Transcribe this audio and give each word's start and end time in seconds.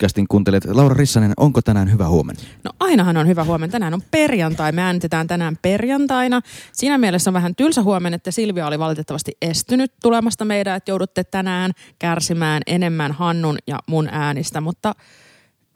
Podcastin 0.00 0.28
kuuntelijat. 0.28 0.64
Laura 0.64 0.94
Rissanen, 0.94 1.32
onko 1.36 1.62
tänään 1.62 1.92
hyvä 1.92 2.08
huomenta? 2.08 2.42
No 2.64 2.70
ainahan 2.80 3.16
on 3.16 3.26
hyvä 3.28 3.44
huomenta. 3.44 3.72
Tänään 3.72 3.94
on 3.94 4.02
perjantai. 4.10 4.72
Me 4.72 4.82
äänitetään 4.82 5.26
tänään 5.26 5.58
perjantaina. 5.62 6.40
Siinä 6.72 6.98
mielessä 6.98 7.30
on 7.30 7.34
vähän 7.34 7.54
tylsä 7.54 7.82
huomenna, 7.82 8.16
että 8.16 8.30
Silvia 8.30 8.66
oli 8.66 8.78
valitettavasti 8.78 9.32
estynyt 9.42 9.92
tulemasta 10.02 10.44
meidän, 10.44 10.76
että 10.76 10.90
joudutte 10.90 11.24
tänään 11.24 11.72
kärsimään 11.98 12.62
enemmän 12.66 13.12
Hannun 13.12 13.58
ja 13.66 13.78
mun 13.86 14.08
äänistä, 14.12 14.60
mutta 14.60 14.94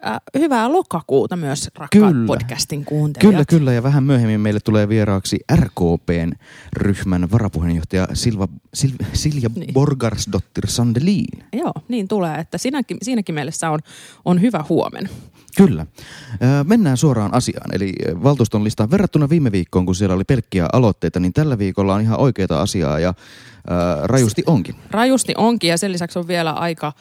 äh, 0.07 0.19
hyvää 0.39 0.71
lokakuuta 0.71 1.35
myös 1.35 1.69
rakkaat 1.75 2.11
Kyllä. 2.13 2.27
podcastin 2.27 2.85
kuuntelijat. 2.85 3.31
Kyllä, 3.31 3.45
kyllä. 3.45 3.73
Ja 3.73 3.83
vähän 3.83 4.03
myöhemmin 4.03 4.41
meille 4.41 4.59
tulee 4.59 4.89
vieraaksi 4.89 5.39
RKPn 5.55 6.31
ryhmän 6.73 7.31
varapuheenjohtaja 7.31 8.07
Silva, 8.13 8.47
Sil, 8.79 8.93
Silja 9.13 9.49
niin. 9.55 9.73
Borgarsdottir 9.73 10.67
Sandelin. 10.67 11.25
Joo, 11.53 11.73
niin 11.87 12.07
tulee, 12.07 12.39
että 12.39 12.57
siinäkin, 12.57 12.97
siinäkin 13.01 13.35
mielessä 13.35 13.69
on, 13.69 13.79
on 14.25 14.41
hyvä 14.41 14.65
huomenna. 14.69 15.09
Kyllä. 15.57 15.85
Mennään 16.63 16.97
suoraan 16.97 17.33
asiaan. 17.33 17.75
Eli 17.75 17.93
valtuuston 18.23 18.63
listaan 18.63 18.91
verrattuna 18.91 19.29
viime 19.29 19.51
viikkoon, 19.51 19.85
kun 19.85 19.95
siellä 19.95 20.15
oli 20.15 20.23
pelkkiä 20.23 20.67
aloitteita, 20.73 21.19
niin 21.19 21.33
tällä 21.33 21.57
viikolla 21.57 21.93
on 21.93 22.01
ihan 22.01 22.19
oikeita 22.19 22.61
asiaa 22.61 22.99
ja 22.99 23.09
ö, 23.09 24.07
rajusti 24.07 24.43
onkin. 24.45 24.75
Rajusti 24.91 25.33
onkin 25.37 25.69
ja 25.69 25.77
sen 25.77 25.91
lisäksi 25.91 26.19
on 26.19 26.27
vielä 26.27 26.51
aika 26.51 26.93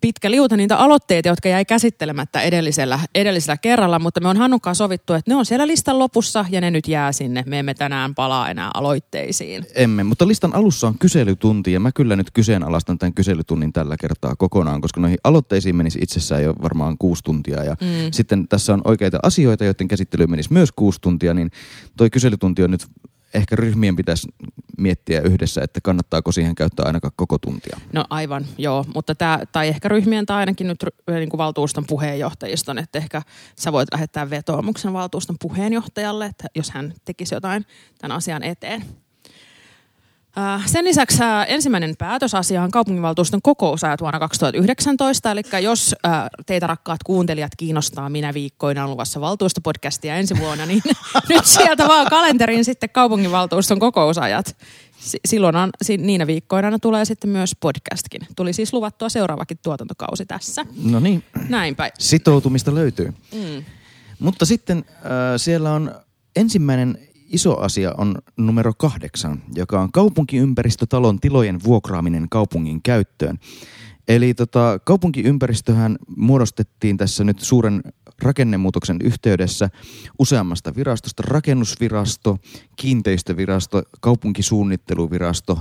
pitkä 0.00 0.30
liuta 0.30 0.56
niitä 0.56 0.76
aloitteita, 0.76 1.28
jotka 1.28 1.48
jäi 1.48 1.64
käsittelemättä 1.64 2.42
edellisellä, 2.42 3.00
edellisellä 3.14 3.56
kerralla, 3.56 3.98
mutta 3.98 4.20
me 4.20 4.28
on 4.28 4.36
Hannunkaan 4.36 4.76
sovittu, 4.76 5.12
että 5.12 5.30
ne 5.30 5.36
on 5.36 5.46
siellä 5.46 5.66
listan 5.66 5.98
lopussa 5.98 6.44
ja 6.50 6.60
ne 6.60 6.70
nyt 6.70 6.88
jää 6.88 7.12
sinne. 7.12 7.44
Me 7.46 7.58
emme 7.58 7.74
tänään 7.74 8.14
palaa 8.14 8.50
enää 8.50 8.70
aloitteisiin. 8.74 9.66
Emme, 9.74 10.04
mutta 10.04 10.28
listan 10.28 10.54
alussa 10.54 10.86
on 10.86 10.98
kyselytunti 10.98 11.72
ja 11.72 11.80
mä 11.80 11.92
kyllä 11.92 12.16
nyt 12.16 12.30
kyseenalaistan 12.30 12.98
tämän 12.98 13.14
kyselytunnin 13.14 13.72
tällä 13.72 13.96
kertaa 14.00 14.36
kokonaan, 14.36 14.80
koska 14.80 15.00
noihin 15.00 15.18
aloitteisiin 15.24 15.76
menisi 15.76 15.98
itsessään 16.02 16.42
jo 16.42 16.54
varmaan 16.62 16.98
kuusi 16.98 17.24
tuntia 17.24 17.64
ja 17.64 17.76
mm. 17.80 17.86
sitten 18.12 18.48
tässä 18.48 18.74
on 18.74 18.80
oikeita 18.84 19.18
asioita, 19.22 19.64
joiden 19.64 19.88
käsittelyyn 19.88 20.30
menisi 20.30 20.52
myös 20.52 20.72
kuusi 20.72 21.00
tuntia, 21.00 21.34
niin 21.34 21.50
toi 21.96 22.10
kyselytunti 22.10 22.62
on 22.62 22.70
nyt 22.70 22.86
ehkä 23.34 23.56
ryhmien 23.56 23.96
pitäisi 23.96 24.28
miettiä 24.78 25.20
yhdessä, 25.20 25.62
että 25.62 25.80
kannattaako 25.82 26.32
siihen 26.32 26.54
käyttää 26.54 26.86
ainakaan 26.86 27.12
koko 27.16 27.38
tuntia. 27.38 27.80
No 27.92 28.04
aivan, 28.10 28.46
joo, 28.58 28.84
mutta 28.94 29.14
tämä, 29.14 29.40
tai 29.52 29.68
ehkä 29.68 29.88
ryhmien 29.88 30.26
tai 30.26 30.36
ainakin 30.36 30.66
nyt 30.66 30.84
niin 31.10 31.28
kuin 31.28 31.38
valtuuston 31.38 31.84
puheenjohtajiston, 31.86 32.78
että 32.78 32.98
ehkä 32.98 33.22
sä 33.56 33.72
voit 33.72 33.88
lähettää 33.92 34.30
vetoomuksen 34.30 34.92
valtuuston 34.92 35.36
puheenjohtajalle, 35.40 36.26
että 36.26 36.48
jos 36.54 36.70
hän 36.70 36.94
tekisi 37.04 37.34
jotain 37.34 37.66
tämän 37.98 38.16
asian 38.16 38.42
eteen. 38.42 38.84
Äh, 40.38 40.62
Sen 40.66 40.84
lisäksi 40.84 41.22
äh, 41.22 41.44
ensimmäinen 41.48 41.94
päätösasia 41.98 42.62
on 42.62 42.70
kaupunginvaltuuston 42.70 43.42
kokousajat 43.42 44.00
vuonna 44.00 44.18
2019. 44.18 45.30
Eli 45.30 45.42
jos 45.62 45.94
äh, 46.06 46.12
teitä 46.46 46.66
rakkaat 46.66 47.02
kuuntelijat 47.02 47.52
kiinnostaa 47.56 48.08
minä 48.10 48.34
viikkoina 48.34 48.84
on 48.84 48.90
luvassa 48.90 49.20
valtuustopodcastia 49.20 50.16
ensi 50.16 50.38
vuonna, 50.38 50.66
niin 50.66 50.82
nyt 51.28 51.46
sieltä 51.46 51.88
vaan 51.88 52.06
kalenteriin 52.10 52.64
sitten 52.64 52.90
kaupunginvaltuuston 52.90 53.78
kokousajat. 53.78 54.56
Si- 54.98 55.20
Silloin 55.24 55.56
on, 55.56 55.70
niinä 55.98 56.26
viikkoina 56.26 56.78
tulee 56.78 57.04
sitten 57.04 57.30
myös 57.30 57.56
podcastkin. 57.60 58.20
Tuli 58.36 58.52
siis 58.52 58.72
luvattua 58.72 59.08
seuraavakin 59.08 59.58
tuotantokausi 59.62 60.26
tässä. 60.26 60.66
No 60.84 61.00
niin, 61.00 61.24
Näin 61.48 61.76
päin. 61.76 61.92
sitoutumista 61.98 62.74
löytyy. 62.74 63.14
Mm. 63.34 63.64
Mutta 64.18 64.46
sitten 64.46 64.84
äh, 64.88 65.02
siellä 65.36 65.72
on 65.72 65.94
ensimmäinen 66.36 66.98
iso 67.30 67.60
asia 67.60 67.94
on 67.98 68.14
numero 68.36 68.72
kahdeksan, 68.78 69.42
joka 69.54 69.80
on 69.80 69.92
kaupunkiympäristötalon 69.92 71.20
tilojen 71.20 71.64
vuokraaminen 71.64 72.28
kaupungin 72.30 72.82
käyttöön. 72.82 73.38
Eli 74.08 74.34
tota, 74.34 74.78
kaupunkiympäristöhän 74.84 75.96
muodostettiin 76.16 76.96
tässä 76.96 77.24
nyt 77.24 77.38
suuren 77.38 77.82
rakennemuutoksen 78.22 78.96
yhteydessä 79.04 79.70
useammasta 80.18 80.74
virastosta. 80.76 81.22
Rakennusvirasto, 81.26 82.38
kiinteistövirasto, 82.76 83.82
kaupunkisuunnitteluvirasto. 84.00 85.58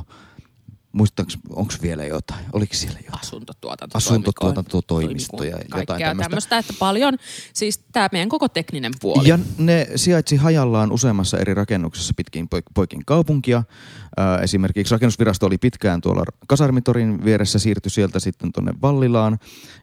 Muistaaks, 0.92 1.38
onko 1.50 1.74
vielä 1.82 2.06
jotain? 2.06 2.46
Oliko 2.54 2.74
siellä 2.74 3.00
jotain? 3.06 3.20
asuntotuotanto. 3.22 3.98
Asuntotuotantotoimisto 3.98 5.44
ja 5.44 5.50
jotain 5.50 5.70
Kaikkea 5.70 6.08
tämmöistä. 6.08 6.30
tämmöistä, 6.30 6.58
että 6.58 6.74
paljon, 6.80 7.18
siis 7.54 7.78
tämä 7.92 8.10
meidän 8.12 8.30
koko 8.30 8.48
tekninen 8.50 8.92
puoli. 9.02 9.28
Ja 9.28 9.40
ne 9.58 9.88
sijaitsi 9.96 10.36
hajallaan 10.36 10.92
useammassa 10.92 11.38
eri 11.38 11.54
rakennuksessa 11.54 12.14
pitkin 12.18 12.46
poik- 12.56 12.72
poikin 12.74 13.06
kaupunkia. 13.06 13.64
Ää, 14.18 14.38
esimerkiksi 14.38 14.92
rakennusvirasto 14.94 15.46
oli 15.46 15.58
pitkään 15.58 16.02
tuolla 16.02 16.24
kasarmitorin 16.48 17.26
vieressä, 17.26 17.60
siirtyi 17.60 17.90
sieltä 17.90 18.20
sitten 18.20 18.52
tuonne 18.52 18.74
Vallilaan. 18.82 19.40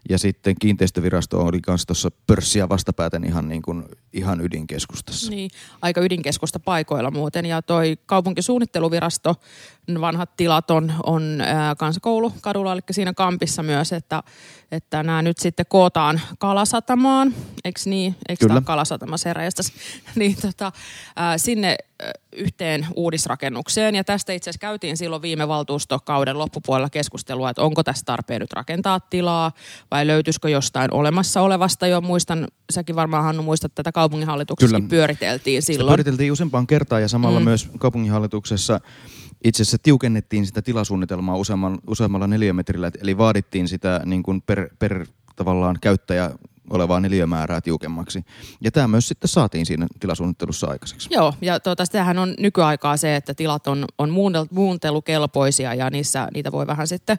Ja 0.08 0.18
sitten 0.18 0.54
kiinteistövirasto 0.60 1.44
oli 1.44 1.60
kanssa 1.60 1.86
tuossa 1.86 2.10
pörssiä 2.26 2.68
vastapääten 2.68 3.24
ihan, 3.24 3.48
niin 3.48 3.62
kuin, 3.62 3.84
ihan 4.12 4.40
ydinkeskustassa. 4.40 5.30
Niin, 5.30 5.50
aika 5.82 6.00
ydinkeskusta 6.00 6.60
paikoilla 6.60 7.10
muuten. 7.10 7.46
Ja 7.46 7.62
toi 7.62 7.98
kaupunkisuunnitteluvirasto, 8.06 9.34
vanhat 10.00 10.36
tilat 10.36 10.70
on, 10.70 10.92
on 11.06 11.40
ää, 11.40 11.74
kansakoulukadulla, 11.74 12.72
eli 12.72 12.80
siinä 12.90 13.14
kampissa 13.14 13.62
myös, 13.62 13.92
että, 13.92 14.22
että 14.72 15.02
nämä 15.02 15.22
nyt 15.22 15.38
sitten 15.38 15.66
kootaan 15.68 16.20
Kalasatamaan, 16.38 17.34
eikö 17.64 17.80
niin? 17.84 18.16
Eikö 18.28 18.40
Kyllä. 18.40 18.54
tämä 18.54 18.64
Kalasatama 18.64 19.16
Seräjästäs? 19.16 19.72
niin 20.14 20.36
tota, 20.42 20.72
sinne 21.36 21.76
yhteen 22.32 22.86
uudisrakennukseen. 22.96 23.94
Ja 23.94 24.04
tästä 24.04 24.32
itse 24.32 24.50
asiassa 24.50 24.60
käytiin 24.60 24.96
silloin 24.96 25.22
viime 25.22 25.48
valtuustokauden 25.48 26.38
loppupuolella 26.38 26.90
keskustelua, 26.90 27.50
että 27.50 27.62
onko 27.62 27.82
tässä 27.82 28.04
tarpeen 28.04 28.40
nyt 28.40 28.52
rakentaa 28.52 29.00
tilaa 29.00 29.52
vai 29.90 30.06
löytyisikö 30.06 30.48
jostain 30.48 30.94
olemassa 30.94 31.40
olevasta 31.40 31.86
jo. 31.86 32.00
Muistan, 32.00 32.48
säkin 32.70 32.96
varmaan 32.96 33.24
Hannu 33.24 33.42
muistat, 33.42 33.74
tätä 33.74 33.92
kaupunginhallituksessa 33.92 34.80
pyöriteltiin 34.88 35.62
Sitä 35.62 35.72
silloin. 35.72 35.88
pyöriteltiin 35.88 36.32
useampaan 36.32 36.66
kertaan 36.66 37.02
ja 37.02 37.08
samalla. 37.08 37.40
Mm. 37.40 37.44
myös 37.44 37.68
kaupunginhallituksessa 37.78 38.80
itse 39.48 39.62
asiassa 39.62 39.78
tiukennettiin 39.82 40.46
sitä 40.46 40.62
tilasuunnitelmaa 40.62 41.36
useammalla, 41.86 42.26
neliömetrillä, 42.26 42.86
et- 42.86 42.98
eli 43.02 43.18
vaadittiin 43.18 43.68
sitä 43.68 44.00
niin 44.04 44.22
kuin 44.22 44.42
per, 44.42 44.68
per 44.78 45.06
tavallaan 45.36 45.78
käyttäjä 45.80 46.30
olevaa 46.70 47.00
neliömäärää 47.00 47.60
tiukemmaksi. 47.60 48.24
Ja 48.60 48.70
tämä 48.70 48.88
myös 48.88 49.08
sitten 49.08 49.28
saatiin 49.28 49.66
siinä 49.66 49.86
tilasuunnittelussa 50.00 50.66
aikaiseksi. 50.66 51.08
Joo, 51.12 51.34
ja 51.40 51.60
tuota, 51.60 51.84
tämähän 51.92 52.18
on 52.18 52.34
nykyaikaa 52.38 52.96
se, 52.96 53.16
että 53.16 53.34
tilat 53.34 53.66
on, 53.66 53.84
on 53.98 54.10
muuntelukelpoisia 54.50 55.74
ja 55.74 55.90
niissä, 55.90 56.28
niitä 56.34 56.52
voi 56.52 56.66
vähän 56.66 56.86
sitten 56.86 57.18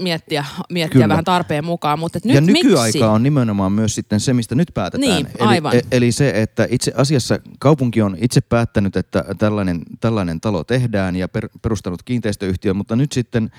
miettiä, 0.00 0.44
miettiä 0.70 0.92
Kyllä. 0.92 1.08
vähän 1.08 1.24
tarpeen 1.24 1.64
mukaan. 1.64 1.98
Mutta 1.98 2.18
et 2.18 2.24
ja 2.24 2.40
nyt 2.40 2.52
miksi? 2.52 2.68
nykyaika 2.68 3.12
on 3.12 3.22
nimenomaan 3.22 3.72
myös 3.72 3.94
sitten 3.94 4.20
se, 4.20 4.34
mistä 4.34 4.54
nyt 4.54 4.70
päätetään. 4.74 5.10
Niin, 5.10 5.26
eli, 5.26 5.48
aivan. 5.48 5.76
e- 5.76 5.82
eli 5.90 6.12
se, 6.12 6.42
että 6.42 6.66
itse 6.70 6.92
asiassa 6.96 7.38
kaupunki 7.58 8.02
on 8.02 8.16
itse 8.20 8.40
päättänyt, 8.40 8.96
että 8.96 9.24
tällainen, 9.38 9.82
tällainen 10.00 10.40
talo 10.40 10.64
tehdään 10.64 11.16
ja 11.16 11.28
per, 11.28 11.48
perustanut 11.62 12.02
kiinteistöyhtiö, 12.02 12.74
mutta 12.74 12.96
nyt 12.96 13.12
sitten 13.12 13.50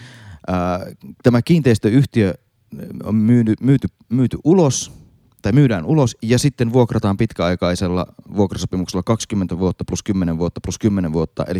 ää, 0.47 0.85
tämä 1.23 1.41
kiinteistöyhtiö 1.41 2.33
on 3.03 3.15
myyty, 3.15 3.53
myyty, 3.61 3.87
myyty 4.09 4.37
ulos 4.43 5.04
tai 5.45 5.51
myydään 5.51 5.85
ulos 5.85 6.17
ja 6.21 6.39
sitten 6.39 6.73
vuokrataan 6.73 7.17
pitkäaikaisella 7.17 8.05
vuokrasopimuksella 8.35 9.03
20 9.03 9.59
vuotta 9.59 9.85
plus 9.85 10.03
10 10.03 10.37
vuotta 10.37 10.61
plus 10.61 10.79
10 10.79 11.13
vuotta, 11.13 11.45
eli 11.47 11.59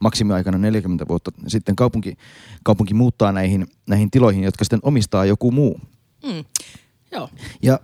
maksimiaikana 0.00 0.58
40 0.58 1.08
vuotta. 1.08 1.30
Sitten 1.46 1.76
kaupunki, 1.76 2.16
kaupunki 2.62 2.94
muuttaa 2.94 3.32
näihin, 3.32 3.66
näihin 3.88 4.10
tiloihin, 4.10 4.44
jotka 4.44 4.64
sitten 4.64 4.80
omistaa 4.82 5.24
joku 5.24 5.50
muu. 5.50 5.80
Mm. 6.24 6.44
Joo. 7.12 7.28
Ja 7.62 7.80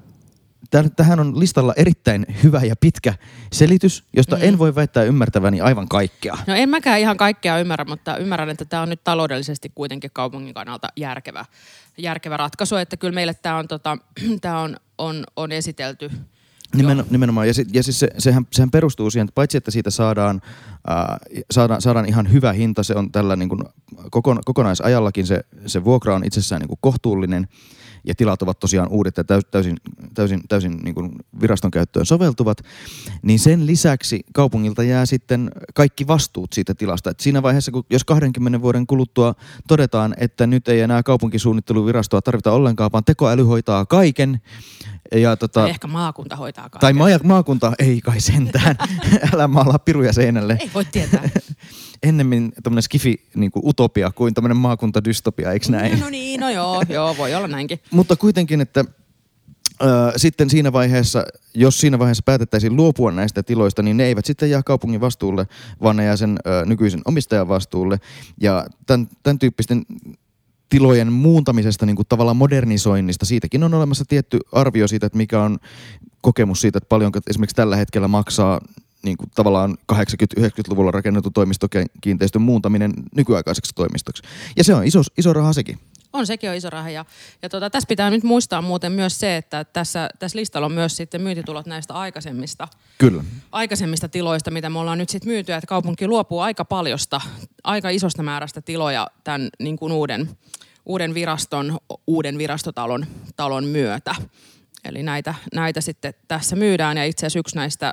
tähän 0.97 1.20
on 1.20 1.41
listalla 1.41 1.73
erittäin 1.76 2.26
hyvä 2.43 2.61
ja 2.61 2.76
pitkä 2.81 3.15
selitys, 3.53 4.05
josta 4.17 4.37
mm. 4.37 4.43
en 4.43 4.59
voi 4.59 4.75
väittää 4.75 5.03
ymmärtäväni 5.03 5.61
aivan 5.61 5.88
kaikkea. 5.88 6.38
No 6.47 6.55
en 6.55 6.69
mäkään 6.69 7.00
ihan 7.00 7.17
kaikkea 7.17 7.59
ymmärrä, 7.59 7.85
mutta 7.85 8.17
ymmärrän, 8.17 8.50
että 8.50 8.65
tämä 8.65 8.82
on 8.82 8.88
nyt 8.88 9.05
taloudellisesti 9.05 9.73
kuitenkin 9.75 10.11
kaupungin 10.12 10.55
kannalta 10.55 10.88
järkevä, 10.97 11.44
järkevä 11.99 12.37
ratkaisu. 12.37 12.76
Että 12.76 12.97
kyllä 12.97 13.15
meille 13.15 13.35
tämä 13.35 13.56
on, 13.56 13.69
tota, 13.69 13.99
tää 14.41 14.61
on, 14.61 14.76
on, 14.99 15.25
on 15.37 15.53
esitelty 15.53 16.11
Nimen, 16.76 17.05
nimenomaan. 17.11 17.47
Ja, 17.47 17.55
sit, 17.55 17.69
ja 17.73 17.82
siis 17.82 18.00
se, 18.00 18.09
sehän, 18.19 18.47
sehän 18.53 18.71
perustuu 18.71 19.11
siihen, 19.11 19.25
että 19.25 19.35
paitsi 19.35 19.56
että 19.56 19.71
siitä 19.71 19.91
saadaan, 19.91 20.41
ää, 20.87 21.19
saadaan, 21.50 21.82
saadaan 21.82 22.09
ihan 22.09 22.32
hyvä 22.32 22.53
hinta, 22.53 22.82
se 22.82 22.94
on 22.94 23.12
tällä 23.12 23.37
niin 23.37 23.49
kuin 23.49 23.62
kokon, 24.11 24.38
kokonaisajallakin 24.44 25.26
se, 25.26 25.41
se 25.67 25.85
vuokra 25.85 26.14
on 26.14 26.25
itsessään 26.25 26.61
niin 26.61 26.69
kuin 26.69 26.79
kohtuullinen 26.81 27.49
ja 28.05 28.15
tilat 28.15 28.43
ovat 28.43 28.59
tosiaan 28.59 28.89
uudet 28.89 29.17
ja 29.17 29.25
täys, 29.25 29.45
täysin, 29.50 29.77
täysin, 30.15 30.41
täysin 30.49 30.77
niin 30.77 30.95
kuin 30.95 31.12
viraston 31.41 31.71
käyttöön 31.71 32.06
soveltuvat, 32.06 32.59
niin 33.23 33.39
sen 33.39 33.67
lisäksi 33.67 34.21
kaupungilta 34.35 34.83
jää 34.83 35.06
sitten 35.06 35.50
kaikki 35.75 36.06
vastuut 36.06 36.53
siitä 36.53 36.75
tilasta. 36.75 37.11
Et 37.11 37.21
siinä 37.21 37.43
vaiheessa, 37.43 37.71
kun 37.71 37.85
jos 37.91 38.05
20 38.05 38.62
vuoden 38.62 38.87
kuluttua 38.87 39.35
todetaan, 39.69 40.15
että 40.17 40.47
nyt 40.47 40.69
ei 40.69 40.81
enää 40.81 41.03
kaupunkisuunnitteluvirastoa 41.03 42.23
tarvita 42.23 42.53
ollenkaan, 42.53 42.93
vaan 42.93 43.05
tekoäly 43.05 43.43
hoitaa 43.43 43.87
kaiken, 43.87 44.41
ja 45.15 45.37
tota, 45.37 45.61
Tai 45.61 45.71
ehkä 45.71 45.87
maakunta 45.87 46.37
hoitaa 46.37 46.69
tai 46.69 46.81
kaiken. 46.81 46.97
maa, 46.97 47.09
maakunta, 47.25 47.73
ei 47.79 48.00
kai 48.00 48.21
sentään, 48.21 48.77
älä 49.35 49.49
maalaa 49.49 49.79
piruja 49.79 50.12
seinälle. 50.12 50.56
Ei 50.61 50.71
voi 50.75 50.85
tietää. 50.85 51.29
Ennemmin 52.03 52.53
tämmöinen 52.62 52.83
skifi 52.83 53.29
niin 53.35 53.50
kuin 53.50 53.62
utopia 53.67 54.11
kuin 54.11 54.35
tämmöinen 54.35 54.56
maakuntadystopia, 54.56 55.53
eikö 55.53 55.67
näin? 55.69 56.00
No 56.00 56.11
niin, 56.11 56.41
no 56.41 56.50
joo, 56.50 56.83
joo, 56.89 57.17
voi 57.17 57.35
olla 57.35 57.49
näinkin. 57.49 57.81
Mutta 57.91 58.17
kuitenkin, 58.17 58.61
että 58.61 58.85
sitten 60.17 60.50
siinä 60.50 60.73
vaiheessa, 60.73 61.25
jos 61.55 61.81
siinä 61.81 61.99
vaiheessa 61.99 62.23
päätettäisiin 62.27 62.77
luopua 62.77 63.12
näistä 63.12 63.43
tiloista, 63.43 63.83
niin 63.83 63.97
ne 63.97 64.05
eivät 64.05 64.25
sitten 64.25 64.50
jää 64.50 64.62
kaupungin 64.62 65.00
vastuulle, 65.00 65.47
vaan 65.83 65.97
ne 65.97 66.05
jää 66.05 66.17
sen 66.17 66.39
öö, 66.47 66.65
nykyisen 66.65 67.00
omistajan 67.05 67.49
vastuulle. 67.49 68.00
Ja 68.41 68.67
tämän, 68.87 69.09
tämän 69.23 69.39
tyyppisten 69.39 69.87
tilojen 70.69 71.12
muuntamisesta, 71.12 71.87
niin 71.87 71.97
kuin 71.97 72.06
tavallaan 72.09 72.37
modernisoinnista, 72.37 73.27
siitäkin 73.27 73.65
on 73.65 73.75
olemassa 73.75 74.05
tietty 74.09 74.39
arvio 74.53 74.89
siitä, 74.89 75.06
että 75.06 75.17
mikä 75.17 75.43
on 75.43 75.59
kokemus 76.21 76.61
siitä, 76.61 76.79
että 76.79 76.89
paljonko 76.89 77.21
esimerkiksi 77.31 77.56
tällä 77.56 77.77
hetkellä 77.77 78.09
maksaa 78.09 78.61
niin 79.03 79.17
kuin 79.17 79.31
tavallaan 79.35 79.79
80-90-luvulla 79.93 80.91
rakennettu 80.91 81.31
toimistokiinteistön 81.31 82.43
muuntaminen 82.43 82.93
nykyaikaiseksi 83.15 83.73
toimistoksi. 83.75 84.23
Ja 84.56 84.65
se 84.65 84.75
on 84.75 84.85
iso, 84.85 85.03
iso 85.19 85.33
raha 85.33 85.53
sekin. 85.53 85.79
On, 86.12 86.27
sekin 86.27 86.50
on 86.50 86.56
iso 86.56 86.71
raha. 86.71 86.91
Ja, 86.91 87.05
ja 87.43 87.49
tota, 87.49 87.71
tässä 87.71 87.87
pitää 87.87 88.11
nyt 88.11 88.23
muistaa 88.23 88.62
muuten 88.62 88.93
myös 88.93 89.21
se, 89.21 89.37
että 89.37 89.65
tässä, 89.65 90.09
tässä 90.19 90.39
listalla 90.39 90.67
on 90.67 90.73
myös 90.73 90.97
sitten 90.97 91.23
myyntitulot 91.23 91.67
näistä 91.67 91.95
aikaisemmista, 91.95 92.69
Kyllä. 92.99 93.25
aikaisemmista 93.53 94.09
tiloista, 94.09 94.50
mitä 94.50 94.71
me 94.71 94.79
ollaan 94.79 94.99
nyt 94.99 95.09
sitten 95.09 95.33
myyty. 95.33 95.53
Että 95.53 95.67
kaupunki 95.67 96.09
luopuu 96.09 96.41
aika 96.41 96.65
paljosta, 96.65 97.21
aika 97.65 97.91
isosta 97.91 98.23
määrästä 98.23 98.61
tiloja 98.61 99.11
tämän 99.25 99.49
niin 99.59 99.77
kuin 99.77 99.93
uuden, 99.93 100.31
uuden 100.87 101.15
viraston, 101.15 101.79
uuden 102.06 102.39
virastotalon 102.39 103.06
talon 103.37 103.65
myötä. 103.65 104.15
Eli 104.85 105.03
näitä, 105.03 105.35
näitä 105.55 105.81
sitten 105.81 106.15
tässä 106.29 106.56
myydään 106.56 106.97
ja 106.97 107.05
itse 107.05 107.27
asiassa 107.27 107.39
yksi 107.39 107.56
näistä 107.56 107.93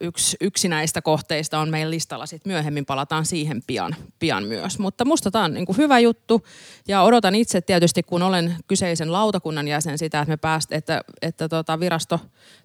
yksi, 0.00 0.36
yksi 0.40 0.68
näistä 0.68 1.02
kohteista 1.02 1.58
on 1.58 1.70
meidän 1.70 1.90
listalla 1.90 2.26
sitten 2.26 2.52
myöhemmin, 2.52 2.86
palataan 2.86 3.26
siihen 3.26 3.62
pian, 3.66 3.96
pian 4.18 4.44
myös. 4.44 4.78
Mutta 4.78 5.04
musta 5.04 5.30
tämä 5.30 5.44
on 5.44 5.54
niin 5.54 5.66
kuin 5.66 5.76
hyvä 5.76 5.98
juttu 5.98 6.46
ja 6.88 7.02
odotan 7.02 7.34
itse 7.34 7.60
tietysti, 7.60 8.02
kun 8.02 8.22
olen 8.22 8.56
kyseisen 8.66 9.12
lautakunnan 9.12 9.68
jäsen 9.68 9.98
sitä, 9.98 10.20
että 10.20 10.32
me 10.32 10.36
pääst, 10.36 10.72
että, 10.72 11.00
että 11.22 11.48
tota 11.48 11.80
virasto 11.80 12.20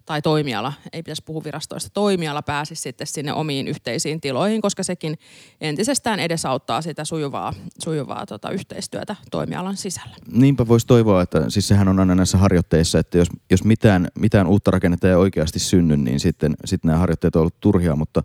tai 0.06 0.22
toimiala, 0.22 0.72
ei 0.92 1.02
pitäisi 1.02 1.22
puhua 1.24 1.44
virastoista, 1.44 1.90
toimiala 1.94 2.42
pääsisi 2.42 2.82
sitten 2.82 3.06
sinne 3.06 3.32
omiin 3.32 3.68
yhteisiin 3.68 4.20
tiloihin, 4.20 4.60
koska 4.60 4.82
sekin 4.82 5.18
entisestään 5.60 6.20
edesauttaa 6.20 6.82
sitä 6.82 7.04
sujuvaa, 7.04 7.54
sujuvaa 7.84 8.26
tota 8.26 8.50
yhteistyötä 8.50 9.16
toimialan 9.30 9.76
sisällä. 9.76 10.16
Niinpä 10.32 10.68
voisi 10.68 10.86
toivoa, 10.86 11.22
että 11.22 11.50
siis 11.50 11.68
sehän 11.68 11.88
on 11.88 12.00
aina 12.00 12.14
näissä 12.14 12.38
harjoitteissa, 12.38 12.98
että 12.98 13.18
jos, 13.18 13.28
jos 13.50 13.64
mitään, 13.64 14.08
mitään 14.18 14.46
uutta 14.46 14.70
rakennetta 14.70 15.08
ei 15.08 15.14
oikeasti 15.14 15.58
synny, 15.58 15.96
niin 15.96 16.20
sitten, 16.20 16.56
sitten 16.64 16.79
nämä 16.84 16.98
harjoitteet 16.98 17.36
on 17.36 17.40
ollut 17.40 17.60
turhia, 17.60 17.96
mutta 17.96 18.22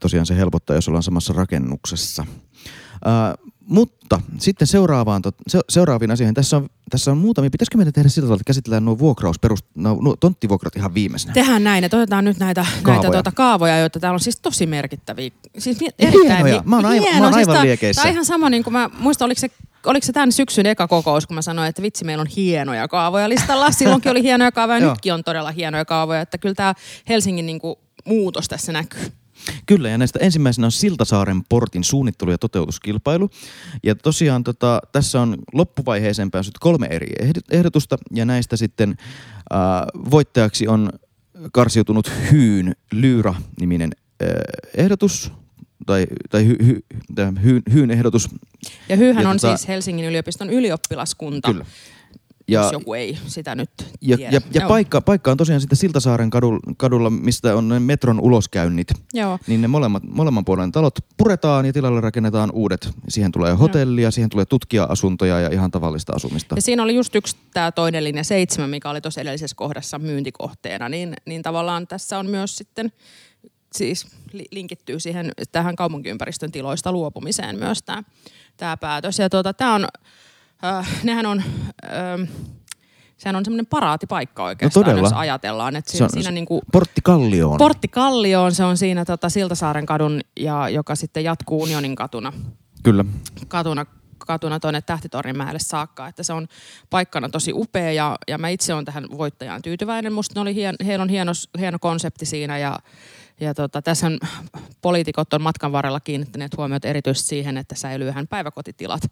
tosiaan 0.00 0.26
se 0.26 0.36
helpottaa, 0.36 0.76
jos 0.76 0.88
ollaan 0.88 1.02
samassa 1.02 1.32
rakennuksessa. 1.32 2.26
Uh, 2.96 3.52
mutta 3.68 4.20
sitten 4.38 4.66
seuraavaan, 4.66 5.22
se, 5.48 5.60
seuraaviin 5.68 6.10
asioihin. 6.10 6.34
Tässä 6.34 6.56
on, 6.56 6.68
tässä 6.90 7.10
on 7.10 7.18
muutamia. 7.18 7.50
Pitäisikö 7.50 7.76
meidän 7.78 7.92
tehdä 7.92 8.08
sillä 8.08 8.26
tavalla, 8.26 8.40
että 8.40 8.48
käsitellään 8.48 8.84
nuo 8.84 8.98
vuokrausperust, 8.98 9.66
no, 9.74 9.98
nuo 10.02 10.16
tonttivuokrat 10.16 10.76
ihan 10.76 10.94
viimeisenä? 10.94 11.34
Tehdään 11.34 11.64
näin, 11.64 11.84
että 11.84 11.96
otetaan 11.96 12.24
nyt 12.24 12.38
näitä 12.38 12.66
kaavoja, 12.82 13.02
näitä 13.02 13.12
tuota, 13.12 13.32
kaavoja 13.32 13.78
joita 13.78 14.00
täällä 14.00 14.14
on 14.14 14.20
siis 14.20 14.40
tosi 14.40 14.66
merkittäviä. 14.66 15.30
Siis 15.58 15.78
erittäin 15.98 16.22
hienoja. 16.22 16.62
Mä 16.66 16.76
oon 16.76 16.84
aivan, 16.84 17.02
hieno. 17.02 17.18
mä 17.18 17.24
oon 17.24 17.34
aivan 17.34 17.54
siis 17.56 17.64
liekeissä. 17.64 18.02
Tämä 18.02 18.10
on 18.10 18.12
ihan 18.12 18.24
sama, 18.24 18.50
niin 18.50 18.64
kuin 18.64 18.72
mä 18.72 18.90
muistan, 18.98 19.26
oliko 19.26 19.40
se 19.40 19.50
oliko 19.86 20.06
se 20.06 20.12
tämän 20.12 20.32
syksyn 20.32 20.66
eka 20.66 20.88
kokous, 20.88 21.26
kun 21.26 21.34
mä 21.34 21.42
sanoin, 21.42 21.68
että 21.68 21.82
vitsi, 21.82 22.04
meillä 22.04 22.20
on 22.20 22.26
hienoja 22.36 22.88
kaavoja 22.88 23.28
listalla. 23.28 23.70
Silloinkin 23.78 24.10
oli 24.10 24.22
hienoja 24.22 24.52
kaavoja, 24.52 24.80
nytkin 24.80 25.14
on 25.14 25.24
todella 25.24 25.50
hienoja 25.50 25.84
kaavoja. 25.84 26.20
Että 26.20 26.38
kyllä 26.38 26.54
tämä 26.54 26.74
Helsingin 27.08 27.46
niin 27.46 27.58
kuin, 27.58 27.76
muutos 28.04 28.48
tässä 28.48 28.72
näkyy. 28.72 29.12
Kyllä, 29.66 29.88
ja 29.88 29.98
näistä 29.98 30.18
ensimmäisenä 30.22 30.66
on 30.66 30.72
Siltasaaren 30.72 31.42
portin 31.48 31.84
suunnittelu- 31.84 32.30
ja 32.30 32.38
toteutuskilpailu. 32.38 33.30
Ja 33.82 33.94
tosiaan 33.94 34.44
tota, 34.44 34.80
tässä 34.92 35.20
on 35.20 35.36
loppuvaiheeseen 35.52 36.30
päässyt 36.30 36.58
kolme 36.58 36.86
eri 36.90 37.06
ehdotusta, 37.50 37.96
ja 38.14 38.24
näistä 38.24 38.56
sitten 38.56 38.90
äh, 38.90 39.58
voittajaksi 40.10 40.68
on 40.68 40.90
karsiutunut 41.52 42.12
Hyyn 42.32 42.76
Lyyra-niminen 42.92 43.90
äh, 44.22 44.28
ehdotus, 44.76 45.32
tai, 45.86 46.06
tai 46.30 46.46
hy, 46.46 46.56
hy, 46.66 46.80
hy, 47.44 47.62
Hyyn 47.72 47.90
ehdotus. 47.90 48.28
Ja 48.88 48.96
Hyyhän 48.96 49.22
ja 49.22 49.30
on 49.30 49.36
tota, 49.36 49.56
siis 49.56 49.68
Helsingin 49.68 50.04
yliopiston 50.04 50.50
ylioppilaskunta. 50.50 51.52
Kyllä 51.52 51.64
ja, 52.48 52.60
jos 52.60 52.72
joku 52.72 52.94
ei 52.94 53.18
sitä 53.26 53.54
nyt 53.54 53.70
ja, 54.00 54.16
tiedä. 54.16 54.32
Ja, 54.32 54.40
ja 54.54 54.68
paikka, 54.68 55.00
paikka 55.00 55.30
on 55.30 55.36
tosiaan 55.36 55.60
sitten 55.60 55.76
Siltasaaren 55.76 56.30
kadulla, 56.30 56.60
kadulla 56.76 57.10
mistä 57.10 57.56
on 57.56 57.68
ne 57.68 57.80
metron 57.80 58.20
uloskäynnit. 58.20 58.88
Joo. 59.14 59.38
Niin 59.46 59.62
ne 59.62 59.68
molemmat, 59.68 60.02
molemman 60.02 60.44
puolen 60.44 60.72
talot 60.72 60.98
puretaan 61.16 61.66
ja 61.66 61.72
tilalle 61.72 62.00
rakennetaan 62.00 62.50
uudet. 62.52 62.88
Siihen 63.08 63.32
tulee 63.32 63.52
hotellia, 63.52 64.02
Joo. 64.02 64.10
siihen 64.10 64.30
tulee 64.30 64.44
tutkija-asuntoja 64.44 65.40
ja 65.40 65.48
ihan 65.52 65.70
tavallista 65.70 66.12
asumista. 66.12 66.54
Ja 66.54 66.62
siinä 66.62 66.82
oli 66.82 66.94
just 66.94 67.14
yksi 67.14 67.36
tämä 67.54 67.72
toinen 67.72 68.04
linja 68.04 68.24
seitsemän, 68.24 68.70
mikä 68.70 68.90
oli 68.90 69.00
tuossa 69.00 69.20
edellisessä 69.20 69.56
kohdassa 69.56 69.98
myyntikohteena. 69.98 70.88
Niin, 70.88 71.14
niin 71.24 71.42
tavallaan 71.42 71.86
tässä 71.86 72.18
on 72.18 72.26
myös 72.26 72.56
sitten 72.56 72.92
siis 73.76 74.06
linkittyy 74.50 75.00
siihen 75.00 75.32
tähän 75.52 75.76
kaupunkiympäristön 75.76 76.52
tiloista 76.52 76.92
luopumiseen 76.92 77.58
myös 77.58 77.82
tämä, 77.82 78.02
tämä 78.56 78.76
päätös. 78.76 79.18
Ja 79.18 79.30
tuota, 79.30 79.54
tämä 79.54 79.74
on 79.74 79.86
äh, 80.64 81.04
nehän 81.04 81.26
on... 81.26 81.42
Äh, 81.84 82.28
sehän 83.16 83.36
on 83.36 83.44
semmoinen 83.44 83.66
paraatipaikka 83.66 84.44
oikeastaan, 84.44 84.96
no 84.96 85.02
jos 85.02 85.12
ajatellaan. 85.12 85.76
Että 85.76 85.92
se 85.92 86.04
on, 86.04 86.10
siinä 86.10 86.30
niinku, 86.30 86.62
Portti 86.72 87.00
Kallioon. 87.04 87.58
Portti 87.58 87.88
Kallioon, 87.88 88.54
se 88.54 88.64
on 88.64 88.76
siinä 88.76 89.04
tota, 89.04 89.28
Siltasaaren 89.28 89.86
kadun, 89.86 90.20
ja, 90.40 90.68
joka 90.68 90.94
sitten 90.94 91.24
jatkuu 91.24 91.62
Unionin 91.62 91.96
katuna. 91.96 92.32
Kyllä. 92.82 93.04
Katuna, 93.48 93.86
katuna 94.18 94.60
tuonne 94.60 94.82
Tähtitornimäelle 94.82 95.58
saakka. 95.58 96.08
Että 96.08 96.22
se 96.22 96.32
on 96.32 96.48
paikkana 96.90 97.28
tosi 97.28 97.52
upea 97.54 97.92
ja, 97.92 98.16
ja 98.28 98.38
mä 98.38 98.48
itse 98.48 98.74
olen 98.74 98.84
tähän 98.84 99.06
voittajaan 99.18 99.62
tyytyväinen. 99.62 100.12
Musta 100.12 100.40
oli 100.40 100.54
hien, 100.54 100.74
heillä 100.86 101.02
on 101.02 101.08
hieno, 101.08 101.32
hieno 101.58 101.78
konsepti 101.78 102.26
siinä 102.26 102.58
ja 102.58 102.78
ja 103.40 103.54
tota, 103.54 103.82
tässä 103.82 104.10
poliitikot 104.82 105.34
on 105.34 105.42
matkan 105.42 105.72
varrella 105.72 106.00
kiinnittäneet 106.00 106.56
huomiota 106.56 106.88
erityisesti 106.88 107.28
siihen, 107.28 107.56
että 107.56 107.74
säilyy 107.74 108.10
hän 108.10 108.26
päiväkotitilat, 108.26 109.02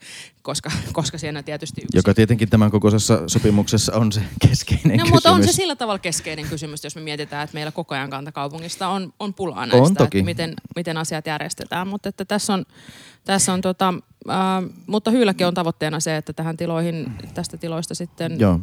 koska, 0.42 0.70
koska 0.92 1.18
siinä 1.18 1.42
tietysti 1.42 1.80
yksi... 1.80 1.98
Joka 1.98 2.14
tietenkin 2.14 2.50
tämän 2.50 2.70
kokoisessa 2.70 3.22
sopimuksessa 3.26 3.92
on 3.94 4.12
se 4.12 4.20
keskeinen 4.48 4.82
no, 4.84 4.90
kysymys. 4.90 5.12
mutta 5.12 5.30
on 5.30 5.44
se 5.44 5.52
sillä 5.52 5.76
tavalla 5.76 5.98
keskeinen 5.98 6.46
kysymys, 6.48 6.84
jos 6.84 6.96
me 6.96 7.02
mietitään, 7.02 7.44
että 7.44 7.54
meillä 7.54 7.72
koko 7.72 7.94
ajan 7.94 8.10
kantakaupungista 8.10 8.88
on, 8.88 9.12
on 9.18 9.34
pulaa 9.34 9.66
näistä, 9.66 9.82
on 9.82 9.94
toki. 9.94 10.18
Että 10.18 10.24
miten, 10.24 10.54
miten 10.76 10.96
asiat 10.96 11.26
järjestetään. 11.26 11.88
Mutta 11.88 12.08
että 12.08 12.24
tässä 12.24 12.54
on, 12.54 12.64
tässä 13.24 13.52
on 13.52 13.60
tota, 13.60 13.94
äh, 14.30 14.36
mutta 14.86 15.10
Hyylläkin 15.10 15.46
on 15.46 15.54
tavoitteena 15.54 16.00
se, 16.00 16.16
että 16.16 16.32
tähän 16.32 16.56
tiloihin, 16.56 17.12
tästä 17.34 17.56
tiloista 17.56 17.94
sitten... 17.94 18.40
Joo. 18.40 18.60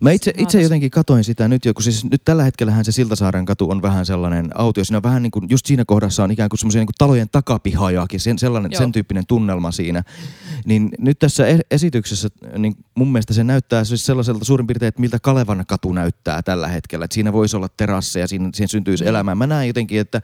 Mä 0.00 0.10
itse, 0.10 0.32
itse 0.36 0.62
jotenkin 0.62 0.90
katoin 0.90 1.24
sitä 1.24 1.48
nyt, 1.48 1.62
kun 1.74 1.82
siis 1.82 2.04
nyt 2.04 2.22
tällä 2.24 2.42
hetkellähän 2.42 2.84
se 2.84 2.92
Siltasaaren 2.92 3.44
katu 3.44 3.70
on 3.70 3.82
vähän 3.82 4.06
sellainen 4.06 4.50
autio. 4.54 4.84
Siinä 4.84 4.99
vähän 5.02 5.22
niin 5.22 5.30
kuin, 5.30 5.46
just 5.50 5.66
siinä 5.66 5.84
kohdassa 5.86 6.24
on 6.24 6.30
ikään 6.30 6.48
kuin 6.48 6.58
semmoisia 6.58 6.80
niin 6.80 6.88
talojen 6.98 7.28
takapihajakin, 7.32 8.20
sen, 8.20 8.38
sellainen, 8.38 8.76
sen 8.78 8.92
tyyppinen 8.92 9.26
tunnelma 9.26 9.72
siinä. 9.72 10.02
Niin 10.64 10.88
nyt 10.98 11.18
tässä 11.18 11.46
e- 11.46 11.60
esityksessä, 11.70 12.28
niin 12.58 12.74
mun 12.94 13.12
mielestä 13.12 13.34
se 13.34 13.44
näyttää 13.44 13.84
siis 13.84 14.06
sellaiselta 14.06 14.44
suurin 14.44 14.66
piirtein, 14.66 14.88
että 14.88 15.00
miltä 15.00 15.18
Kalevan 15.22 15.64
katu 15.66 15.92
näyttää 15.92 16.42
tällä 16.42 16.68
hetkellä. 16.68 17.04
Että 17.04 17.14
siinä 17.14 17.32
voisi 17.32 17.56
olla 17.56 17.68
terasseja, 17.76 18.28
siinä, 18.28 18.50
siinä 18.54 18.68
syntyisi 18.68 19.04
mm. 19.04 19.08
elämää. 19.08 19.34
Mä 19.34 19.46
näen 19.46 19.66
jotenkin, 19.66 20.00
että, 20.00 20.22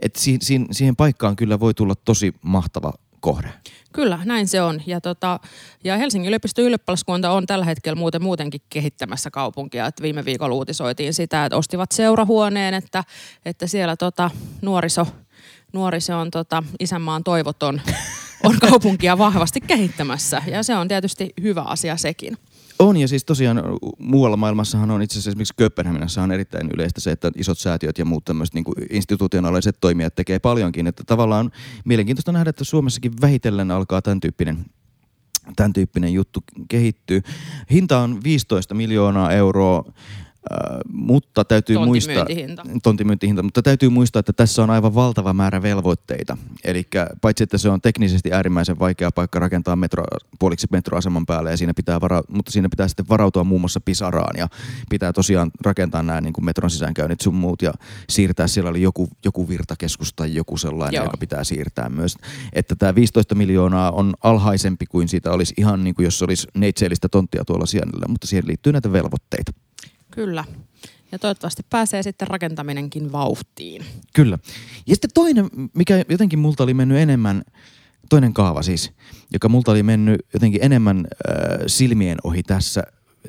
että 0.00 0.20
siihen, 0.20 0.66
siihen 0.70 0.96
paikkaan 0.96 1.36
kyllä 1.36 1.60
voi 1.60 1.74
tulla 1.74 1.94
tosi 1.94 2.34
mahtava 2.42 2.92
kohde. 3.24 3.48
Kyllä, 3.92 4.18
näin 4.24 4.48
se 4.48 4.62
on. 4.62 4.80
Ja, 4.86 5.00
tota, 5.00 5.40
ja 5.84 5.96
Helsingin 5.96 6.28
yliopiston 6.28 6.64
ylioppilaskunta 6.64 7.30
on 7.30 7.46
tällä 7.46 7.64
hetkellä 7.64 7.96
muuten 7.96 8.22
muutenkin 8.22 8.60
kehittämässä 8.70 9.30
kaupunkia. 9.30 9.86
Et 9.86 10.02
viime 10.02 10.24
viikolla 10.24 10.54
uutisoitiin 10.54 11.14
sitä, 11.14 11.44
että 11.44 11.56
ostivat 11.56 11.92
seurahuoneen, 11.92 12.74
että, 12.74 13.04
että 13.44 13.66
siellä 13.66 13.96
tota, 13.96 14.30
nuoriso, 14.62 15.06
nuoriso 15.72 16.18
on 16.18 16.30
tota, 16.30 16.62
isänmaan 16.80 17.24
toivoton 17.24 17.80
on 18.42 18.58
kaupunkia 18.70 19.18
vahvasti 19.18 19.60
kehittämässä. 19.60 20.42
Ja 20.46 20.62
se 20.62 20.76
on 20.76 20.88
tietysti 20.88 21.32
hyvä 21.42 21.62
asia 21.62 21.96
sekin. 21.96 22.38
On 22.78 22.96
ja 22.96 23.08
siis 23.08 23.24
tosiaan 23.24 23.62
muualla 23.98 24.36
maailmassahan 24.36 24.90
on 24.90 25.02
itse 25.02 25.14
asiassa 25.14 25.30
esimerkiksi 25.30 25.54
Kööpenhaminassa 25.56 26.22
on 26.22 26.32
erittäin 26.32 26.70
yleistä 26.74 27.00
se, 27.00 27.10
että 27.10 27.32
isot 27.36 27.58
säätiöt 27.58 27.98
ja 27.98 28.04
muut 28.04 28.24
tämmöiset 28.24 28.54
niin 28.54 28.64
institutionaaliset 28.90 29.76
toimijat 29.80 30.14
tekee 30.14 30.38
paljonkin. 30.38 30.86
Että 30.86 31.04
tavallaan 31.06 31.50
mielenkiintoista 31.84 32.32
nähdä, 32.32 32.50
että 32.50 32.64
Suomessakin 32.64 33.12
vähitellen 33.20 33.70
alkaa 33.70 34.02
tämän 34.02 34.20
tyyppinen 34.20 34.64
tämän 35.56 35.72
tyyppinen 35.72 36.12
juttu 36.12 36.44
kehittyy. 36.68 37.22
Hinta 37.70 37.98
on 37.98 38.24
15 38.24 38.74
miljoonaa 38.74 39.32
euroa 39.32 39.84
mutta 40.92 41.44
täytyy 41.44 41.78
muistaa, 41.78 42.14
Tontimyyntihinta. 42.14 42.62
tontimyyntihinta, 42.82 43.42
mutta 43.42 43.62
täytyy 43.62 43.88
muistaa, 43.88 44.20
että 44.20 44.32
tässä 44.32 44.62
on 44.62 44.70
aivan 44.70 44.94
valtava 44.94 45.32
määrä 45.32 45.62
velvoitteita. 45.62 46.36
Eli 46.64 46.86
paitsi, 47.20 47.44
että 47.44 47.58
se 47.58 47.68
on 47.68 47.80
teknisesti 47.80 48.32
äärimmäisen 48.32 48.78
vaikea 48.78 49.10
paikka 49.10 49.38
rakentaa 49.38 49.76
metro, 49.76 50.04
puoliksi 50.38 50.66
metroaseman 50.70 51.26
päälle, 51.26 51.50
ja 51.50 51.56
siinä 51.56 51.74
pitää 51.74 52.00
vara, 52.00 52.22
mutta 52.28 52.52
siinä 52.52 52.68
pitää 52.68 52.88
sitten 52.88 53.08
varautua 53.08 53.44
muun 53.44 53.60
muassa 53.60 53.80
pisaraan, 53.80 54.38
ja 54.38 54.48
pitää 54.90 55.12
tosiaan 55.12 55.50
rakentaa 55.64 56.02
nämä 56.02 56.20
niin 56.20 56.32
kuin 56.32 56.44
metron 56.44 56.70
sisäänkäynnit 56.70 57.20
sun 57.20 57.34
muut, 57.34 57.62
ja 57.62 57.72
siirtää, 58.08 58.46
siellä 58.46 58.70
oli 58.70 58.82
joku, 58.82 59.08
joku 59.24 59.48
virtakeskus 59.48 60.12
tai 60.14 60.34
joku 60.34 60.56
sellainen, 60.56 60.96
Joo. 60.96 61.04
joka 61.04 61.16
pitää 61.16 61.44
siirtää 61.44 61.88
myös. 61.88 62.16
Että 62.52 62.76
tämä 62.76 62.94
15 62.94 63.34
miljoonaa 63.34 63.90
on 63.90 64.14
alhaisempi 64.22 64.86
kuin 64.86 65.08
siitä 65.08 65.30
olisi 65.30 65.54
ihan 65.56 65.84
niin 65.84 65.94
kuin 65.94 66.04
jos 66.04 66.22
olisi 66.22 66.48
neitseellistä 66.54 67.08
tonttia 67.08 67.44
tuolla 67.44 67.66
sijainnilla, 67.66 68.08
mutta 68.08 68.26
siihen 68.26 68.46
liittyy 68.46 68.72
näitä 68.72 68.92
velvoitteita. 68.92 69.52
Kyllä. 70.14 70.44
Ja 71.12 71.18
toivottavasti 71.18 71.62
pääsee 71.70 72.02
sitten 72.02 72.28
rakentaminenkin 72.28 73.12
vauhtiin. 73.12 73.84
Kyllä. 74.14 74.38
Ja 74.86 74.94
sitten 74.94 75.10
toinen, 75.14 75.48
mikä 75.74 76.04
jotenkin 76.08 76.38
multa 76.38 76.62
oli 76.62 76.74
mennyt 76.74 76.98
enemmän, 76.98 77.42
toinen 78.08 78.34
kaava 78.34 78.62
siis, 78.62 78.92
joka 79.32 79.48
multa 79.48 79.70
oli 79.70 79.82
mennyt 79.82 80.20
jotenkin 80.32 80.64
enemmän 80.64 80.98
äh, 80.98 81.34
silmien 81.66 82.18
ohi 82.24 82.42
tässä 82.42 82.82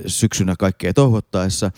syksynä 0.07 0.55
kaikkea 0.59 0.93
touhottaessa, 0.93 1.71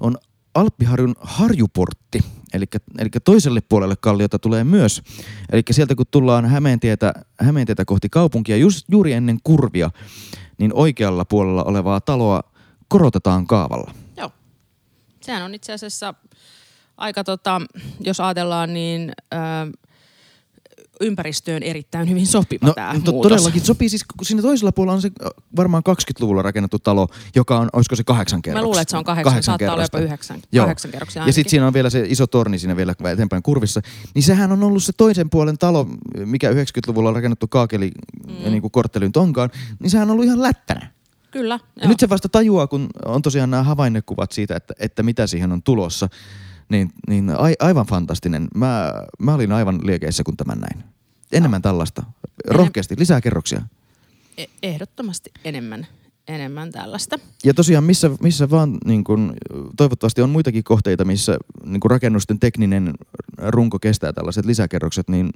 on 0.00 0.16
Alppiharjun 0.54 1.14
harjuportti. 1.20 2.20
Eli, 2.52 2.64
eli 2.98 3.08
toiselle 3.24 3.60
puolelle 3.60 3.96
kalliota 3.96 4.38
tulee 4.38 4.64
myös. 4.64 5.02
Eli 5.52 5.62
sieltä 5.70 5.94
kun 5.94 6.06
tullaan 6.10 6.46
Hämeentietä, 6.46 7.12
Hämeentietä 7.40 7.84
kohti 7.84 8.08
kaupunkia 8.08 8.56
just, 8.56 8.86
juuri 8.88 9.12
ennen 9.12 9.38
kurvia, 9.44 9.90
niin 10.58 10.74
oikealla 10.74 11.24
puolella 11.24 11.64
olevaa 11.64 12.00
taloa 12.00 12.42
korotetaan 12.88 13.46
kaavalla. 13.46 13.94
Sehän 15.30 15.42
on 15.42 15.54
itse 15.54 15.72
asiassa 15.72 16.14
aika, 16.96 17.24
tota, 17.24 17.60
jos 18.00 18.20
ajatellaan, 18.20 18.74
niin 18.74 19.12
ö, 19.34 19.36
ympäristöön 21.00 21.62
erittäin 21.62 22.08
hyvin 22.10 22.26
sopiva 22.26 22.66
No 22.66 22.72
tämä 22.74 22.94
to, 23.04 23.12
muutos. 23.12 23.30
todellakin 23.32 23.60
sopii 23.64 23.88
siis, 23.88 24.04
siinä 24.22 24.42
toisella 24.42 24.72
puolella 24.72 24.94
on 24.94 25.02
se 25.02 25.10
varmaan 25.56 25.82
20-luvulla 25.88 26.42
rakennettu 26.42 26.78
talo, 26.78 27.08
joka 27.34 27.58
on, 27.58 27.68
olisiko 27.72 27.96
se 27.96 28.04
kahdeksan 28.04 28.42
kerroksista? 28.42 28.62
Mä 28.62 28.66
luulen, 28.66 28.82
että 28.82 28.90
se 28.90 28.96
on 28.96 29.04
kahdeksan, 29.04 29.42
saattaa 29.42 29.72
olla 29.72 29.82
jopa 29.82 29.98
kerrosta. 29.98 29.98
yhdeksän, 29.98 30.40
Joo. 30.52 30.64
kahdeksan 30.64 30.90
kerroksia 30.90 31.20
Ja 31.20 31.22
ainakin. 31.22 31.34
sitten 31.34 31.50
siinä 31.50 31.66
on 31.66 31.72
vielä 31.74 31.90
se 31.90 32.04
iso 32.08 32.26
torni 32.26 32.58
siinä 32.58 32.76
vielä 32.76 32.94
eteenpäin 33.12 33.42
kurvissa. 33.42 33.80
Niin 34.14 34.22
sehän 34.22 34.52
on 34.52 34.62
ollut 34.62 34.82
se 34.82 34.92
toisen 34.96 35.30
puolen 35.30 35.58
talo, 35.58 35.86
mikä 36.24 36.50
90-luvulla 36.50 37.08
on 37.08 37.14
rakennettu 37.14 37.48
kaakeli 37.48 37.90
mm. 38.28 38.44
ja 38.44 38.50
niin 38.50 38.60
kuin 38.60 38.70
korttelyn 38.70 39.12
tonkaan, 39.12 39.50
niin 39.78 39.90
sehän 39.90 40.08
on 40.08 40.12
ollut 40.12 40.24
ihan 40.24 40.42
lättänä. 40.42 40.90
Kyllä. 41.30 41.60
Ja 41.82 41.88
nyt 41.88 42.00
se 42.00 42.08
vasta 42.08 42.28
tajuaa, 42.28 42.66
kun 42.66 42.88
on 43.04 43.22
tosiaan 43.22 43.50
nämä 43.50 43.62
havainnekuvat 43.62 44.32
siitä, 44.32 44.56
että, 44.56 44.74
että 44.78 45.02
mitä 45.02 45.26
siihen 45.26 45.52
on 45.52 45.62
tulossa. 45.62 46.08
Niin, 46.68 46.90
niin 47.08 47.30
a, 47.30 47.36
aivan 47.60 47.86
fantastinen. 47.86 48.48
Mä, 48.54 48.92
mä 49.18 49.34
olin 49.34 49.52
aivan 49.52 49.80
liekeissä, 49.82 50.22
kun 50.22 50.36
tämän 50.36 50.58
näin. 50.58 50.84
Enemmän 51.32 51.62
tällaista. 51.62 52.02
Rohkeasti, 52.48 52.94
lisää 52.98 53.20
kerroksia. 53.20 53.62
E- 54.38 54.46
ehdottomasti 54.62 55.30
enemmän, 55.44 55.86
enemmän 56.28 56.72
tällaista. 56.72 57.18
Ja 57.44 57.54
tosiaan 57.54 57.84
missä, 57.84 58.10
missä 58.22 58.50
vaan 58.50 58.78
niin 58.84 59.04
kun, 59.04 59.34
toivottavasti 59.76 60.22
on 60.22 60.30
muitakin 60.30 60.64
kohteita, 60.64 61.04
missä 61.04 61.38
niin 61.64 61.80
kun 61.80 61.90
rakennusten 61.90 62.40
tekninen 62.40 62.94
runko 63.38 63.78
kestää 63.78 64.12
tällaiset 64.12 64.46
lisäkerrokset, 64.46 65.08
niin 65.08 65.30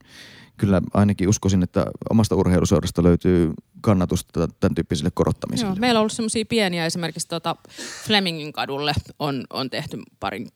kyllä 0.56 0.82
ainakin 0.94 1.28
uskoisin, 1.28 1.62
että 1.62 1.86
omasta 2.10 2.34
urheiluseurasta 2.34 3.02
löytyy 3.02 3.52
kannatusta 3.84 4.48
tämän 4.60 4.74
tyyppisille 4.74 5.10
korottamisille. 5.14 5.70
Joo, 5.70 5.76
meillä 5.80 5.98
on 5.98 6.00
ollut 6.00 6.12
semmoisia 6.12 6.44
pieniä, 6.48 6.86
esimerkiksi 6.86 7.28
tota 7.28 7.56
Flemingin 8.06 8.52
kadulle 8.52 8.92
on, 9.18 9.44
on 9.50 9.70
tehty 9.70 9.98
parin, 10.20 10.48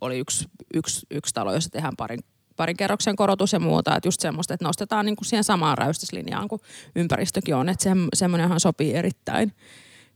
oli 0.00 0.18
yksi, 0.18 0.48
yksi, 0.74 1.06
yksi 1.10 1.34
talo, 1.34 1.54
jossa 1.54 1.70
tehdään 1.70 1.96
parin, 1.96 2.20
parin 2.56 2.76
kerroksen 2.76 3.16
korotus 3.16 3.52
ja 3.52 3.60
muuta. 3.60 3.96
Että 3.96 4.08
just 4.08 4.20
semmoista, 4.20 4.54
että 4.54 4.66
nostetaan 4.66 5.06
niin 5.06 5.16
kuin 5.16 5.26
siihen 5.26 5.44
samaan 5.44 5.78
räystyslinjaan 5.78 6.48
kuin 6.48 6.60
ympäristökin 6.96 7.54
on. 7.54 7.68
Että 7.68 7.82
se, 7.82 7.90
semmoinenhan 8.14 8.60
sopii 8.60 8.94
erittäin, 8.94 9.52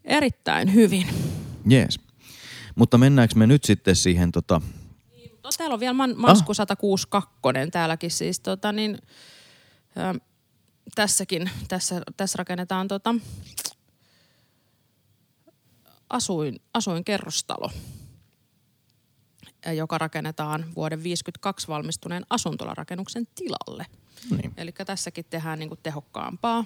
erittäin 0.04 0.74
hyvin. 0.74 1.06
Jees. 1.68 2.00
Mutta 2.74 2.98
mennäänkö 2.98 3.34
me 3.34 3.46
nyt 3.46 3.64
sitten 3.64 3.96
siihen 3.96 4.32
tota, 4.32 4.60
No, 5.44 5.50
täällä 5.58 5.74
on 5.74 5.80
vielä 5.80 5.92
man, 5.92 6.14
Masku 6.16 6.54
162 6.54 7.70
täälläkin 7.70 8.10
siis 8.10 8.40
tota 8.40 8.72
niin, 8.72 8.98
tässäkin, 10.94 11.50
tässä, 11.68 12.02
tässä 12.16 12.36
rakennetaan 12.36 12.88
tota, 12.88 13.14
asuin, 16.10 16.60
asuinkerrostalo, 16.74 17.70
ö, 19.66 19.72
joka 19.72 19.98
rakennetaan 19.98 20.64
vuoden 20.76 21.02
52 21.02 21.68
valmistuneen 21.68 22.24
asuntolarakennuksen 22.30 23.26
tilalle. 23.34 23.86
niin. 24.30 24.52
Eli 24.56 24.72
tässäkin 24.72 25.24
tehdään 25.30 25.58
niinku 25.58 25.76
tehokkaampaa, 25.76 26.64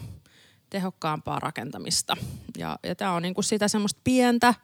tehokkaampaa 0.70 1.40
rakentamista. 1.40 2.16
Ja, 2.58 2.78
ja 2.82 2.94
tämä 2.94 3.12
on 3.12 3.22
niinku 3.22 3.42
sitä 3.42 3.68
semmoista 3.68 4.00
pientä, 4.04 4.54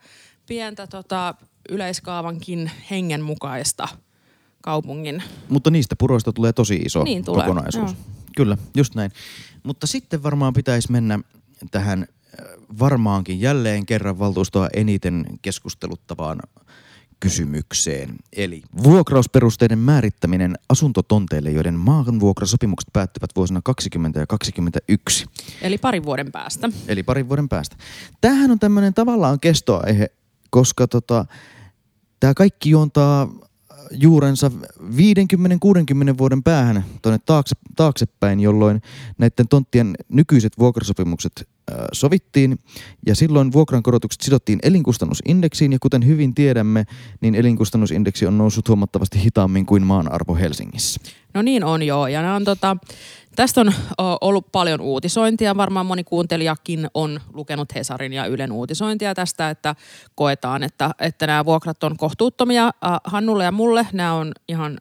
pientä 0.46 0.86
tota, 0.86 1.34
yleiskaavankin 1.68 2.70
hengen 2.90 3.22
mukaista 3.22 3.88
kaupungin. 4.62 5.22
Mutta 5.48 5.70
niistä 5.70 5.96
puroista 5.96 6.32
tulee 6.32 6.52
tosi 6.52 6.76
iso 6.76 7.04
Niin 7.04 7.24
tulee, 7.24 7.46
kokonaisuus. 7.46 7.90
joo. 7.92 8.17
Kyllä, 8.38 8.56
just 8.76 8.94
näin. 8.94 9.10
Mutta 9.62 9.86
sitten 9.86 10.22
varmaan 10.22 10.52
pitäisi 10.52 10.92
mennä 10.92 11.18
tähän 11.70 12.02
äh, 12.02 12.46
varmaankin 12.78 13.40
jälleen 13.40 13.86
kerran 13.86 14.18
valtuustoa 14.18 14.68
eniten 14.72 15.26
keskusteluttavaan 15.42 16.38
kysymykseen. 17.20 18.16
Eli 18.36 18.62
vuokrausperusteiden 18.82 19.78
määrittäminen 19.78 20.58
asuntotonteille, 20.68 21.50
joiden 21.50 21.74
maanvuokrasopimukset 21.74 22.92
päättyvät 22.92 23.30
vuosina 23.36 23.60
20 23.64 24.20
ja 24.20 24.26
21. 24.26 25.26
Eli 25.62 25.78
parin 25.78 26.04
vuoden 26.04 26.32
päästä. 26.32 26.68
Eli 26.88 27.02
parin 27.02 27.28
vuoden 27.28 27.48
päästä. 27.48 27.76
Tämähän 28.20 28.50
on 28.50 28.58
tämmöinen 28.58 28.94
tavallaan 28.94 29.40
kestoaihe, 29.40 30.10
koska 30.50 30.88
tota, 30.88 31.24
tämä 32.20 32.34
kaikki 32.34 32.70
juontaa 32.70 33.47
juurensa 33.90 34.50
50-60 34.80 36.18
vuoden 36.18 36.42
päähän 36.42 36.84
tuonne 37.02 37.18
taakse, 37.26 37.56
taaksepäin, 37.76 38.40
jolloin 38.40 38.82
näiden 39.18 39.48
tonttien 39.48 39.94
nykyiset 40.08 40.52
vuokrasopimukset 40.58 41.48
sovittiin 41.92 42.58
ja 43.06 43.14
silloin 43.14 43.52
vuokrankorotukset 43.52 44.20
sidottiin 44.20 44.58
elinkustannusindeksiin 44.62 45.72
ja 45.72 45.78
kuten 45.82 46.06
hyvin 46.06 46.34
tiedämme, 46.34 46.84
niin 47.20 47.34
elinkustannusindeksi 47.34 48.26
on 48.26 48.38
noussut 48.38 48.68
huomattavasti 48.68 49.22
hitaammin 49.24 49.66
kuin 49.66 49.86
maan 49.86 50.12
arvo 50.12 50.34
Helsingissä. 50.34 51.00
No 51.34 51.42
niin 51.42 51.64
on 51.64 51.82
joo. 51.82 52.06
Ja 52.06 52.34
on 52.34 52.44
tota, 52.44 52.76
tästä 53.36 53.60
on 53.60 53.68
o, 53.98 54.16
ollut 54.20 54.52
paljon 54.52 54.80
uutisointia. 54.80 55.56
Varmaan 55.56 55.86
moni 55.86 56.04
kuuntelijakin 56.04 56.88
on 56.94 57.20
lukenut 57.32 57.74
Hesarin 57.74 58.12
ja 58.12 58.26
Ylen 58.26 58.52
uutisointia 58.52 59.14
tästä, 59.14 59.50
että 59.50 59.74
koetaan, 60.14 60.62
että, 60.62 60.90
että 60.98 61.26
nämä 61.26 61.44
vuokrat 61.44 61.84
on 61.84 61.96
kohtuuttomia. 61.96 62.70
Hannulle 63.04 63.44
ja 63.44 63.52
mulle 63.52 63.86
nämä 63.92 64.14
on 64.14 64.32
ihan 64.48 64.78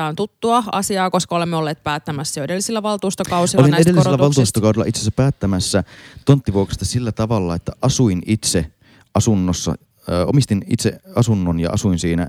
Tämä 0.00 0.08
on 0.08 0.16
tuttua 0.16 0.64
asiaa, 0.72 1.10
koska 1.10 1.36
olemme 1.36 1.56
olleet 1.56 1.82
päättämässä 1.82 2.40
jo 2.40 2.44
edellisillä 2.44 2.82
valtuustokausilla 2.82 3.62
Olin 3.62 3.70
näistä 3.70 3.90
edellisellä 3.90 4.18
valtuustokaudella 4.18 4.84
itse 4.84 4.98
asiassa 4.98 5.16
päättämässä 5.16 5.84
tonttivuokrasta 6.24 6.84
sillä 6.84 7.12
tavalla, 7.12 7.54
että 7.54 7.72
asuin 7.82 8.22
itse 8.26 8.66
asunnossa, 9.14 9.74
ö, 10.08 10.26
omistin 10.26 10.64
itse 10.66 10.98
asunnon 11.16 11.60
ja 11.60 11.70
asuin 11.70 11.98
siinä, 11.98 12.28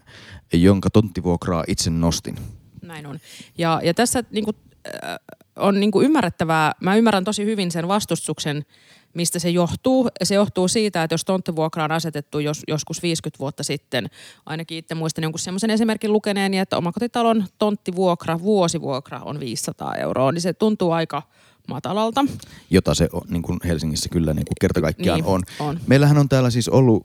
jonka 0.53 0.89
tonttivuokraa 0.89 1.63
itse 1.67 1.89
nostin. 1.89 2.35
Näin 2.81 3.05
on. 3.05 3.19
Ja, 3.57 3.81
ja 3.83 3.93
tässä 3.93 4.23
niin 4.31 4.45
kuin, 4.45 4.55
äh, 5.03 5.19
on 5.55 5.79
niin 5.79 5.91
kuin 5.91 6.05
ymmärrettävää, 6.05 6.71
mä 6.79 6.95
ymmärrän 6.95 7.23
tosi 7.23 7.45
hyvin 7.45 7.71
sen 7.71 7.87
vastustuksen, 7.87 8.65
mistä 9.13 9.39
se 9.39 9.49
johtuu. 9.49 10.09
Se 10.23 10.35
johtuu 10.35 10.67
siitä, 10.67 11.03
että 11.03 11.13
jos 11.13 11.25
tonttivuokra 11.25 11.83
on 11.83 11.91
asetettu 11.91 12.39
jos, 12.39 12.61
joskus 12.67 13.03
50 13.03 13.39
vuotta 13.39 13.63
sitten, 13.63 14.09
ainakin 14.45 14.77
itse 14.77 14.95
muistan 14.95 15.23
jonkun 15.23 15.39
semmoisen 15.39 15.69
esimerkin 15.69 16.13
lukeneeni, 16.13 16.59
että 16.59 16.77
omakotitalon 16.77 17.45
tonttivuokra, 17.57 18.39
vuosivuokra 18.39 19.19
on 19.19 19.39
500 19.39 19.95
euroa, 19.95 20.31
niin 20.31 20.41
se 20.41 20.53
tuntuu 20.53 20.91
aika 20.91 21.23
matalalta. 21.67 22.25
jota 22.69 22.93
se 22.93 23.09
on, 23.13 23.21
niin 23.29 23.41
kuin 23.41 23.59
Helsingissä 23.65 24.09
kyllä 24.09 24.33
niin 24.33 24.45
kuin 24.45 24.55
kerta 24.61 24.81
kaikkiaan 24.81 25.19
Niin, 25.19 25.25
on. 25.29 25.43
on. 25.59 25.79
Meillähän 25.87 26.17
on 26.17 26.29
täällä 26.29 26.49
siis 26.49 26.69
ollut 26.69 27.03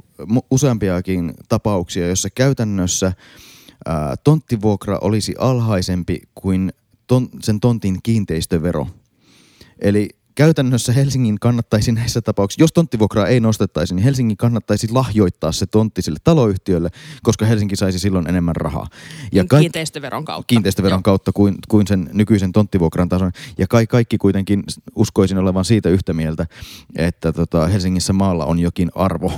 useampiakin 0.50 1.34
tapauksia, 1.48 2.08
jossa 2.08 2.28
käytännössä 2.30 3.12
ää, 3.86 4.14
tonttivuokra 4.24 4.98
olisi 5.00 5.34
alhaisempi 5.38 6.20
kuin 6.34 6.72
ton, 7.06 7.28
sen 7.42 7.60
tontin 7.60 7.98
kiinteistövero. 8.02 8.86
Eli 9.78 10.08
käytännössä 10.36 10.92
Helsingin 10.92 11.40
kannattaisi 11.40 11.92
näissä 11.92 12.20
tapauksissa, 12.22 12.62
jos 12.62 12.72
tonttivuokraa 12.72 13.26
ei 13.26 13.40
nostettaisi, 13.40 13.94
niin 13.94 14.04
Helsingin 14.04 14.36
kannattaisi 14.36 14.92
lahjoittaa 14.92 15.52
se 15.52 15.66
tontti 15.66 16.02
sille 16.02 16.18
taloyhtiölle, 16.24 16.90
koska 17.22 17.46
Helsinki 17.46 17.76
saisi 17.76 17.98
silloin 17.98 18.28
enemmän 18.28 18.56
rahaa. 18.56 18.86
Ja 19.32 19.44
kaik- 19.44 19.60
kiinteistöveron 19.60 20.24
kautta. 20.24 20.46
kiinteistöveron 20.46 21.02
kautta 21.02 21.32
kuin, 21.32 21.54
kuin 21.68 21.86
sen 21.86 22.10
nykyisen 22.12 22.52
tonttivuokran 22.52 23.08
tason. 23.08 23.32
Ja 23.58 23.66
kai, 23.66 23.86
kaikki 23.86 24.18
kuitenkin 24.18 24.62
uskoisin 24.94 25.38
olevan 25.38 25.64
siitä 25.64 25.88
yhtä 25.88 26.12
mieltä, 26.12 26.46
että 26.96 27.32
tota, 27.32 27.66
Helsingissä 27.66 28.12
maalla 28.12 28.44
on 28.44 28.58
jokin 28.58 28.90
arvo. 28.94 29.32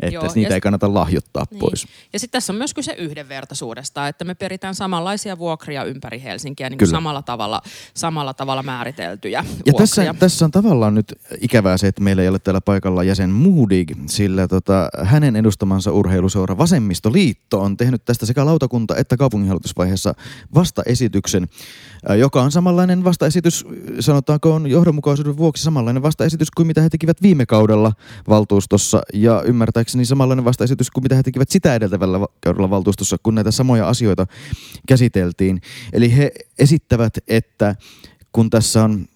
että 0.00 0.14
Joo, 0.14 0.32
niitä 0.34 0.54
ei 0.54 0.60
kannata 0.60 0.94
lahjoittaa 0.94 1.44
Niin. 1.50 1.58
pois. 1.58 1.86
Ja 2.12 2.18
sitten 2.18 2.38
tässä 2.38 2.52
on 2.52 2.56
myös 2.56 2.74
kyse 2.74 2.92
yhdenvertaisuudesta, 2.92 4.08
että 4.08 4.24
me 4.24 4.34
peritään 4.34 4.74
samanlaisia 4.74 5.38
vuokria 5.38 5.84
ympäri 5.84 6.22
Helsinkiä, 6.22 6.70
niin 6.70 6.78
kuin 6.78 6.88
samalla 6.88 7.22
tavalla, 7.22 7.62
samalla 7.94 8.34
tavalla 8.34 8.62
määriteltyjä 8.62 9.44
Ja 9.66 9.72
tässä, 9.72 10.14
tässä 10.18 10.44
on 10.44 10.50
tavallaan 10.50 10.94
nyt 10.94 11.14
ikävää 11.40 11.76
se, 11.76 11.86
että 11.86 12.02
meillä 12.02 12.22
ei 12.22 12.28
ole 12.28 12.38
täällä 12.38 12.60
paikalla 12.60 13.04
jäsen 13.04 13.30
Moodig, 13.30 13.92
sillä 14.06 14.48
tota, 14.48 14.88
hänen 15.02 15.36
edustamansa 15.36 15.92
urheiluseura 15.92 16.58
Vasemmistoliitto 16.58 17.60
on 17.60 17.76
tehnyt 17.76 18.04
tästä 18.04 18.26
sekä 18.26 18.46
lautakunta- 18.46 18.96
että 18.96 19.16
kaupunginhallitusvaiheessa 19.16 20.14
vastaesityksen, 20.54 21.48
joka 22.18 22.42
on 22.42 22.52
samanlainen 22.52 23.04
vastaesitys, 23.04 23.64
sanotaanko 24.00 24.54
on 24.54 24.66
johdonmukaisuuden 24.66 25.36
vuoksi 25.36 25.62
samanlainen 25.62 26.02
vastaesitys 26.02 26.50
kuin 26.50 26.66
mitä 26.66 26.82
he 26.82 26.88
tekivät 26.88 27.22
viime 27.22 27.46
kaudella 27.46 27.92
valtuustossa 28.28 29.02
ja 29.14 29.42
ymmärtääkseni 29.86 30.04
samanlainen 30.04 30.44
vastaesitys 30.44 30.90
kuin 30.90 31.04
mitä 31.04 31.14
he 31.14 31.22
tekivät 31.22 31.50
sitä 31.50 31.74
edeltävällä 31.74 32.18
kaudella 32.40 32.70
valtuustossa, 32.70 33.16
kun 33.22 33.34
näitä 33.34 33.50
samoja 33.50 33.88
asioita 33.88 34.26
käsiteltiin. 34.88 35.60
Eli 35.92 36.16
he 36.16 36.32
esittävät, 36.58 37.18
että 37.28 37.76
kun 38.32 38.50
tässä 38.50 38.84
on 38.84 39.06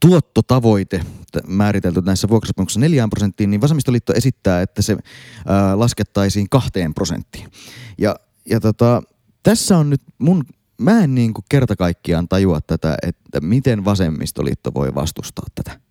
tuottotavoite 0.00 1.00
määritelty 1.46 2.00
näissä 2.00 2.28
vuokrasopimuksissa 2.28 2.80
4 2.80 3.08
prosenttiin, 3.08 3.50
niin 3.50 3.60
vasemmistoliitto 3.60 4.12
esittää, 4.12 4.62
että 4.62 4.82
se 4.82 4.96
ää, 5.46 5.78
laskettaisiin 5.78 6.48
kahteen 6.48 6.94
prosenttiin. 6.94 7.48
Ja, 7.98 8.16
ja 8.50 8.60
tota, 8.60 9.02
tässä 9.42 9.78
on 9.78 9.90
nyt 9.90 10.02
mun, 10.18 10.44
mä 10.78 11.04
en 11.04 11.14
niin 11.14 11.34
kuin 11.34 11.44
kerta 11.48 11.76
kaikkiaan 11.76 12.28
tajua 12.28 12.60
tätä, 12.60 12.96
että 13.02 13.40
miten 13.40 13.84
vasemmistoliitto 13.84 14.74
voi 14.74 14.94
vastustaa 14.94 15.46
tätä. 15.54 15.89